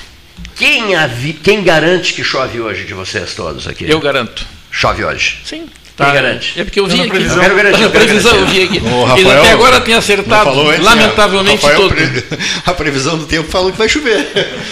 [0.55, 1.33] Quem, avi...
[1.33, 3.89] Quem garante que chove hoje de vocês todos aqui?
[3.89, 4.45] Eu garanto.
[4.71, 5.39] Chove hoje?
[5.45, 5.67] Sim.
[5.95, 6.05] Tá.
[6.05, 6.59] Quem garante?
[6.59, 7.09] É porque eu vi aqui.
[7.09, 7.35] Previsão.
[7.37, 7.81] Eu quero garantir.
[7.83, 8.81] Eu previsão eu vi aqui.
[9.17, 11.95] Ele até agora tem acertado, falou, lamentavelmente, Rafael, todo.
[12.65, 14.27] A previsão do tempo falou que vai chover.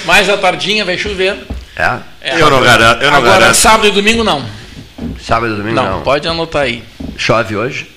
[0.06, 1.38] Mais a tardinha vai chover.
[1.78, 1.98] É?
[2.22, 3.02] é eu não garanto.
[3.02, 3.56] Eu não agora, garanto.
[3.56, 4.46] sábado e domingo não.
[5.22, 5.92] Sábado e domingo não.
[5.92, 6.84] Não, pode anotar aí.
[7.18, 7.93] Chove hoje?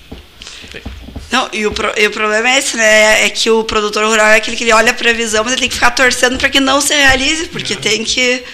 [1.31, 3.27] Não, e o, pro, e o problema é esse, né?
[3.27, 5.69] É que o produtor rural é aquele que ele olha a previsão, mas ele tem
[5.69, 8.45] que ficar torcendo para que não se realize, porque tem que,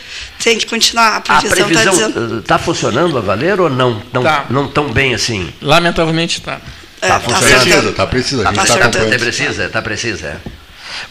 [0.43, 1.17] tem que continuar.
[1.17, 2.39] A previsão está dizendo.
[2.39, 4.03] Está funcionando a valer ou não?
[4.13, 4.47] Não, tá.
[4.49, 5.53] não tão bem assim?
[5.61, 6.61] Lamentavelmente está.
[6.95, 7.63] Está é, tá funcionando.
[7.63, 8.49] Precisa, está precisa.
[8.49, 10.37] Está tá, tá, tá precisa, está precisa, é.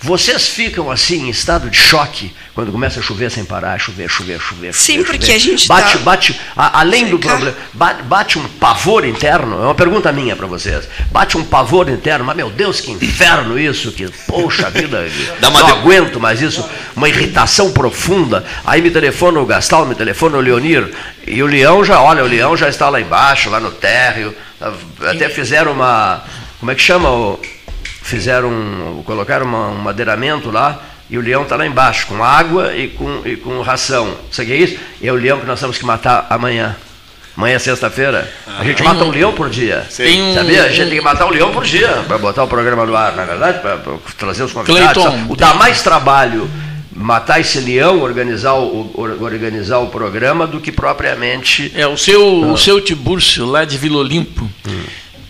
[0.02, 4.40] Vocês ficam assim em estado de choque quando começa a chover sem parar, chover, chover,
[4.40, 4.74] chover.
[4.74, 5.36] Sim, chover, porque chover.
[5.36, 6.04] a gente bate, tá...
[6.04, 9.56] bate, a, além do problema, bate, bate, um pavor interno.
[9.56, 10.88] É uma pergunta minha para vocês.
[11.12, 15.08] Bate um pavor interno, mas meu Deus, que inferno isso, que poxa vida,
[15.40, 15.72] Dá uma não de...
[15.74, 18.46] aguento mais isso, uma irritação profunda.
[18.66, 20.90] Aí me telefona o Gastal, me telefona o Leonir
[21.26, 24.36] e o Leão já, olha, o Leão já está lá embaixo, lá no térreo.
[25.00, 26.24] Até fizeram uma,
[26.60, 27.40] como é que chama o
[28.12, 30.80] fizeram, colocaram uma, um madeiramento lá,
[31.10, 34.14] e o leão está lá embaixo, com água e com, e com ração.
[34.30, 34.78] Isso aqui é isso?
[35.02, 36.76] E é o leão que nós temos que matar amanhã.
[37.36, 38.30] Amanhã é sexta-feira.
[38.46, 39.86] a gente mata um, leão por dia.
[39.90, 40.34] Sim.
[40.36, 40.64] Sabia?
[40.64, 43.16] A gente tem que matar um leão por dia para botar o programa no ar,
[43.16, 43.80] na é verdade, para
[44.18, 45.04] trazer os convidados.
[45.04, 46.50] Clayton, o dá mais trabalho
[46.94, 51.72] matar esse leão, organizar o, organizar o programa, do que propriamente.
[51.76, 54.84] É, o seu, o seu Tibúrcio, lá de Vila Olimpo, hum.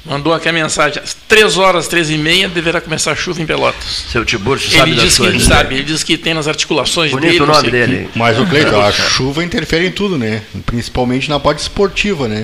[0.03, 3.45] Mandou aqui a mensagem, às 3 horas, 3 e meia, deverá começar a chuva em
[3.45, 4.05] Pelotas.
[4.09, 7.31] Seu Tiburcio sabe ele diz que ele sabe, ele diz que tem nas articulações Bonito
[7.31, 7.43] dele.
[7.43, 8.09] o nome dele.
[8.15, 10.41] Mas o Cleiton, a chuva interfere em tudo, né?
[10.65, 12.43] Principalmente na parte esportiva, né?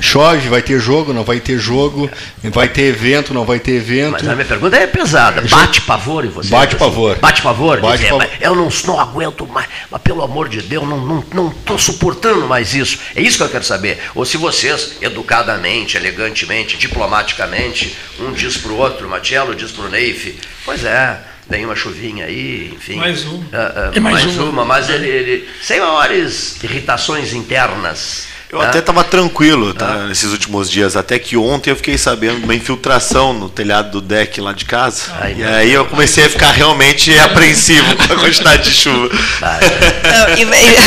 [0.00, 2.10] Chove, vai ter jogo, não vai ter jogo,
[2.44, 4.12] vai ter evento, não vai ter evento.
[4.12, 5.42] Mas a minha pergunta é pesada.
[5.42, 6.50] Bate pavor em você?
[6.50, 7.18] Bate pavor.
[7.18, 7.80] Bate pavor?
[7.80, 8.28] Bate dizer, pavor.
[8.40, 12.46] Eu não, não aguento mais, mas pelo amor de Deus, não estou não, não suportando
[12.46, 12.98] mais isso.
[13.14, 13.98] É isso que eu quero saber.
[14.14, 19.88] Ou se vocês, educadamente, elegantemente, diplomaticamente, um diz para o outro, Matiello diz para o
[19.88, 21.18] Neif, pois é,
[21.48, 22.96] tem uma chuvinha aí, enfim.
[22.96, 23.36] Mais uma.
[23.36, 24.50] Uh, uh, mais, mais uma.
[24.50, 24.64] uma.
[24.64, 28.28] mas ele, ele, sem maiores irritações internas.
[28.50, 32.44] Eu até estava tranquilo tá, nesses últimos dias, até que ontem eu fiquei sabendo de
[32.44, 35.12] uma infiltração no telhado do deck lá de casa.
[35.20, 39.10] Ai, e aí eu comecei a ficar realmente apreensivo com a quantidade de chuva.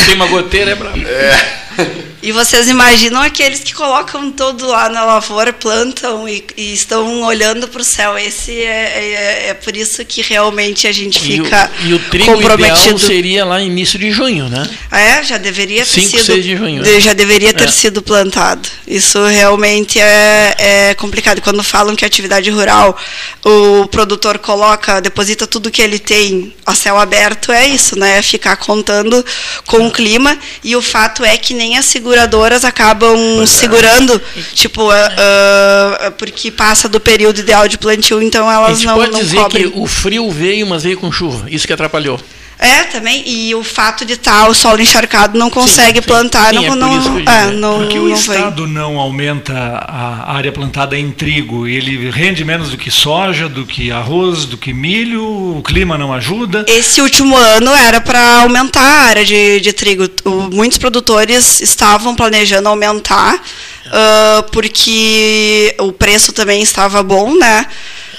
[0.06, 0.98] Tem uma goteira, é brabo.
[1.08, 2.11] É.
[2.24, 7.68] E vocês imaginam aqueles que colocam todo lá na lavoura, plantam e, e estão olhando
[7.68, 8.16] para o céu.
[8.16, 12.00] Esse é, é, é, por isso que realmente a gente fica e o, e o
[12.00, 13.00] trigo comprometido.
[13.00, 14.70] Seria lá início de junho, né?
[14.92, 16.24] É, já deveria ter 5, sido.
[16.26, 16.84] 6 de junho.
[16.84, 17.72] De, já deveria ter é.
[17.72, 18.70] sido plantado.
[18.86, 21.42] Isso realmente é, é complicado.
[21.42, 22.96] Quando falam que atividade rural,
[23.44, 28.20] o produtor coloca, deposita tudo que ele tem a céu aberto, é isso, né?
[28.20, 29.26] É ficar contando
[29.66, 30.38] com o clima.
[30.64, 33.58] E o fato é que nem a segurança seguradoras acabam pois é.
[33.58, 34.42] segurando, é.
[34.54, 38.96] tipo, uh, uh, porque passa do período ideal de plantio, então elas a gente não,
[38.96, 39.72] pode não dizer cobrem.
[39.72, 42.20] que o frio veio, mas veio com chuva, isso que atrapalhou.
[42.62, 43.24] É, também.
[43.26, 46.54] E o fato de estar tá o solo encharcado não consegue sim, plantar.
[46.54, 48.74] Sim, não, é não, é, não, Porque o Estado vem.
[48.74, 51.68] não aumenta a área plantada em trigo.
[51.68, 55.58] Ele rende menos do que soja, do que arroz, do que milho.
[55.58, 56.64] O clima não ajuda.
[56.68, 60.08] Esse último ano era para aumentar a área de, de trigo.
[60.54, 67.66] muitos produtores estavam planejando aumentar, uh, porque o preço também estava bom, né?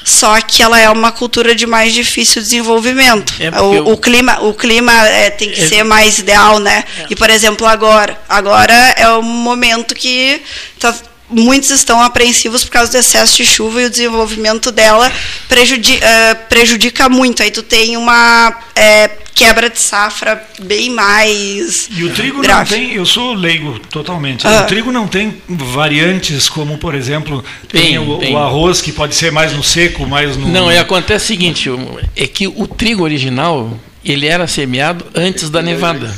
[0.05, 3.33] Só que ela é uma cultura de mais difícil desenvolvimento.
[3.41, 6.85] É o, o, clima, o clima é, tem que é, ser mais ideal, né?
[6.99, 7.07] É.
[7.11, 10.41] E por exemplo agora, agora é o momento que
[10.79, 10.95] tá,
[11.33, 15.11] muitos estão apreensivos por causa do excesso de chuva e o desenvolvimento dela
[15.49, 17.43] prejudica, uh, eh, prejudica muito.
[17.43, 21.89] Aí tu tem uma é, quebra de safra bem mais.
[21.91, 22.71] E o trigo grave.
[22.71, 24.47] não tem, eu sou leigo totalmente.
[24.47, 24.63] Ah.
[24.63, 28.93] O trigo não tem variantes como, por exemplo, tem, tem, o, tem, o, arroz que
[28.93, 30.49] pode ser mais no seco, mais no.
[30.49, 31.69] Não, é, acontece o seguinte:
[32.17, 36.13] é que o trigo original ele era semeado antes da nevada.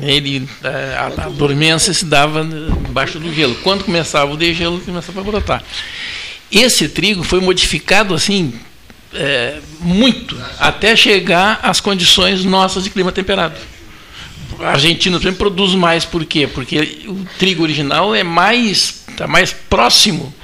[0.00, 2.42] Ele, a, a dormência se dava
[2.88, 3.54] embaixo do gelo.
[3.56, 5.62] Quando começava o degelo, começava a brotar.
[6.50, 8.54] Esse trigo foi modificado assim
[9.12, 13.56] é, muito até chegar às condições nossas de clima temperado.
[14.60, 16.46] A Argentina também produz mais, por quê?
[16.46, 20.34] Porque o trigo original é mais, está mais próximo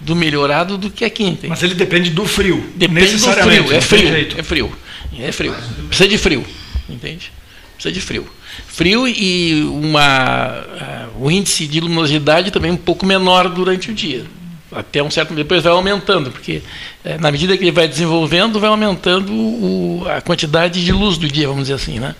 [0.00, 1.24] do melhorado do que aqui.
[1.24, 1.48] Entende?
[1.48, 2.64] Mas ele depende do frio.
[2.74, 4.72] Depende do frio, é frio, é frio.
[5.18, 5.54] É frio.
[5.88, 6.44] Precisa de frio,
[6.88, 7.30] entende?
[7.74, 8.26] Precisa de frio.
[8.66, 10.64] Frio e uma,
[11.18, 14.24] o índice de luminosidade também um pouco menor durante o dia
[14.72, 16.62] até um certo depois vai aumentando, porque
[17.04, 21.28] é, na medida que ele vai desenvolvendo, vai aumentando o, a quantidade de luz do
[21.28, 22.14] dia, vamos dizer assim, né?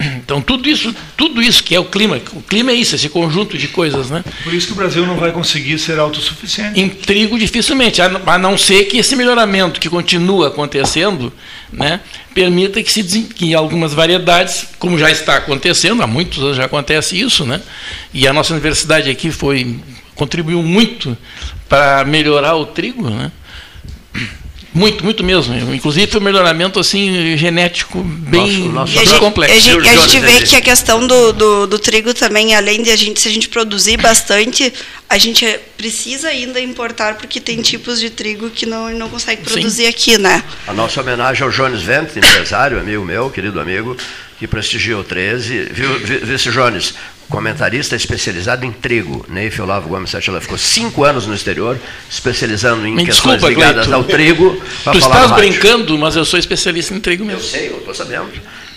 [0.00, 3.56] Então tudo isso, tudo isso que é o clima, o clima é isso, esse conjunto
[3.56, 4.24] de coisas, né?
[4.42, 6.78] Por isso que o Brasil não vai conseguir ser autossuficiente.
[6.78, 11.32] Em trigo dificilmente, a não ser que esse melhoramento que continua acontecendo,
[11.72, 12.00] né,
[12.34, 17.18] permita que se que algumas variedades, como já está acontecendo, há muitos anos já acontece
[17.18, 17.60] isso, né?
[18.12, 19.80] E a nossa universidade aqui foi
[20.14, 21.16] contribuiu muito
[21.68, 23.32] para melhorar o trigo, né?
[24.74, 25.54] Muito, muito mesmo.
[25.72, 29.54] Inclusive foi um melhoramento assim, genético bem, nosso, nosso bem complexo.
[29.54, 32.90] A gente, a gente vê que a questão do, do, do, trigo também, além de
[32.90, 34.74] a gente, se a gente produzir bastante,
[35.08, 35.46] a gente
[35.76, 39.88] precisa ainda importar, porque tem tipos de trigo que não, não consegue produzir Sim.
[39.88, 40.42] aqui, né?
[40.66, 43.96] A nossa homenagem ao Jones Vent, empresário, amigo meu, querido amigo,
[44.40, 45.68] que prestigiou o 13.
[45.70, 46.94] Viu, vice Jones,
[47.34, 49.26] comentarista especializado em trigo.
[49.28, 51.76] Neif Olavo Gomes Sete, ficou cinco anos no exterior,
[52.08, 53.94] especializando em Me questões desculpa, ligadas Cleito.
[53.94, 54.62] ao trigo.
[54.84, 57.40] Tu estás brincando, mas eu sou especialista em trigo mesmo.
[57.40, 58.30] Eu sei, eu estou sabendo.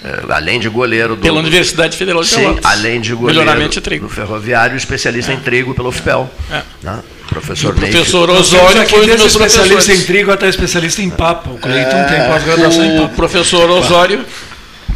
[0.04, 1.22] É, além de goleiro do.
[1.22, 4.08] Pela Universidade Federal de Sim, além de goleiro Melhoramento de trigo.
[4.08, 5.36] do ferroviário, especialista é.
[5.36, 6.30] em trigo pelo FPEL.
[6.52, 6.62] É.
[6.82, 7.00] Né?
[7.28, 11.52] Professor, o professor Osório foi um dos especialista em trigo até especialista em papo.
[11.52, 13.14] O Cleiton é, tem pós-graduação em papo.
[13.14, 14.26] O professor Osório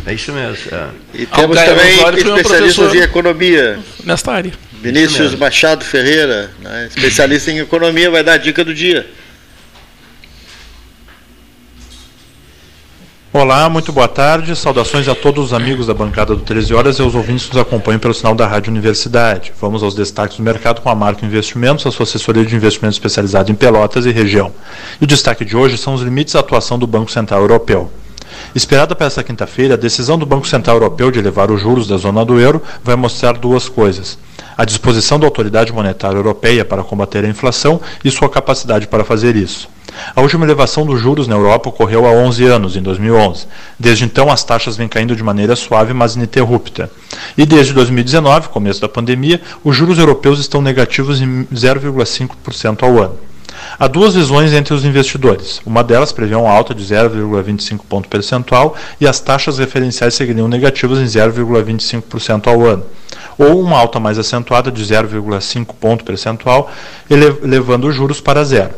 [0.06, 0.58] é isso mesmo.
[0.72, 0.90] É.
[1.14, 3.80] E temos também especialistas em economia.
[4.04, 4.52] Nesta área.
[4.82, 9.06] Vinícius Machado Ferreira, né, especialista em economia, vai dar a dica do dia.
[13.34, 14.54] Olá, muito boa tarde.
[14.58, 17.62] Saudações a todos os amigos da bancada do 13 Horas e aos ouvintes que nos
[17.62, 19.54] acompanham pelo sinal da Rádio Universidade.
[19.62, 23.50] Vamos aos destaques do mercado com a Marca Investimentos, a sua assessoria de investimentos especializada
[23.50, 24.52] em Pelotas e região.
[25.00, 27.90] E o destaque de hoje são os limites de atuação do Banco Central Europeu.
[28.54, 31.96] Esperada para esta quinta-feira, a decisão do Banco Central Europeu de elevar os juros da
[31.96, 34.18] zona do euro vai mostrar duas coisas:
[34.58, 39.38] a disposição da autoridade monetária europeia para combater a inflação e sua capacidade para fazer
[39.38, 39.70] isso.
[40.16, 43.46] A última elevação dos juros na Europa ocorreu há 11 anos, em 2011.
[43.80, 46.90] Desde então, as taxas vêm caindo de maneira suave, mas ininterrupta.
[47.38, 53.31] E desde 2019, começo da pandemia, os juros europeus estão negativos em 0,5% ao ano.
[53.80, 55.62] Há duas visões entre os investidores.
[55.66, 61.00] Uma delas prevê uma alta de 0,25 ponto percentual e as taxas referenciais seguiriam negativas
[61.00, 62.86] em 0,25% ao ano.
[63.38, 66.72] Ou uma alta mais acentuada de 0,5 ponto percentual,
[67.10, 68.74] elevando os juros para zero.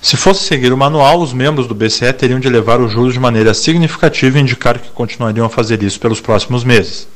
[0.00, 3.20] Se fosse seguir o manual, os membros do BCE teriam de elevar os juros de
[3.20, 7.06] maneira significativa e indicar que continuariam a fazer isso pelos próximos meses.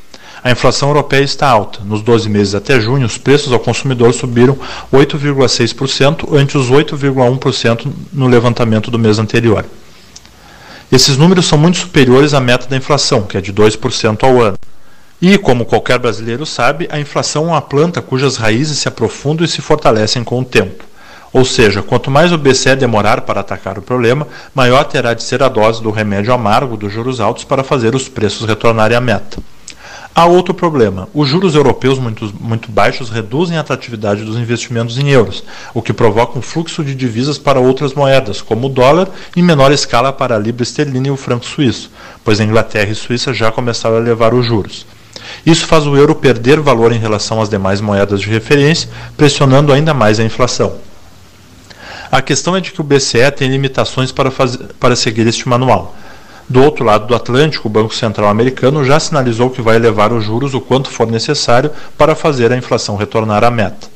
[0.43, 1.81] A inflação europeia está alta.
[1.85, 4.57] Nos 12 meses até junho, os preços ao consumidor subiram
[4.93, 9.65] 8,6% ante os 8,1% no levantamento do mês anterior.
[10.91, 14.59] Esses números são muito superiores à meta da inflação, que é de 2% ao ano.
[15.21, 19.49] E, como qualquer brasileiro sabe, a inflação é uma planta cujas raízes se aprofundam e
[19.49, 20.85] se fortalecem com o tempo.
[21.33, 25.43] Ou seja, quanto mais o BCE demorar para atacar o problema, maior terá de ser
[25.43, 29.39] a dose do remédio amargo dos juros altos para fazer os preços retornarem à meta.
[30.19, 31.11] Há outro problema.
[31.13, 35.45] Os juros europeus muito, muito baixos reduzem a atratividade dos investimentos em euros,
[35.75, 39.71] o que provoca um fluxo de divisas para outras moedas, como o dólar, em menor
[39.73, 41.91] escala para a libra esterlina e o franco suíço,
[42.25, 44.87] pois a Inglaterra e Suíça já começaram a elevar os juros.
[45.45, 48.89] Isso faz o euro perder valor em relação às demais moedas de referência,
[49.19, 50.77] pressionando ainda mais a inflação.
[52.11, 55.95] A questão é de que o BCE tem limitações para, fazer, para seguir este manual.
[56.49, 60.25] Do outro lado do Atlântico, o Banco Central americano já sinalizou que vai elevar os
[60.25, 63.89] juros o quanto for necessário para fazer a inflação retornar à meta.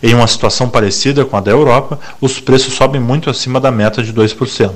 [0.00, 4.00] Em uma situação parecida com a da Europa, os preços sobem muito acima da meta
[4.00, 4.72] de 2%.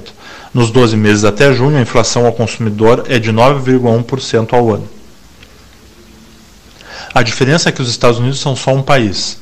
[0.52, 4.88] Nos 12 meses até junho, a inflação ao consumidor é de 9,1% ao ano.
[7.14, 9.41] A diferença é que os Estados Unidos são só um país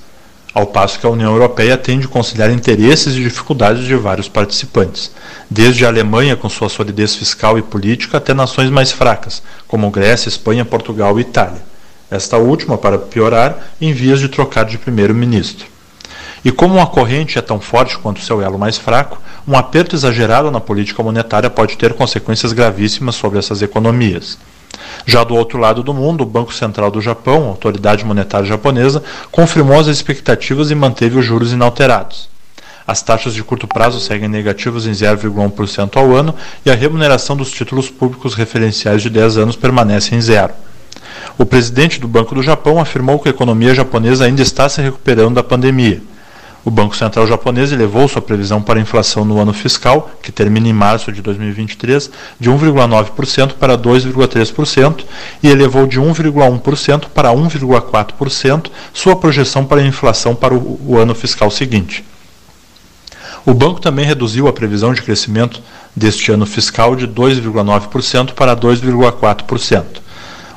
[0.52, 5.12] ao passo que a União Europeia tem de conciliar interesses e dificuldades de vários participantes,
[5.48, 10.28] desde a Alemanha com sua solidez fiscal e política até nações mais fracas, como Grécia,
[10.28, 11.62] Espanha, Portugal e Itália.
[12.10, 15.66] Esta última, para piorar, em vias de trocar de primeiro-ministro.
[16.44, 20.50] E como uma corrente é tão forte quanto seu elo mais fraco, um aperto exagerado
[20.50, 24.38] na política monetária pode ter consequências gravíssimas sobre essas economias.
[25.06, 29.78] Já do outro lado do mundo, o Banco Central do Japão, autoridade monetária japonesa, confirmou
[29.78, 32.28] as expectativas e manteve os juros inalterados.
[32.86, 36.34] As taxas de curto prazo seguem negativas em 0,1% ao ano
[36.66, 40.52] e a remuneração dos títulos públicos referenciais de 10 anos permanece em zero.
[41.38, 45.36] O presidente do Banco do Japão afirmou que a economia japonesa ainda está se recuperando
[45.36, 46.02] da pandemia.
[46.62, 50.68] O Banco Central japonês elevou sua previsão para a inflação no ano fiscal, que termina
[50.68, 55.04] em março de 2023, de 1,9% para 2,3%
[55.42, 61.50] e elevou de 1,1% para 1,4% sua projeção para a inflação para o, ano fiscal
[61.50, 62.04] seguinte.
[63.46, 65.62] O banco também reduziu a previsão de crescimento
[65.96, 70.09] deste ano fiscal de 2,9% para 2,4%.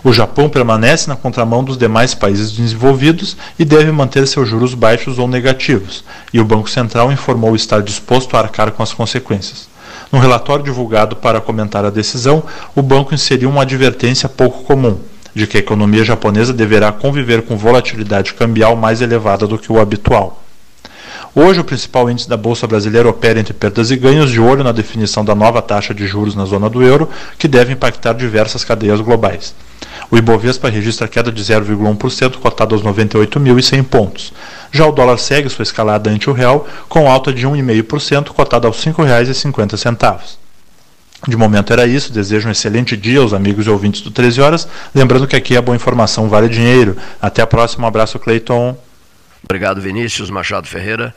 [0.03, 5.17] O Japão permanece na contramão dos demais países desenvolvidos e deve manter seus juros baixos
[5.17, 6.03] ou negativos,
[6.33, 9.69] e o Banco Central informou estar disposto a arcar com as consequências.
[10.11, 12.43] No relatório divulgado para comentar a decisão,
[12.75, 14.99] o banco inseriu uma advertência pouco comum,
[15.33, 19.79] de que a economia japonesa deverá conviver com volatilidade cambial mais elevada do que o
[19.79, 20.43] habitual.
[21.33, 24.73] Hoje, o principal índice da Bolsa Brasileira opera entre perdas e ganhos, de olho na
[24.73, 27.09] definição da nova taxa de juros na zona do euro,
[27.39, 29.55] que deve impactar diversas cadeias globais.
[30.13, 34.31] O Ibovespa registra queda de 0,1%, cotado aos 98.100 pontos.
[34.71, 38.85] Já o dólar segue sua escalada ante o real, com alta de 1,5%, cotado aos
[38.85, 40.19] R$ 5,50.
[41.27, 42.13] De momento era isso.
[42.13, 44.67] Desejo um excelente dia aos amigos e ouvintes do 13 Horas.
[44.93, 46.95] Lembrando que aqui a boa informação vale dinheiro.
[47.19, 47.85] Até a próxima.
[47.85, 48.77] Um abraço, Cleiton.
[49.43, 51.13] Obrigado, Vinícius Machado Ferreira,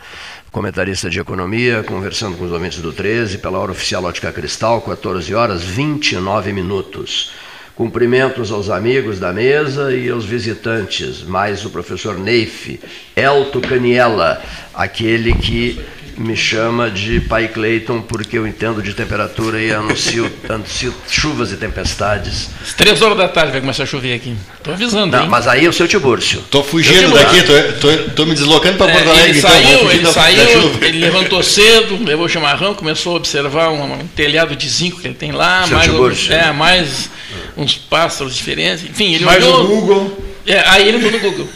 [0.51, 5.35] comentarista de economia, conversando com os ouvintes do 13, pela hora oficial Ótica Cristal, 14
[5.35, 7.31] horas 29 minutos.
[7.77, 12.81] Cumprimentos aos amigos da mesa e aos visitantes, mais o professor Neif,
[13.15, 14.43] Elto Caniela,
[14.73, 15.79] aquele que
[16.19, 21.57] me chama de Pai Cleiton porque eu entendo de temperatura e anuncio, anuncio chuvas e
[21.57, 22.49] tempestades.
[22.63, 24.35] Às três horas da tarde vai começar a chover aqui.
[24.57, 25.29] Estou avisando, Não, hein?
[25.31, 26.43] mas aí é o seu Tibúrcio.
[26.51, 29.29] Tô fugindo daqui, tô, tô, tô me deslocando para Porto É, Alegre.
[29.31, 30.85] ele então, saiu, ele da- da saiu, chuva.
[30.87, 35.07] ele levantou cedo, levou o chamarrão, começou a observar um, um telhado de zinco que
[35.09, 36.33] ele tem lá, Seu mais, Tiburcio.
[36.33, 37.11] é, mais
[37.57, 38.85] uns pássaros diferentes.
[38.85, 39.65] Enfim, ele Mais olhou.
[39.65, 40.27] o Google.
[40.47, 41.49] É, aí ele entrou no Google.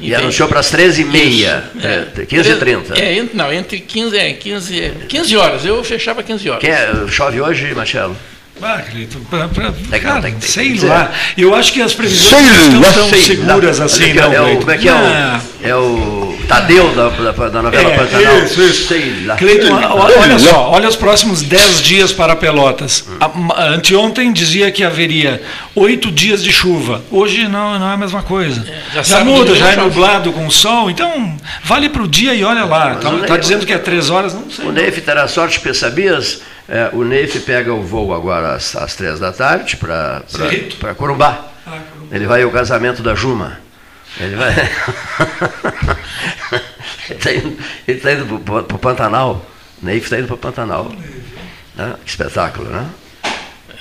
[0.00, 2.98] E anunciou para as 13h30, É, 15h30.
[2.98, 5.64] É, ent- não, entre 15, é, 15, é, 15 horas.
[5.64, 6.60] Eu fechava 15 horas.
[6.60, 8.16] Quer, chove hoje, Marcelo?
[8.62, 10.86] Ah, Cleiton, pra, pra, Tem que- cara, tem tem sei dizer.
[10.88, 11.12] lá.
[11.36, 14.56] Eu acho que as previsões Sei não estão tão seguras assim, não, é o.
[14.58, 18.38] Como é que é o, é o Tadeu da, da, da novela É, Pantanal?
[18.44, 18.88] isso, isso.
[18.88, 19.36] Sei lá.
[19.36, 23.04] Cleiton, o- olha só, olha os próximos 10 dias para Pelotas.
[23.20, 25.42] A- Anteontem dizia que haveria
[25.74, 27.02] oito dias de chuva.
[27.10, 28.64] Hoje não, não é a mesma coisa.
[28.92, 30.90] já já sabe muda, já é nublado com sol.
[30.90, 32.92] Então, vale para o dia e olha lá.
[32.94, 34.34] O Está Ney- dizendo que é três horas?
[34.34, 34.66] Não sei.
[34.66, 36.42] O Neif terá sorte, porque sabias?
[36.68, 40.76] É, o Neif pega o voo agora às, às três da tarde para Certo.
[40.96, 41.46] Corumbá.
[42.12, 43.58] Ele vai ao casamento da Juma.
[44.20, 44.52] Ele vai.
[47.10, 49.44] ele está indo, ele tá indo para o Pantanal.
[49.82, 50.92] Neif está indo para o Pantanal.
[51.74, 51.96] Né?
[52.04, 52.88] Que espetáculo, né?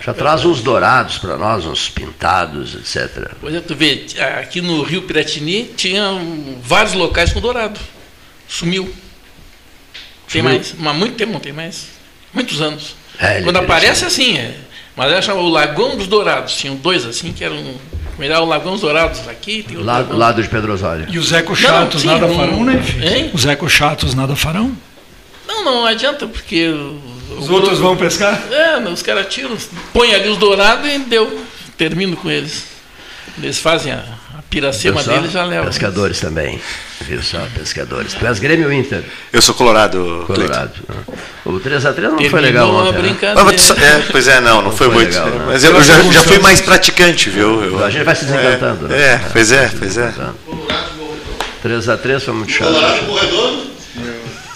[0.04, 3.32] Já traz uns dourados para nós, uns pintados, etc.
[3.40, 4.06] Pois é, tu vê,
[4.38, 6.04] aqui no Rio Piratini tinha
[6.62, 7.80] vários locais com dourado.
[8.48, 8.84] Sumiu.
[10.30, 10.44] Tem Sumiu.
[10.44, 10.76] mais.
[10.78, 11.88] Mas há muito tempo não tem mais.
[12.34, 12.96] Muitos anos.
[13.18, 14.58] É, Quando ele aparece assim, é.
[14.96, 16.54] Mas achava o Lagão dos Dourados.
[16.56, 17.58] Tinham dois assim que eram.
[18.20, 21.08] Melhor o Lagão dos Dourados aqui, tem o Lado, Lagão- Pedro Osório.
[21.10, 22.80] E os eco Não, chatos sim, nada não- farão, né?
[23.02, 23.32] Hein?
[23.34, 24.72] Os eco chatos nada farão?
[25.48, 26.68] Não, não adianta, porque.
[26.70, 27.02] o-
[27.40, 28.40] Os o- outros vão pescar?
[28.52, 29.58] É, os caras tiram,
[29.92, 31.44] põem ali os dourados e deu.
[31.76, 32.66] Termino com eles.
[33.42, 34.04] Eles fazem a
[34.54, 35.12] piracema só?
[35.12, 35.66] deles já levam.
[35.66, 36.60] Pescadores também.
[37.02, 37.40] Viu só?
[37.56, 38.14] Pescadores.
[38.14, 39.04] Tu és Grêmio ou Inter?
[39.32, 40.24] Eu sou colorado.
[40.28, 40.72] Colorado.
[41.46, 43.02] O 3x3 não foi Terminou legal a ontem.
[43.02, 43.34] né?
[43.36, 45.10] mas, é, pois é, não, não, foi, foi muito.
[45.10, 45.44] legal, né?
[45.48, 47.64] Mas eu, eu já, já fui mais praticante, viu?
[47.64, 48.88] Eu- A gente vai se desencantando.
[48.88, 48.98] né?
[48.98, 50.14] É, pois é, pois é.
[51.64, 52.68] 3x3 foi muito chato.
[52.74, 53.63] Colorado Corredor,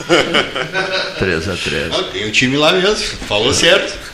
[1.20, 2.12] 3x3.
[2.12, 2.96] tem um time lá mesmo,
[3.28, 3.94] falou certo.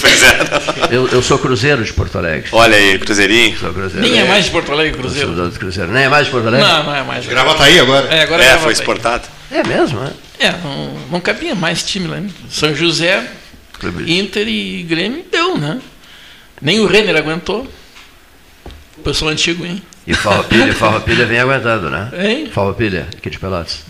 [0.00, 0.94] pois é.
[0.96, 2.48] Eu, eu sou Cruzeiro de Porto Alegre.
[2.52, 3.56] Olha aí, Cruzeirinho.
[3.58, 4.06] Sou Cruzeiro.
[4.06, 5.34] Nem é mais de Porto Alegre Eu Cruzeiro.
[5.36, 5.92] sou do Cruzeiro.
[5.92, 6.66] Nem é mais de Porto Alegre?
[6.66, 7.26] Não, não é mais.
[7.26, 8.06] Gravataí agora.
[8.08, 9.24] É, agora É, foi exportado.
[9.50, 10.12] É mesmo, né?
[10.38, 12.16] É, não, não cabia mais time lá.
[12.16, 12.30] né?
[12.50, 13.22] São José,
[13.78, 14.10] Clube.
[14.18, 15.80] Inter e Grêmio deu, né?
[16.60, 17.66] Nem o Renner aguentou.
[18.96, 19.82] O pessoal antigo, hein?
[20.06, 22.10] E Farroupilha, Farroupilha vem aguentando, né?
[22.18, 22.50] Hein?
[22.52, 23.80] Farroupilha, aqui de Pelotas.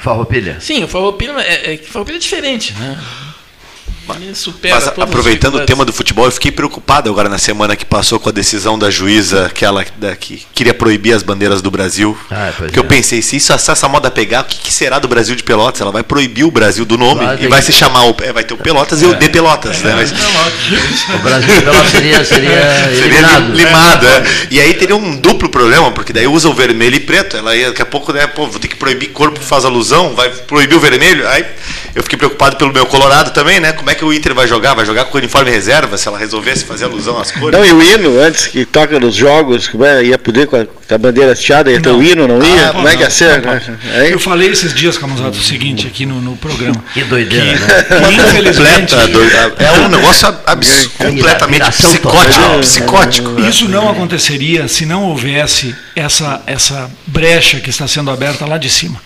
[0.00, 0.58] Farroupilha.
[0.60, 2.98] Sim, o Farroupilha é, é, Farroupilha é diferente, né?
[4.70, 8.28] Mas aproveitando o tema do futebol, eu fiquei preocupado agora na semana que passou com
[8.28, 12.16] a decisão da juíza, aquela da, que queria proibir as bandeiras do Brasil.
[12.30, 12.80] Ah, porque é.
[12.80, 15.42] eu pensei, se, isso, se essa moda pegar, o que, que, será do Brasil de
[15.42, 15.80] Pelotas?
[15.80, 17.66] Ela vai proibir o Brasil do nome vai, e vai que...
[17.66, 19.06] se chamar, o, é, vai ter o Pelotas é.
[19.06, 19.80] e o de Pelotas.
[19.82, 19.94] Né?
[19.94, 20.12] Mas...
[21.14, 23.52] o Brasil de Pelotas seria, seria, eliminado.
[23.52, 24.06] limado.
[24.06, 24.22] É.
[24.50, 27.36] E aí teria um duplo problema, porque daí usa o vermelho e preto.
[27.36, 30.14] Ela ia, daqui a pouco, né, pô, vou ter que proibir corpo que faz alusão,
[30.14, 31.26] vai proibir o vermelho.
[31.28, 31.44] Aí
[31.94, 33.72] eu fiquei preocupado pelo meu Colorado também, né?
[33.72, 34.74] Como é que o Inter vai jogar?
[34.74, 37.58] Vai jogar com o uniforme reserva, se ela resolvesse fazer alusão às cores?
[37.58, 40.64] Não, e o hino, antes que toca nos jogos, como é, ia poder com a,
[40.64, 42.68] com a bandeira hasteada, ia ter o hino, não ia?
[42.68, 43.40] Ah, como é que ia ser?
[43.40, 43.60] Né?
[44.10, 46.82] Eu falei esses dias, Camusato, o seguinte aqui no, no programa.
[46.92, 48.12] Que doideira, que, né?
[48.12, 48.94] Infelizmente.
[49.58, 53.40] é um negócio absurdo, completamente psicótico, psicótico.
[53.40, 58.70] Isso não aconteceria se não houvesse essa, essa brecha que está sendo aberta lá de
[58.70, 59.00] cima.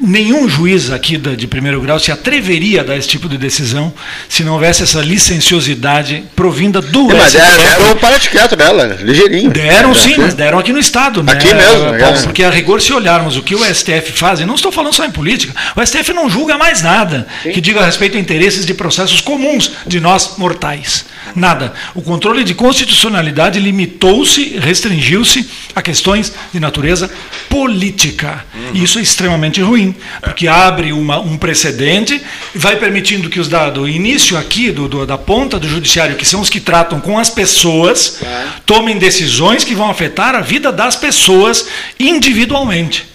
[0.00, 3.92] Nenhum juiz aqui de primeiro grau se atreveria a dar esse tipo de decisão
[4.34, 9.50] se não houvesse essa licenciosidade provinda do é, Mas deram, deram um dela, ligeirinho.
[9.52, 11.22] Deram é, sim, mas deram aqui no Estado.
[11.22, 11.32] Né?
[11.32, 11.94] Aqui mesmo.
[11.94, 12.22] É.
[12.22, 15.04] Porque a rigor, se olharmos o que o STF faz, e não estou falando só
[15.04, 17.52] em política, o STF não julga mais nada sim.
[17.52, 21.04] que diga a respeito a interesses de processos comuns de nós mortais.
[21.34, 21.72] Nada.
[21.94, 27.10] O controle de constitucionalidade limitou-se, restringiu-se a questões de natureza
[27.48, 28.44] política.
[28.54, 28.70] Uhum.
[28.74, 32.20] E isso é extremamente ruim, porque abre uma, um precedente
[32.54, 36.16] e vai permitindo que os dados do início aqui, do, do, da ponta do judiciário,
[36.16, 38.46] que são os que tratam com as pessoas, é.
[38.64, 41.66] tomem decisões que vão afetar a vida das pessoas
[41.98, 43.13] individualmente.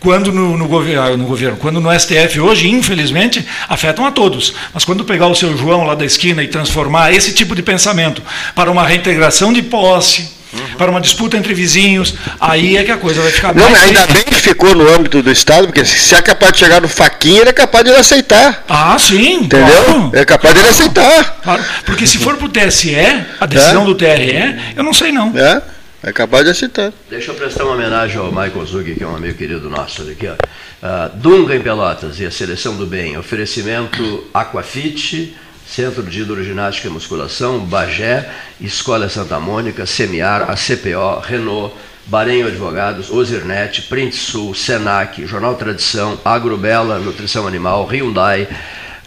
[0.00, 4.54] Quando no, no, governo, no governo, quando no STF hoje, infelizmente, afetam a todos.
[4.74, 8.22] Mas quando pegar o seu João lá da esquina e transformar esse tipo de pensamento
[8.54, 10.76] para uma reintegração de posse, Uhum.
[10.76, 14.06] para uma disputa entre vizinhos, aí é que a coisa vai ficar Não, mais ainda
[14.08, 17.40] bem que ficou no âmbito do Estado, porque se é capaz de chegar no faquinha,
[17.40, 18.62] ele é capaz de ele aceitar.
[18.68, 19.44] Ah, sim.
[19.44, 19.84] Entendeu?
[19.84, 20.10] Claro.
[20.12, 21.38] É capaz de ele aceitar.
[21.42, 21.64] Claro.
[21.86, 22.94] Porque se for para o TSE,
[23.40, 23.86] a decisão é.
[23.86, 25.32] do TRE, eu não sei não.
[25.34, 25.62] É.
[26.04, 26.92] É capaz de aceitar.
[27.08, 30.26] Deixa eu prestar uma homenagem ao Michael Zug, que é um amigo querido nosso aqui.
[30.26, 30.32] Ó.
[30.34, 33.16] Uh, Dunga em Pelotas e a Seleção do Bem.
[33.16, 38.28] Oferecimento Aquafit, Centro de Hidroginástica e Musculação, Bagé,
[38.60, 41.72] Escola Santa Mônica, Semiar, a CPO, Renault,
[42.06, 48.48] Barenho Advogados, Ozirnet, Print Sul, Senac, Jornal Tradição, Agrobela, Nutrição Animal, Hyundai,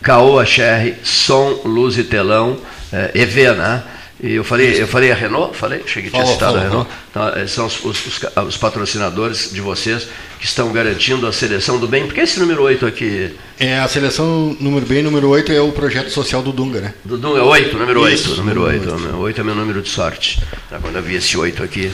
[0.01, 2.57] Caoa Cherry, Som, Luz e Telão,
[2.93, 3.83] eh, EV, né?
[4.25, 6.89] E eu falei, eu falei a Renault, falei, cheguei, tinha citado a Renault.
[7.11, 10.07] Então, eh, são os, os, os, patrocinadores de vocês
[10.39, 12.07] que estão garantindo a seleção do bem.
[12.07, 13.35] Por que esse número 8 aqui?
[13.59, 16.93] É, a seleção número bem, número 8 é o projeto social do Dunga, né?
[17.03, 18.35] Do Dunga, 8, número 8.
[18.37, 18.91] Número 8.
[18.93, 19.15] 8.
[19.15, 20.41] 8 é meu número de sorte.
[20.71, 21.91] Tá, quando eu vi esse 8 aqui,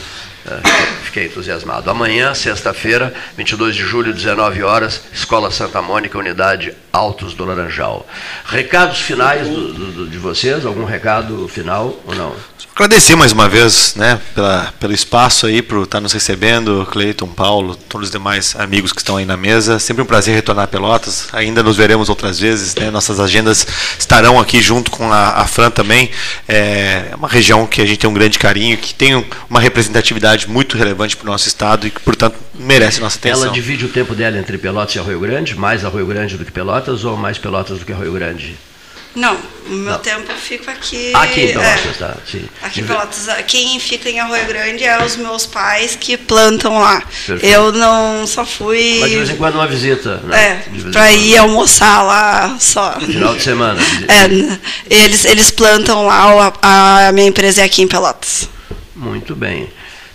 [1.03, 1.89] fiquei entusiasmado.
[1.89, 8.07] Amanhã, sexta-feira, 22 de julho, 19 horas, Escola Santa Mônica, Unidade Altos do Laranjal.
[8.45, 10.65] Recados finais do, do, de vocês?
[10.65, 12.35] Algum recado final ou não?
[12.73, 17.75] Agradecer mais uma vez né, pela, pelo espaço aí, por estar nos recebendo, Cleiton, Paulo,
[17.75, 19.77] todos os demais amigos que estão aí na mesa.
[19.77, 21.27] Sempre um prazer retornar a Pelotas.
[21.33, 22.73] Ainda nos veremos outras vezes.
[22.73, 22.89] Né?
[22.89, 23.67] Nossas agendas
[23.99, 26.09] estarão aqui junto com a, a Fran também.
[26.47, 30.77] É uma região que a gente tem um grande carinho, que tem uma representatividade muito
[30.77, 33.43] relevante para o nosso estado e que, portanto, merece nossa atenção.
[33.43, 36.51] Ela divide o tempo dela entre Pelotas e Arroio Grande, mais Arroio Grande do que
[36.51, 38.55] Pelotas ou mais Pelotas do que Arroio Grande?
[39.13, 39.35] Não,
[39.65, 39.99] o meu não.
[39.99, 41.11] tempo eu fico aqui.
[41.13, 42.15] Aqui em Pelotas, é, tá?
[42.25, 42.45] Sim.
[42.61, 43.27] Aqui em Pelotas.
[43.45, 47.01] Quem fica em Arroio Grande é os meus pais que plantam lá.
[47.01, 47.45] Perfeito.
[47.45, 48.99] Eu não só fui.
[49.01, 50.63] Mas de vez em quando uma visita, né?
[50.63, 52.97] É, para ir almoçar lá só.
[53.01, 53.81] Final de semana.
[54.07, 54.25] É,
[54.89, 58.47] eles, eles plantam lá, a, a minha empresa é aqui em Pelotas.
[58.95, 59.67] Muito bem.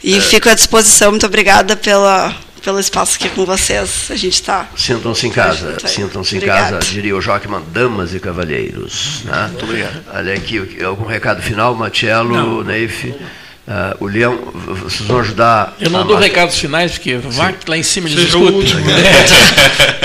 [0.06, 0.20] E é.
[0.20, 4.06] fico à disposição, muito obrigada pela pelo espaço aqui com vocês.
[4.08, 4.68] A gente está.
[4.76, 9.22] Sintam-se em casa, sintam-se em casa, diria o Jockman, damas e cavalheiros.
[9.24, 9.48] Né?
[9.48, 10.04] Muito obrigado.
[10.14, 13.04] Olha aqui, algum recado final, Matiello, Neif?
[13.04, 15.74] Uh, o Leão, vocês vão ajudar.
[15.80, 18.62] Eu não dou recados finais, porque vai que lá em cima eles escutam.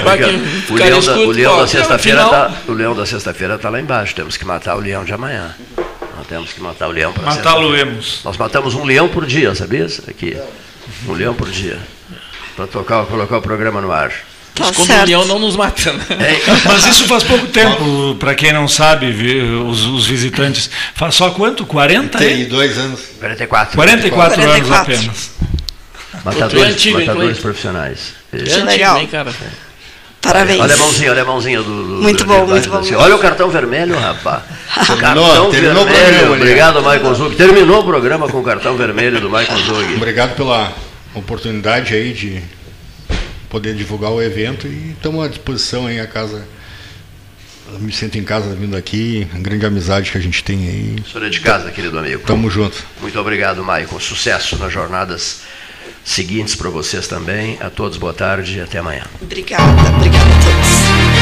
[0.02, 0.72] É.
[0.72, 4.16] o, leão da, o leão da sexta-feira está tá lá embaixo.
[4.16, 5.56] Temos que matar o leão de amanhã.
[6.22, 8.22] Nós temos que matar o leão para Matá-lo-emos.
[8.24, 9.88] Nós matamos um leão por dia, sabia?
[10.08, 10.38] Aqui.
[11.08, 11.80] Um leão por dia
[12.56, 14.10] para tocar, colocar o programa no ar.
[14.54, 15.92] Tá Mas quando o leão não nos mata.
[15.92, 16.06] Né?
[16.20, 20.70] É, mas isso faz pouco tempo, para quem não sabe, os, os, visitantes.
[20.94, 21.66] Faz só quanto?
[21.66, 22.20] 40?
[22.20, 23.00] 42 anos.
[23.20, 23.76] 44.
[23.76, 25.32] 44, 44 anos apenas.
[26.24, 28.14] Matadores, antigo, matadores profissionais.
[28.30, 29.00] Que legal.
[29.00, 29.34] Hein, cara?
[30.22, 30.60] Parabéns.
[30.60, 31.84] Olha a mãozinha, olha a mãozinha do.
[31.84, 32.78] do muito do bom, muito bom.
[32.78, 32.94] Assim.
[32.94, 34.44] Olha o cartão vermelho, rapaz.
[34.86, 36.18] Terminou, cartão terminou vermelho.
[36.18, 37.36] Programa, Obrigado, Michael Zug.
[37.36, 39.96] Terminou o programa com o cartão vermelho do Michael Zug.
[39.96, 40.74] Obrigado pela
[41.16, 42.42] oportunidade aí de
[43.50, 46.48] poder divulgar o evento e estamos à disposição aí a casa
[47.80, 50.96] me sinto em casa vindo aqui, a grande amizade que a gente tem aí.
[51.00, 52.24] O senhor é de casa, querido amigo.
[52.26, 52.84] Tamo junto.
[53.00, 54.00] Muito obrigado, Maicon.
[54.00, 55.42] Sucesso nas jornadas
[56.04, 57.58] seguintes para vocês também.
[57.60, 59.04] A todos, boa tarde e até amanhã.
[59.22, 59.64] Obrigada,
[59.96, 61.21] obrigada a todos.